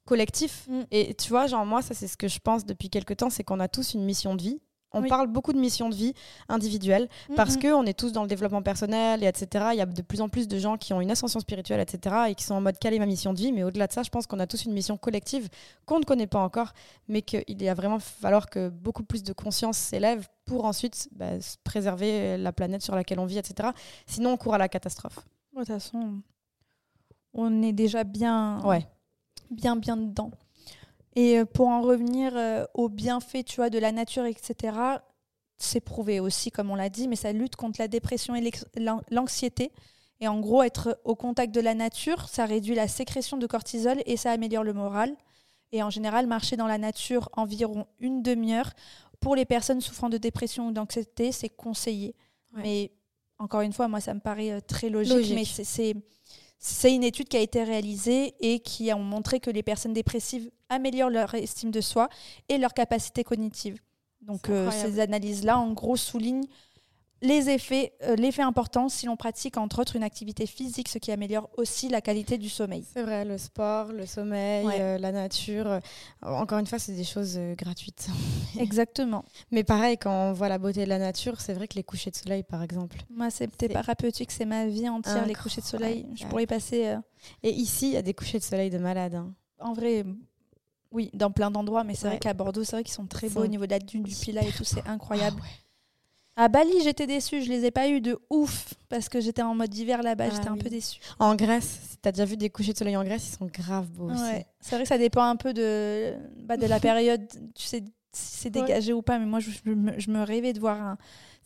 collectif. 0.07 0.67
Mm. 0.69 0.83
Et 0.91 1.15
tu 1.15 1.29
vois, 1.29 1.47
genre 1.47 1.67
moi, 1.67 1.83
ça 1.83 1.93
c'est 1.93 2.09
ce 2.09 2.17
que 2.17 2.29
je 2.29 2.39
pense 2.39 2.65
depuis 2.65 2.89
quelques 2.89 3.19
temps, 3.19 3.29
c'est 3.29 3.45
qu'on 3.45 3.61
a 3.61 3.69
tous 3.69 3.93
une 3.93 4.05
mission 4.05 4.35
de 4.35 4.43
vie. 4.43 4.61
On 4.93 5.03
parle 5.03 5.27
beaucoup 5.27 5.53
de 5.53 5.59
mission 5.59 5.91
de 5.91 5.95
vie 5.95 6.15
individuelle 6.49 7.09
parce 7.35 7.59
que 7.59 7.75
on 7.75 7.85
est 7.85 7.99
tous 7.99 8.13
dans 8.13 8.23
le 8.23 8.29
développement 8.29 8.63
personnel 8.63 9.23
et 9.23 9.27
etc. 9.27 9.67
Il 9.73 9.79
y 9.79 9.83
a 9.83 9.87
de 9.87 10.01
plus 10.03 10.23
en 10.23 10.31
plus 10.31 10.49
de 10.49 10.59
gens 10.59 10.79
qui 10.79 10.95
ont 10.95 11.03
une 11.03 11.11
ascension 11.11 11.39
spirituelle, 11.39 11.81
etc. 11.81 12.17
et 12.29 12.35
qui 12.35 12.45
sont 12.45 12.55
en 12.55 12.63
mode 12.63 12.79
quelle 12.79 12.95
est 12.95 12.99
ma 12.99 13.05
mission 13.05 13.35
de 13.35 13.39
vie? 13.39 13.53
Mais 13.53 13.63
au-delà 13.63 13.89
de 13.89 13.93
ça, 13.93 14.03
je 14.03 14.09
pense 14.09 14.27
qu'on 14.27 14.39
a 14.39 14.47
tous 14.47 14.65
une 14.65 14.73
mission 14.73 14.97
collective 14.97 15.49
qu'on 15.85 15.99
ne 15.99 16.05
connaît 16.05 16.27
pas 16.27 16.39
encore, 16.39 16.73
mais 17.09 17.21
qu'il 17.21 17.63
y 17.63 17.69
a 17.69 17.75
vraiment 17.75 17.99
falloir 17.99 18.49
que 18.49 18.71
beaucoup 18.71 19.03
plus 19.03 19.23
de 19.23 19.35
conscience 19.35 19.77
s'élève 19.77 20.27
pour 20.47 20.65
ensuite 20.65 21.09
bah, 21.13 21.33
préserver 21.63 22.39
la 22.39 22.53
planète 22.53 22.81
sur 22.81 22.95
laquelle 22.95 23.19
on 23.19 23.27
vit, 23.27 23.39
etc. 23.39 23.71
Sinon, 24.07 24.31
on 24.31 24.37
court 24.39 24.55
à 24.55 24.59
la 24.59 24.69
catastrophe. 24.69 25.19
De 25.53 25.59
toute 25.59 25.69
façon, 25.69 26.23
on 27.35 27.63
est 27.63 27.73
déjà 27.73 28.05
bien. 28.05 28.63
Ouais 28.65 28.87
bien, 29.51 29.77
bien 29.77 29.97
dedans. 29.97 30.31
Et 31.15 31.39
euh, 31.39 31.45
pour 31.45 31.69
en 31.69 31.81
revenir 31.81 32.37
euh, 32.37 32.65
aux 32.75 32.89
bienfaits, 32.89 33.45
tu 33.45 33.57
vois, 33.57 33.71
de 33.71 33.79
la 33.79 33.93
nature, 33.93 34.25
etc., 34.25 34.77
c'est 35.59 35.81
prouvé 35.81 36.21
aussi, 36.21 36.51
comme 36.51 36.71
on 36.71 36.75
l'a 36.75 36.91
dit, 36.91 37.09
mais 37.09 37.17
ça 37.17 37.33
lutte 37.33 37.57
contre 37.57 37.81
la 37.81 37.89
dépression 37.89 38.35
et 38.35 38.51
l'anxiété. 39.11 39.73
Et 40.21 40.29
en 40.29 40.39
gros, 40.39 40.63
être 40.63 41.01
au 41.05 41.15
contact 41.15 41.55
de 41.55 41.61
la 41.61 41.75
nature, 41.75 42.29
ça 42.29 42.45
réduit 42.45 42.75
la 42.75 42.89
sécrétion 42.89 43.39
de 43.39 43.47
cortisol 43.47 44.03
et 44.05 44.19
ça 44.19 44.33
améliore 44.33 44.65
le 44.65 44.75
moral. 44.75 45.17
Et 45.73 45.83
en 45.83 45.91
général, 45.91 46.27
marcher 46.27 46.57
dans 46.57 46.67
la 46.67 46.79
nature 46.79 47.31
environ 47.33 47.87
une 48.01 48.23
demi-heure, 48.23 48.71
pour 49.21 49.35
les 49.35 49.47
personnes 49.47 49.81
souffrant 49.81 50.11
de 50.11 50.19
dépression 50.19 50.69
ou 50.69 50.73
d'anxiété, 50.73 51.33
c'est 51.33 51.49
conseillé. 51.49 52.15
Mais 52.53 52.93
encore 53.39 53.63
une 53.63 53.73
fois, 53.73 53.89
moi, 53.89 54.01
ça 54.01 54.15
me 54.15 54.21
paraît 54.21 54.53
euh, 54.53 54.61
très 54.61 54.89
logique. 54.89 55.15
logique. 55.15 55.35
mais 55.35 55.45
c'est 55.45 55.95
c'est 56.59 56.95
une 56.95 57.05
étude 57.05 57.29
qui 57.29 57.37
a 57.37 57.41
été 57.41 57.63
réalisée 57.63 58.35
et 58.41 58.61
qui 58.61 58.91
a 58.91 58.97
montré 58.97 59.41
que 59.41 59.51
les 59.51 59.63
personnes 59.63 59.93
dépressives 59.93 60.51
améliorent 60.69 61.11
leur 61.11 61.35
estime 61.35 61.71
de 61.71 61.81
soi 61.81 62.09
et 62.49 62.59
leur 62.59 62.75
capacité 62.75 63.25
cognitive. 63.25 63.79
Donc 64.21 64.49
euh, 64.49 64.71
ces 64.71 64.99
analyses-là, 64.99 65.59
en 65.59 65.73
gros, 65.73 65.97
soulignent 65.97 66.47
les 67.23 67.49
effets, 67.49 67.93
euh, 68.03 68.15
l'effet 68.17 68.43
important 68.43 68.89
si 68.89 69.07
l'on 69.07 69.17
pratique 69.17 69.57
entre 69.57 69.81
autres 69.81 69.97
une 69.97 70.03
activité 70.03 70.47
physique, 70.47 70.89
ce 70.89 70.99
qui 70.99 71.11
améliore 71.11 71.49
aussi 71.57 71.89
la 71.89 72.01
qualité 72.01 72.37
du 72.37 72.49
sommeil. 72.49 72.85
C'est 72.93 73.03
vrai, 73.03 73.25
le 73.25 73.39
sport, 73.39 73.93
le 73.93 74.05
sommeil, 74.05 74.67
euh, 74.79 74.99
la 74.99 75.13
nature. 75.13 75.67
Euh, 75.67 75.81
encore 76.23 76.59
une 76.59 76.67
fois, 76.67 76.79
c'est 76.79 76.93
des 76.93 77.05
choses 77.05 77.39
gratuites. 77.57 78.09
Exactement. 78.59 79.25
Mais 79.51 79.65
pareil, 79.65 79.97
quand 79.97 80.31
on 80.31 80.33
voit 80.33 80.49
la 80.49 80.59
beauté 80.59 80.85
de 80.85 80.91
la 80.91 80.99
nature, 80.99 81.41
c'est 81.41 81.55
vrai 81.55 81.69
que 81.69 81.75
les 81.75 81.85
couchers 81.85 82.11
de 82.11 82.17
soleil, 82.17 82.43
par 82.43 82.63
exemple. 82.63 82.99
Moi, 83.11 83.31
c'est 83.31 83.49
thérapeutique, 83.57 84.31
c'est 84.31 84.45
ma 84.45 84.67
vie 84.67 84.89
entière, 84.89 85.27
les 85.27 85.35
couchers 85.35 85.63
de 85.63 85.67
soleil. 85.67 86.07
Je 86.15 86.27
pourrais 86.27 86.47
passer. 86.47 86.97
Et 87.43 87.51
ici, 87.51 87.89
il 87.89 87.93
y 87.95 87.97
a 87.97 88.03
des 88.03 88.15
couchers 88.15 88.39
de 88.39 88.45
soleil 88.45 88.71
de 88.71 88.79
malade. 88.79 89.15
Hein. 89.15 89.33
En 89.59 89.73
vrai, 89.73 90.05
oui, 90.93 91.11
dans 91.15 91.31
plein 91.31 91.51
d'endroits, 91.51 91.83
mais 91.83 91.95
c'est 91.95 92.09
vrai 92.09 92.19
qu'à 92.19 92.35
Bordeaux, 92.35 92.63
c'est 92.63 92.77
vrai 92.77 92.85
qu'ils 92.85 92.95
sont 92.95 93.07
très 93.07 93.29
beaux 93.29 93.43
au 93.43 93.47
niveau 93.47 93.67
de 93.67 93.71
la 93.71 93.79
dune, 93.79 94.03
du 94.03 94.15
Pilat 94.15 94.43
et 94.43 94.53
tout, 94.53 94.65
c'est 94.65 94.87
incroyable. 94.87 95.41
Ah 95.43 95.66
à 96.37 96.49
Bali, 96.49 96.83
j'étais 96.83 97.07
déçue, 97.07 97.43
je 97.43 97.49
les 97.49 97.65
ai 97.65 97.71
pas 97.71 97.89
eu 97.89 98.03
de 98.03 98.19
ouf 98.29 98.75
parce 98.91 99.09
que 99.09 99.21
j'étais 99.21 99.43
en 99.43 99.55
mode 99.55 99.75
hiver 99.75 100.03
là-bas, 100.03 100.27
ah 100.29 100.35
j'étais 100.35 100.49
un 100.49 100.59
peu 100.59 100.69
déçue. 100.69 101.01
En 101.19 101.35
Grèce, 101.35 101.81
si 101.89 101.97
tu 101.97 102.09
as 102.09 102.13
déjà 102.13 102.27
vu 102.27 102.37
des 102.37 102.51
couchers 102.51 102.75
de 102.75 102.79
soleil 102.79 102.97
en 102.97 103.05
Grèce, 103.05 103.27
ils 103.29 103.37
sont 103.37 103.47
grave 103.47 103.89
beaux 103.89 104.11
C'est 104.61 104.75
vrai 104.75 104.83
que 104.83 104.89
ça 104.89 104.99
dépend 104.99 105.25
un 105.25 105.37
peu 105.37 105.55
de, 105.55 106.13
bah, 106.45 106.59
de 106.59 106.67
la 106.67 106.79
période, 106.81 107.27
tu 107.55 107.65
sais 107.65 107.83
si 108.13 108.39
c'est 108.39 108.51
dégagé 108.51 108.93
ou 108.93 109.03
pas, 109.03 109.19
mais 109.19 109.27
moi 109.27 109.41
je, 109.41 109.51
me, 109.71 110.23
rêvais 110.23 110.53
de 110.53 110.61
voir 110.61 110.81
un, 110.81 110.99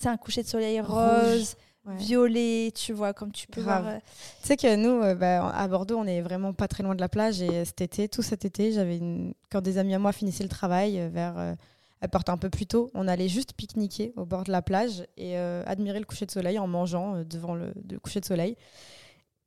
un 0.05 0.16
coucher 0.16 0.42
de 0.42 0.48
soleil 0.48 0.81
rose. 0.81 1.57
violet, 1.87 2.72
tu 2.74 2.92
vois, 2.92 3.12
comme 3.12 3.33
tu 3.33 3.48
peux 3.48 3.61
voir. 3.61 3.87
Euh. 3.87 3.98
Tu 4.42 4.48
sais 4.48 4.57
que 4.57 4.76
nous, 4.76 5.03
euh, 5.03 5.14
bah, 5.14 5.48
à 5.48 5.66
Bordeaux, 5.66 5.96
on 5.98 6.07
est 6.07 6.20
vraiment 6.20 6.53
pas 6.53 6.68
très 6.68 6.83
loin 6.83 6.94
de 6.94 7.00
la 7.00 7.09
plage. 7.09 7.42
Et 7.42 7.64
cet 7.64 7.81
été, 7.81 8.09
tout 8.09 8.22
cet 8.22 8.44
été, 8.44 8.70
j'avais 8.70 8.98
une... 8.98 9.35
quand 9.50 9.61
des 9.61 9.79
amis 9.79 9.94
à 9.94 9.98
moi 9.98 10.12
finissaient 10.12 10.44
le 10.44 10.50
travail 10.50 11.00
euh, 11.00 11.09
vers 11.09 11.57
porte 12.09 12.29
un 12.29 12.37
peu 12.37 12.51
plus 12.51 12.67
tôt. 12.67 12.91
On 12.95 13.09
allait 13.09 13.29
juste 13.29 13.53
pique-niquer 13.53 14.13
au 14.17 14.25
bord 14.25 14.45
de 14.45 14.53
la 14.53 14.63
plage 14.63 15.03
et 15.17 15.37
euh, 15.39 15.63
admirer 15.67 15.99
le 15.99 16.07
coucher 16.07 16.27
de 16.27 16.31
soleil 16.31 16.59
en 16.59 16.67
mangeant 16.67 17.17
euh, 17.17 17.25
devant 17.25 17.55
le, 17.55 17.73
coucher 18.03 18.21
de 18.21 18.25
soleil. 18.25 18.57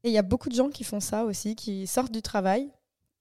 Et 0.03 0.09
il 0.09 0.13
y 0.13 0.17
a 0.17 0.21
beaucoup 0.23 0.49
de 0.49 0.55
gens 0.55 0.69
qui 0.69 0.83
font 0.83 0.99
ça 0.99 1.23
aussi, 1.25 1.55
qui 1.55 1.87
sortent 1.87 2.11
du 2.11 2.21
travail, 2.21 2.69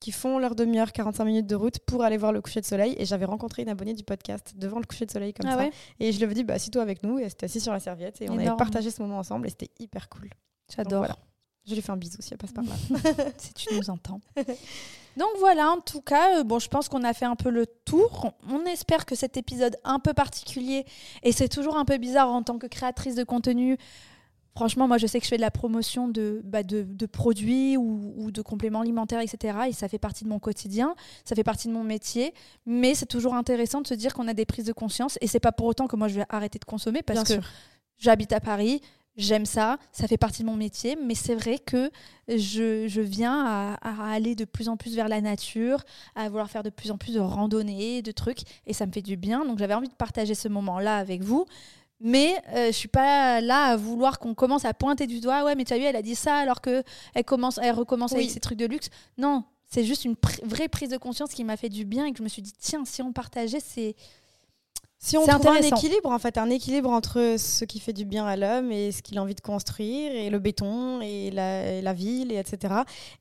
qui 0.01 0.11
font 0.11 0.38
leur 0.38 0.55
demi-heure, 0.55 0.92
45 0.92 1.25
minutes 1.25 1.47
de 1.47 1.55
route 1.55 1.79
pour 1.79 2.03
aller 2.03 2.16
voir 2.16 2.33
le 2.33 2.40
coucher 2.40 2.61
de 2.61 2.66
soleil. 2.66 2.95
Et 2.99 3.07
j'avais 3.07 3.25
rencontré 3.25 3.62
une 3.62 3.68
abonnée 3.68 3.95
du 3.95 4.03
podcast 4.03 4.55
devant 4.57 4.81
le 4.81 4.85
coucher 4.85 5.07
de 5.07 5.11
soleil 5.12 5.33
comme 5.33 5.49
ah 5.49 5.57
ça. 5.57 5.71
et 6.01 6.12
je 6.12 6.25
lui 6.25 6.31
ai 6.31 6.35
dit, 6.35 6.45
bah, 6.45 6.55
assis-toi 6.55 6.83
avec 6.83 7.03
nous. 7.03 7.18
Et 7.18 7.23
elle 7.23 7.31
s'était 7.31 7.47
assise 7.47 7.62
sur 7.62 7.73
la 7.73 7.81
serviette. 7.81 8.21
Et 8.21 8.29
on 8.29 8.38
avait 8.38 8.57
partagé 8.57 8.90
ce 8.90 9.01
moment 9.01 9.18
ensemble. 9.18 9.47
Et 9.47 9.51
c'était 9.51 9.71
hyper 9.79 10.09
cool. 10.09 10.29
J'adore. 10.75 11.07
Je 11.64 11.75
lui 11.75 11.83
fais 11.83 11.92
un 11.92 11.97
bisou 11.97 12.16
si 12.21 12.33
elle 12.33 12.38
passe 12.38 12.53
par 12.53 12.64
là. 12.64 12.75
si 13.38 13.55
tu 13.55 13.75
nous 13.75 13.88
entends. 13.88 14.21
Donc 15.16 15.29
voilà, 15.38 15.70
en 15.70 15.81
tout 15.81 16.01
cas, 16.01 16.38
euh, 16.38 16.44
bon, 16.44 16.59
je 16.59 16.68
pense 16.68 16.88
qu'on 16.88 17.05
a 17.05 17.12
fait 17.12 17.25
un 17.25 17.37
peu 17.37 17.51
le 17.51 17.66
tour. 17.66 18.33
On 18.48 18.64
espère 18.64 19.07
que 19.07 19.14
cet 19.14 19.37
épisode 19.37 19.77
un 19.85 19.98
peu 19.98 20.14
particulier, 20.14 20.85
et 21.22 21.33
c'est 21.33 21.48
toujours 21.48 21.77
un 21.77 21.85
peu 21.85 21.98
bizarre 21.98 22.31
en 22.31 22.42
tant 22.42 22.59
que 22.59 22.66
créatrice 22.66 23.14
de 23.14 23.25
contenu. 23.25 23.77
Franchement, 24.55 24.87
moi, 24.87 24.98
je 24.98 25.07
sais 25.07 25.18
que 25.18 25.25
je 25.25 25.31
fais 25.31 25.37
de 25.37 25.42
la 25.42 25.51
promotion 25.51 26.09
de, 26.09 26.42
bah, 26.44 26.62
de, 26.62 27.07
produits 27.07 27.79
ou, 27.79 28.31
de 28.31 28.42
compléments 28.42 28.81
alimentaires, 28.81 29.20
etc. 29.20 29.59
Et 29.68 29.72
ça 29.72 29.88
fait 29.88 29.98
partie 29.98 30.25
de 30.25 30.29
mon 30.29 30.38
quotidien, 30.38 30.94
ça 31.25 31.35
fait 31.35 31.44
partie 31.44 31.68
de 31.68 31.72
mon 31.72 31.85
métier. 31.85 32.35
Mais 32.66 32.94
c'est 32.94 33.07
toujours 33.07 33.35
intéressant 33.35 33.81
de 33.81 33.87
se 33.87 33.94
dire 33.94 34.12
qu'on 34.12 34.29
a 34.29 34.35
des 34.35 34.44
prises 34.44 34.66
de 34.66 34.75
conscience. 34.75 35.16
Et 35.22 35.27
c'est 35.27 35.40
pas 35.40 35.53
pour 35.53 35.66
autant 35.66 35.87
que 35.87 35.96
moi, 35.96 36.09
je 36.09 36.16
vais 36.16 36.27
arrêter 36.29 36.59
de 36.59 36.66
consommer 36.66 37.03
parce 37.03 37.25
que 37.25 37.40
j'habite 37.96 38.33
à 38.33 38.40
Paris, 38.40 38.83
j'aime 39.16 39.46
ça, 39.46 39.79
ça 39.92 40.09
fait 40.09 40.16
partie 40.16 40.42
de 40.42 40.46
mon 40.46 40.57
métier, 40.57 40.96
mais 40.96 41.14
c'est 41.14 41.35
vrai 41.35 41.59
que 41.59 41.90
je, 42.29 42.87
je 42.88 43.01
viens 43.01 43.77
à, 43.83 44.12
aller 44.12 44.35
de 44.35 44.44
plus 44.44 44.68
en 44.68 44.77
plus 44.77 44.94
vers 44.94 45.09
la 45.09 45.20
nature, 45.20 45.83
à 46.14 46.29
vouloir 46.29 46.51
faire 46.51 46.62
de 46.62 46.70
plus 46.70 46.90
en 46.90 46.98
plus 46.98 47.14
de 47.14 47.20
randonnées, 47.20 48.03
de 48.03 48.12
trucs, 48.12 48.40
et 48.66 48.72
ça 48.72 48.87
me 48.87 48.92
fait 48.92 49.03
du 49.03 49.16
bien. 49.16 49.44
Donc 49.44 49.59
j'avais 49.59 49.75
envie 49.75 49.88
de 49.88 49.94
partager 49.94 50.35
ce 50.35 50.48
moment-là 50.48 50.96
avec 50.96 51.22
vous. 51.22 51.46
Mais 52.05 52.35
euh, 52.48 52.66
je 52.66 52.72
suis 52.72 52.88
pas 52.88 53.40
là 53.40 53.66
à 53.66 53.77
vouloir 53.77 54.18
qu'on 54.18 54.35
commence 54.35 54.64
à 54.64 54.75
pointer 54.75 55.07
du 55.07 55.20
doigt. 55.20 55.44
Ouais, 55.44 55.55
mais 55.55 55.64
tu 55.64 55.72
as 55.72 55.79
vu, 55.79 55.85
elle 55.85 55.94
a 55.94 56.03
dit 56.03 56.16
ça 56.16 56.35
alors 56.35 56.61
que 56.61 56.83
elle 57.14 57.25
commence, 57.25 57.59
elle 57.62 57.75
recommence 57.75 58.12
avec 58.12 58.29
ses 58.29 58.40
trucs 58.40 58.59
de 58.59 58.66
luxe. 58.66 58.88
Non, 59.18 59.44
c'est 59.68 59.85
juste 59.85 60.05
une 60.05 60.16
vraie 60.42 60.68
prise 60.68 60.90
de 60.90 60.96
conscience 60.96 61.31
qui 61.31 61.44
m'a 61.44 61.57
fait 61.57 61.68
du 61.68 61.85
bien 61.85 62.07
et 62.07 62.12
que 62.12 62.18
je 62.18 62.25
me 62.25 62.29
suis 62.29 62.42
dit 62.42 62.53
tiens, 62.59 62.85
si 62.85 63.03
on 63.03 63.12
partageait, 63.12 63.61
c'est 63.61 63.94
si 65.05 65.19
on 65.19 65.27
trouve 65.27 65.49
un 65.49 65.57
équilibre, 65.57 66.11
en 66.11 66.19
fait, 66.21 66.38
un 66.38 66.49
équilibre 66.49 66.88
entre 66.88 67.35
ce 67.37 67.65
qui 67.65 67.81
fait 67.81 67.93
du 67.93 68.05
bien 68.05 68.25
à 68.25 68.37
l'homme 68.37 68.71
et 68.71 68.93
ce 68.93 69.03
qu'il 69.03 69.19
a 69.19 69.23
envie 69.23 69.35
de 69.35 69.41
construire, 69.41 70.12
et 70.12 70.31
le 70.31 70.38
béton, 70.38 71.01
et 71.01 71.33
la, 71.33 71.93
ville, 71.93 72.31
et 72.31 72.37
etc. 72.37 72.75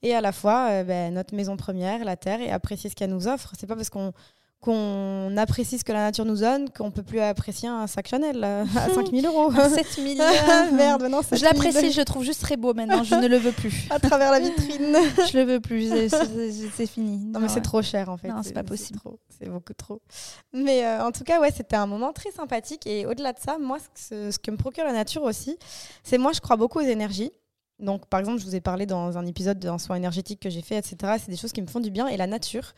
Et 0.03 0.13
à 0.13 0.21
la 0.21 0.31
fois, 0.31 0.67
euh, 0.69 0.83
ben, 0.83 1.11
notre 1.11 1.33
maison 1.33 1.57
première, 1.57 2.05
la 2.05 2.17
terre, 2.17 2.39
et 2.39 2.51
apprécier 2.51 2.91
ce 2.91 2.95
qu'elle 2.95 3.09
nous 3.09 3.27
offre. 3.27 3.53
C'est 3.59 3.65
pas 3.65 3.75
parce 3.75 3.89
qu'on 3.89 4.13
qu'on 4.61 5.35
apprécie 5.37 5.79
ce 5.79 5.83
que 5.83 5.91
la 5.91 6.03
nature 6.03 6.23
nous 6.23 6.37
donne, 6.37 6.69
qu'on 6.69 6.91
peut 6.91 7.01
plus 7.01 7.19
apprécier 7.19 7.67
un 7.67 7.87
sac 7.87 8.07
Chanel 8.07 8.43
à 8.43 8.65
5000 8.93 9.25
euros. 9.25 9.51
7000 9.51 10.17
Merde, 10.73 11.03
non, 11.09 11.21
Je 11.31 11.43
l'apprécie, 11.43 11.91
je 11.91 11.99
le 11.99 12.05
trouve 12.05 12.23
juste 12.23 12.41
très 12.41 12.57
beau 12.57 12.73
maintenant, 12.73 13.03
je 13.03 13.15
ne 13.15 13.27
le 13.27 13.37
veux 13.37 13.51
plus. 13.51 13.87
à 13.89 13.99
travers 13.99 14.31
la 14.31 14.39
vitrine. 14.39 14.95
je 15.29 15.37
le 15.37 15.43
veux 15.43 15.59
plus, 15.59 15.91
c'est 16.73 16.85
fini. 16.85 17.17
Non, 17.25 17.39
mais 17.39 17.49
c'est 17.49 17.61
trop 17.61 17.81
cher 17.81 18.09
en 18.09 18.17
fait. 18.17 18.27
Non, 18.27 18.43
c'est 18.43 18.53
pas 18.53 18.63
possible. 18.63 18.99
C'est 19.39 19.49
beaucoup 19.49 19.73
trop. 19.73 20.01
Mais 20.53 20.85
euh, 20.85 21.03
en 21.05 21.11
tout 21.11 21.23
cas, 21.23 21.41
ouais, 21.41 21.51
c'était 21.51 21.75
un 21.75 21.87
moment 21.87 22.13
très 22.13 22.31
sympathique. 22.31 22.85
Et 22.85 23.07
au-delà 23.07 23.33
de 23.33 23.39
ça, 23.39 23.57
moi, 23.57 23.79
ce, 23.95 24.29
ce 24.29 24.37
que 24.37 24.51
me 24.51 24.57
procure 24.57 24.83
la 24.85 24.93
nature 24.93 25.23
aussi, 25.23 25.57
c'est 26.03 26.19
moi, 26.19 26.31
je 26.33 26.39
crois 26.39 26.55
beaucoup 26.55 26.79
aux 26.79 26.83
énergies. 26.83 27.31
Donc, 27.79 28.05
par 28.05 28.19
exemple, 28.19 28.39
je 28.39 28.45
vous 28.45 28.55
ai 28.55 28.61
parlé 28.61 28.85
dans 28.85 29.17
un 29.17 29.25
épisode 29.25 29.57
d'un 29.57 29.79
soin 29.79 29.95
énergétique 29.95 30.39
que 30.39 30.49
j'ai 30.49 30.61
fait, 30.61 30.77
etc. 30.77 31.13
C'est 31.17 31.31
des 31.31 31.37
choses 31.37 31.51
qui 31.51 31.61
me 31.61 31.67
font 31.67 31.79
du 31.79 31.89
bien. 31.89 32.07
Et 32.07 32.15
la 32.15 32.27
nature, 32.27 32.73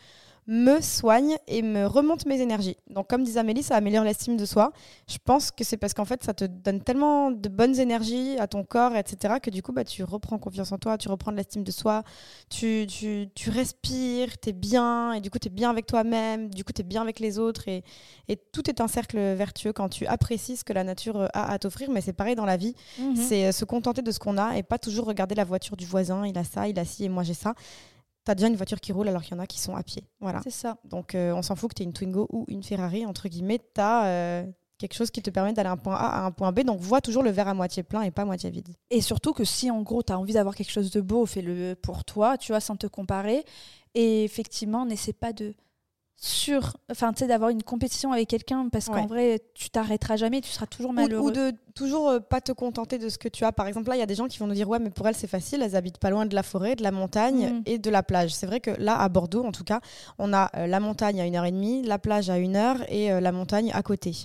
me 0.48 0.82
soigne 0.82 1.38
et 1.48 1.62
me 1.62 1.86
remonte 1.86 2.26
mes 2.26 2.42
énergies. 2.42 2.76
Donc, 2.90 3.10
comme 3.10 3.24
disait 3.24 3.40
Amélie, 3.40 3.64
ça 3.64 3.76
améliore 3.76 4.04
l'estime 4.04 4.36
de 4.36 4.46
soi. 4.46 4.74
Je 5.08 5.18
pense 5.24 5.52
que 5.52 5.64
c'est 5.64 5.78
parce 5.78 5.94
qu'en 5.94 6.06
fait, 6.06 6.24
ça 6.24 6.34
te 6.34 6.46
donne 6.46 6.82
tellement 6.82 7.32
de 7.32 7.50
bonnes 7.50 7.80
énergies 7.80 8.38
à 8.40 8.48
ton 8.48 8.64
corps, 8.64 8.96
etc., 8.96 9.36
que 9.42 9.50
du 9.50 9.62
coup, 9.62 9.72
bah, 9.72 9.86
tu 9.86 10.04
reprends 10.04 10.38
confiance 10.38 10.72
en 10.72 10.78
toi, 10.78 10.98
tu 10.98 11.08
reprends 11.08 11.32
de 11.32 11.38
l'estime 11.38 11.64
de 11.64 11.72
soi, 11.72 12.04
tu, 12.50 12.86
tu, 12.88 13.30
tu 13.34 13.50
respires, 13.50 14.38
tu 14.40 14.50
es 14.50 14.54
bien, 14.54 15.14
et 15.14 15.22
du 15.22 15.30
coup, 15.30 15.40
tu 15.40 15.48
es 15.48 15.52
bien 15.52 15.70
avec 15.70 15.86
toi-même, 15.86 16.50
du 16.50 16.64
coup, 16.64 16.74
tu 16.74 16.82
es 16.82 16.86
bien 16.86 17.02
avec 17.02 17.20
les 17.20 17.40
autres, 17.40 17.68
et, 17.68 17.84
et, 18.28 18.36
tout 18.36 18.70
est 18.70 18.82
un 18.82 18.88
cercle 18.88 19.18
vertueux 19.18 19.74
quand 19.74 19.90
tu 19.90 20.06
apprécies 20.06 20.58
ce 20.58 20.64
que 20.64 20.74
la 20.74 20.84
nature 20.84 21.30
a 21.34 21.52
à 21.52 21.60
t'offrir. 21.60 21.90
Mais 21.90 22.02
c'est 22.02 22.14
pareil 22.14 22.36
dans 22.36 22.46
la 22.46 22.58
vie, 22.58 22.76
mhm. 23.00 23.16
c'est 23.16 23.48
euh, 23.48 23.52
se 23.52 23.66
contenter 23.66 24.02
de 24.02 24.12
ce 24.12 24.20
qu'on 24.20 24.38
a 24.38 24.58
et 24.58 24.64
pas 24.64 24.78
toujours 24.78 25.06
regarder 25.06 25.36
la 25.36 25.44
voiture 25.44 25.78
du 25.78 25.86
voisin, 25.86 26.28
il 26.28 26.38
a 26.38 26.44
ça, 26.44 26.68
il 26.68 26.78
a 26.78 26.86
ci, 26.86 27.06
et 27.06 27.10
moi 27.10 27.24
j'ai 27.24 27.34
ça 27.34 27.56
tu 28.26 28.32
as 28.32 28.36
déjà 28.36 28.48
une 28.48 28.56
voiture 28.56 28.80
qui 28.80 28.92
roule 28.92 29.08
alors 29.08 29.22
qu'il 29.22 29.36
y 29.36 29.40
en 29.40 29.44
a 29.44 29.48
qui 29.48 29.60
sont 29.60 29.76
à 29.76 29.84
pied. 29.84 30.04
Voilà. 30.20 30.42
C'est 30.44 30.50
ça. 30.50 30.78
Donc 30.86 31.16
euh, 31.16 31.34
on 31.34 31.42
s'en 31.42 31.56
fout 31.56 31.70
que 31.70 31.76
tu 31.76 31.84
aies 31.84 31.86
une 31.86 31.94
Twingo 31.94 32.28
ou 32.32 32.46
une 32.48 32.64
Ferrari, 32.64 33.06
entre 33.06 33.28
guillemets, 33.28 33.60
tu 33.60 33.82
as 33.82 34.06
euh, 34.06 34.46
quelque 34.78 34.94
chose 34.94 35.12
qui 35.12 35.22
te 35.22 35.30
permet 35.30 35.54
d'aller 35.54 35.70
d'un 35.70 35.78
point 35.78 35.96
A 35.96 36.22
à 36.22 36.26
un 36.26 36.32
point 36.32 36.52
B. 36.52 36.62
Donc 36.62 36.80
vois 36.80 37.02
toujours 37.02 37.24
le 37.24 37.32
verre 37.32 37.48
à 37.48 37.54
moitié 37.54 37.84
plein 37.84 38.02
et 38.02 38.12
pas 38.12 38.24
à 38.24 38.26
moitié 38.26 38.50
vide. 38.50 38.70
Et 38.90 39.02
surtout 39.02 39.34
que 39.34 39.44
si 39.44 39.70
en 39.72 39.82
gros 39.82 40.04
tu 40.04 40.14
as 40.14 40.20
envie 40.20 40.34
d'avoir 40.34 40.56
quelque 40.56 40.72
chose 40.72 40.92
de 40.92 41.02
beau, 41.02 41.26
fais-le 41.26 41.76
pour 41.76 42.06
toi, 42.06 42.38
tu 42.38 42.52
vois, 42.52 42.60
sans 42.60 42.76
te 42.76 42.88
comparer. 42.88 43.44
Et 43.96 44.24
effectivement, 44.24 44.86
n'essaie 44.86 45.14
pas 45.14 45.34
de 45.34 45.54
sur 46.16 46.78
enfin 46.90 47.12
tu 47.12 47.20
sais 47.20 47.28
d'avoir 47.28 47.50
une 47.50 47.64
compétition 47.64 48.14
avec 48.14 48.30
quelqu'un 48.30 48.70
parce 48.70 48.86
qu'en 48.86 49.08
vrai 49.08 49.42
tu 49.56 49.70
t'arrêteras 49.70 50.16
jamais 50.16 50.40
tu 50.40 50.50
seras 50.50 50.68
toujours 50.68 50.94
malheureux. 50.94 51.30
ou, 51.30 51.32
de 51.32 51.52
toujours 51.76 52.08
euh, 52.08 52.20
pas 52.20 52.40
te 52.40 52.52
contenter 52.52 52.98
de 52.98 53.10
ce 53.10 53.18
que 53.18 53.28
tu 53.28 53.44
as. 53.44 53.52
Par 53.52 53.68
exemple 53.68 53.90
là 53.90 53.96
il 53.96 54.00
y 54.00 54.04
a 54.04 54.06
des 54.06 54.16
gens 54.16 54.28
qui 54.28 54.40
vont 54.40 54.48
nous 54.48 54.54
dire 54.54 54.70
ouais 54.70 54.80
mais 54.80 54.90
pour 54.90 55.08
elles 55.08 55.16
c'est 55.16 55.28
facile 55.28 55.62
elles 55.62 55.76
habitent 55.76 55.98
pas 55.98 56.12
loin 56.12 56.26
de 56.26 56.34
la 56.34 56.44
forêt 56.44 56.76
de 56.76 56.84
la 56.84 56.92
montagne 56.92 57.52
mm. 57.52 57.62
et 57.66 57.78
de 57.78 57.90
la 57.90 58.04
plage. 58.04 58.34
C'est 58.34 58.46
vrai 58.46 58.60
que 58.60 58.72
là 58.72 58.98
à 58.98 59.10
Bordeaux 59.10 59.44
en 59.44 59.52
tout 59.52 59.66
cas 59.66 59.82
on 60.18 60.34
a 60.34 60.50
euh, 60.56 60.68
la 60.68 60.80
montagne 60.80 61.20
à 61.20 61.26
une 61.26 61.36
heure 61.36 61.46
et 61.46 61.52
demie 61.52 61.82
la 61.84 62.00
plage 62.00 62.30
à 62.30 62.38
une 62.38 62.56
heure 62.56 62.78
et 62.90 63.12
euh, 63.12 63.20
la 63.20 63.32
montagne 63.32 63.72
à 63.74 63.82
côté. 63.84 64.16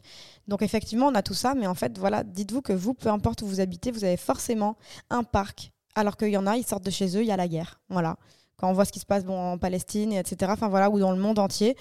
Donc 0.47 0.63
effectivement 0.63 1.07
on 1.07 1.15
a 1.15 1.23
tout 1.23 1.35
ça 1.35 1.55
mais 1.55 1.67
en 1.67 1.75
fait 1.75 1.99
voilà 1.99 2.23
dites-vous 2.23 2.63
que 2.63 2.73
vous 2.73 2.95
peu 2.95 3.09
importe 3.09 3.43
où 3.43 3.47
vous 3.47 3.61
habitez 3.61 3.91
vous 3.91 4.05
avez 4.05 4.17
forcément 4.17 4.77
un 5.11 5.25
parc. 5.25 5.73
Alors 5.97 6.17
qu'il 6.17 6.29
y 6.29 6.37
en 6.37 6.47
a 6.47 6.57
ils 6.57 6.67
sortent 6.67 6.85
de 6.85 6.93
chez 6.93 7.17
eux 7.17 7.23
il 7.23 7.27
y 7.27 7.33
a 7.33 7.37
la 7.37 7.49
guerre. 7.49 7.81
Voilà 7.89 8.19
quand 8.59 8.69
on 8.69 8.73
voit 8.73 8.85
ce 8.85 8.93
qui 8.93 9.01
se 9.01 9.07
passe 9.07 9.25
bon, 9.25 9.39
en 9.39 9.59
Palestine, 9.59 10.13
etc., 10.13 10.53
enfin 10.53 10.69
voilà, 10.69 10.91
ou 10.91 10.99
dans 10.99 11.13
le 11.13 11.19
monde 11.19 11.39
entier, 11.39 11.77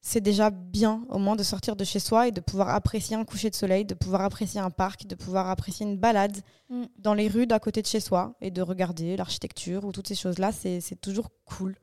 c'est 0.00 0.20
déjà 0.20 0.50
bien 0.50 1.02
au 1.08 1.18
moins 1.18 1.36
de 1.36 1.42
sortir 1.42 1.76
de 1.76 1.84
chez 1.84 1.98
soi 1.98 2.28
et 2.28 2.30
de 2.30 2.40
pouvoir 2.40 2.68
apprécier 2.70 3.16
un 3.16 3.24
coucher 3.24 3.48
de 3.48 3.54
soleil, 3.54 3.86
de 3.86 3.94
pouvoir 3.94 4.20
apprécier 4.20 4.60
un 4.60 4.70
parc, 4.70 5.06
de 5.06 5.14
pouvoir 5.14 5.48
apprécier 5.48 5.86
une 5.86 5.96
balade 5.96 6.36
mm. 6.68 6.84
dans 6.98 7.14
les 7.14 7.28
rues 7.28 7.46
d'à 7.46 7.58
côté 7.58 7.80
de 7.80 7.86
chez 7.86 8.00
soi 8.00 8.34
et 8.42 8.50
de 8.50 8.60
regarder 8.60 9.16
l'architecture 9.16 9.84
ou 9.84 9.92
toutes 9.92 10.08
ces 10.08 10.14
choses-là, 10.14 10.52
c'est 10.52 11.00
toujours 11.00 11.30
cool. 11.46 11.76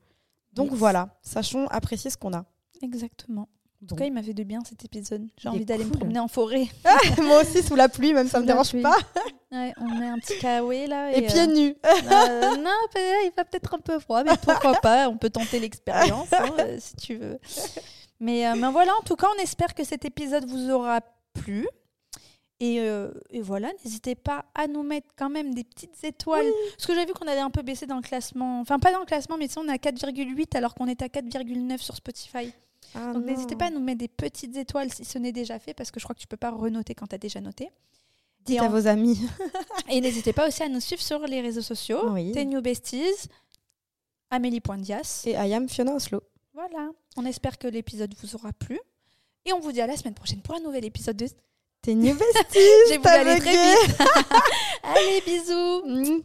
Donc 0.52 0.70
voilà, 0.70 1.18
sachons 1.22 1.66
apprécier 1.68 2.10
ce 2.10 2.16
qu'on 2.16 2.32
a. 2.32 2.44
Exactement. 2.80 3.48
En 3.82 3.86
tout 3.86 3.96
cas, 3.96 4.04
il 4.04 4.12
m'a 4.12 4.22
fait 4.22 4.34
de 4.34 4.44
bien 4.44 4.60
cet 4.64 4.84
épisode. 4.84 5.26
J'ai 5.38 5.48
envie 5.48 5.64
d'aller 5.64 5.84
me 5.84 5.90
promener 5.90 6.20
en 6.20 6.28
forêt. 6.28 6.68
moi 7.22 7.42
aussi, 7.42 7.62
sous 7.62 7.74
la 7.74 7.88
pluie, 7.88 8.12
même 8.12 8.28
ça 8.28 8.40
me 8.40 8.46
dérange 8.46 8.80
pas. 8.80 8.96
on 9.52 9.88
met 9.98 10.08
un 10.08 10.18
petit 10.18 10.38
kawaii 10.38 10.86
là. 10.86 11.12
Et, 11.12 11.26
pieds 11.26 11.40
euh, 11.40 11.46
nus. 11.46 11.76
Euh, 11.84 12.56
non, 12.56 12.70
il 12.96 13.32
va 13.36 13.44
peut-être 13.44 13.74
un 13.74 13.78
peu 13.78 13.98
froid, 13.98 14.24
mais 14.24 14.36
pourquoi 14.42 14.74
pas 14.74 15.08
On 15.08 15.16
peut 15.16 15.30
tenter 15.30 15.60
l'expérience 15.60 16.32
hein, 16.32 16.54
euh, 16.58 16.76
si 16.80 16.96
tu 16.96 17.16
veux. 17.16 17.38
Mais, 18.20 18.44
mais, 18.56 18.70
voilà, 18.70 18.92
en 18.96 19.02
tout 19.02 19.16
cas, 19.16 19.26
on 19.36 19.42
espère 19.42 19.74
que 19.74 19.84
cet 19.84 20.04
épisode 20.04 20.46
vous 20.46 20.70
aura 20.70 21.00
plu. 21.34 21.66
Et, 22.60 22.76
et 22.76 23.40
voilà, 23.40 23.72
n'hésitez 23.84 24.14
pas 24.14 24.44
à 24.54 24.68
nous 24.68 24.84
mettre 24.84 25.08
quand 25.16 25.28
même 25.28 25.52
des 25.52 25.64
petites 25.64 26.04
étoiles. 26.04 26.46
Parce 26.76 26.86
que 26.86 26.94
j'ai 26.94 27.04
vu 27.04 27.12
qu'on 27.12 27.26
avait 27.26 27.40
un 27.40 27.50
peu 27.50 27.62
baissé 27.62 27.86
dans 27.86 27.96
le 27.96 28.02
classement. 28.02 28.60
Enfin, 28.60 28.78
pas 28.78 28.92
dans 28.92 29.00
le 29.00 29.06
classement, 29.06 29.36
mais 29.36 29.48
on 29.58 29.66
est 29.66 29.72
à 29.72 29.76
4,8 29.76 30.56
alors 30.56 30.74
qu'on 30.74 30.86
est 30.86 31.02
à 31.02 31.06
4,9 31.06 31.78
sur 31.78 31.96
Spotify. 31.96 32.52
Ah 32.94 33.12
Donc 33.12 33.24
n'hésitez 33.24 33.56
pas 33.56 33.66
à 33.66 33.70
nous 33.70 33.80
mettre 33.80 33.98
des 33.98 34.08
petites 34.08 34.56
étoiles 34.56 34.92
si 34.92 35.04
ce 35.04 35.18
n'est 35.18 35.32
déjà 35.32 35.58
fait, 35.58 35.74
parce 35.74 35.90
que 35.90 35.98
je 35.98 36.04
crois 36.04 36.14
que 36.14 36.20
tu 36.20 36.28
peux 36.28 36.36
pas 36.36 36.50
renoter 36.50 36.94
quand 36.94 37.08
tu 37.08 37.14
as 37.14 37.18
déjà 37.18 37.40
noté. 37.40 37.70
Dites 38.44 38.60
à 38.60 38.68
vos 38.68 38.86
amis. 38.86 39.20
et 39.88 40.00
n'hésitez 40.00 40.32
pas 40.32 40.48
aussi 40.48 40.62
à 40.62 40.68
nous 40.68 40.80
suivre 40.80 41.02
sur 41.02 41.20
les 41.20 41.40
réseaux 41.40 41.62
sociaux. 41.62 42.10
Oui. 42.10 42.32
New 42.44 42.60
Besties, 42.60 43.28
Amélie.dias. 44.30 45.22
Et 45.26 45.32
I 45.32 45.54
am 45.54 45.68
Fiona 45.68 45.94
Oslo. 45.94 46.22
Voilà. 46.54 46.90
On 47.16 47.24
espère 47.24 47.58
que 47.58 47.68
l'épisode 47.68 48.14
vous 48.20 48.34
aura 48.34 48.52
plu. 48.52 48.78
Et 49.44 49.52
on 49.52 49.60
vous 49.60 49.72
dit 49.72 49.80
à 49.80 49.86
la 49.86 49.96
semaine 49.96 50.14
prochaine 50.14 50.40
pour 50.40 50.54
un 50.54 50.60
nouvel 50.60 50.84
épisode 50.84 51.16
de 51.16 51.26
Tes 51.82 51.94
New 51.94 52.14
Besties. 52.18 52.58
J'ai 52.88 52.98
voulu 52.98 53.08
aller 53.08 53.40
très 53.40 53.50
vite. 53.50 54.00
Allez, 54.82 55.22
bisous. 55.26 56.22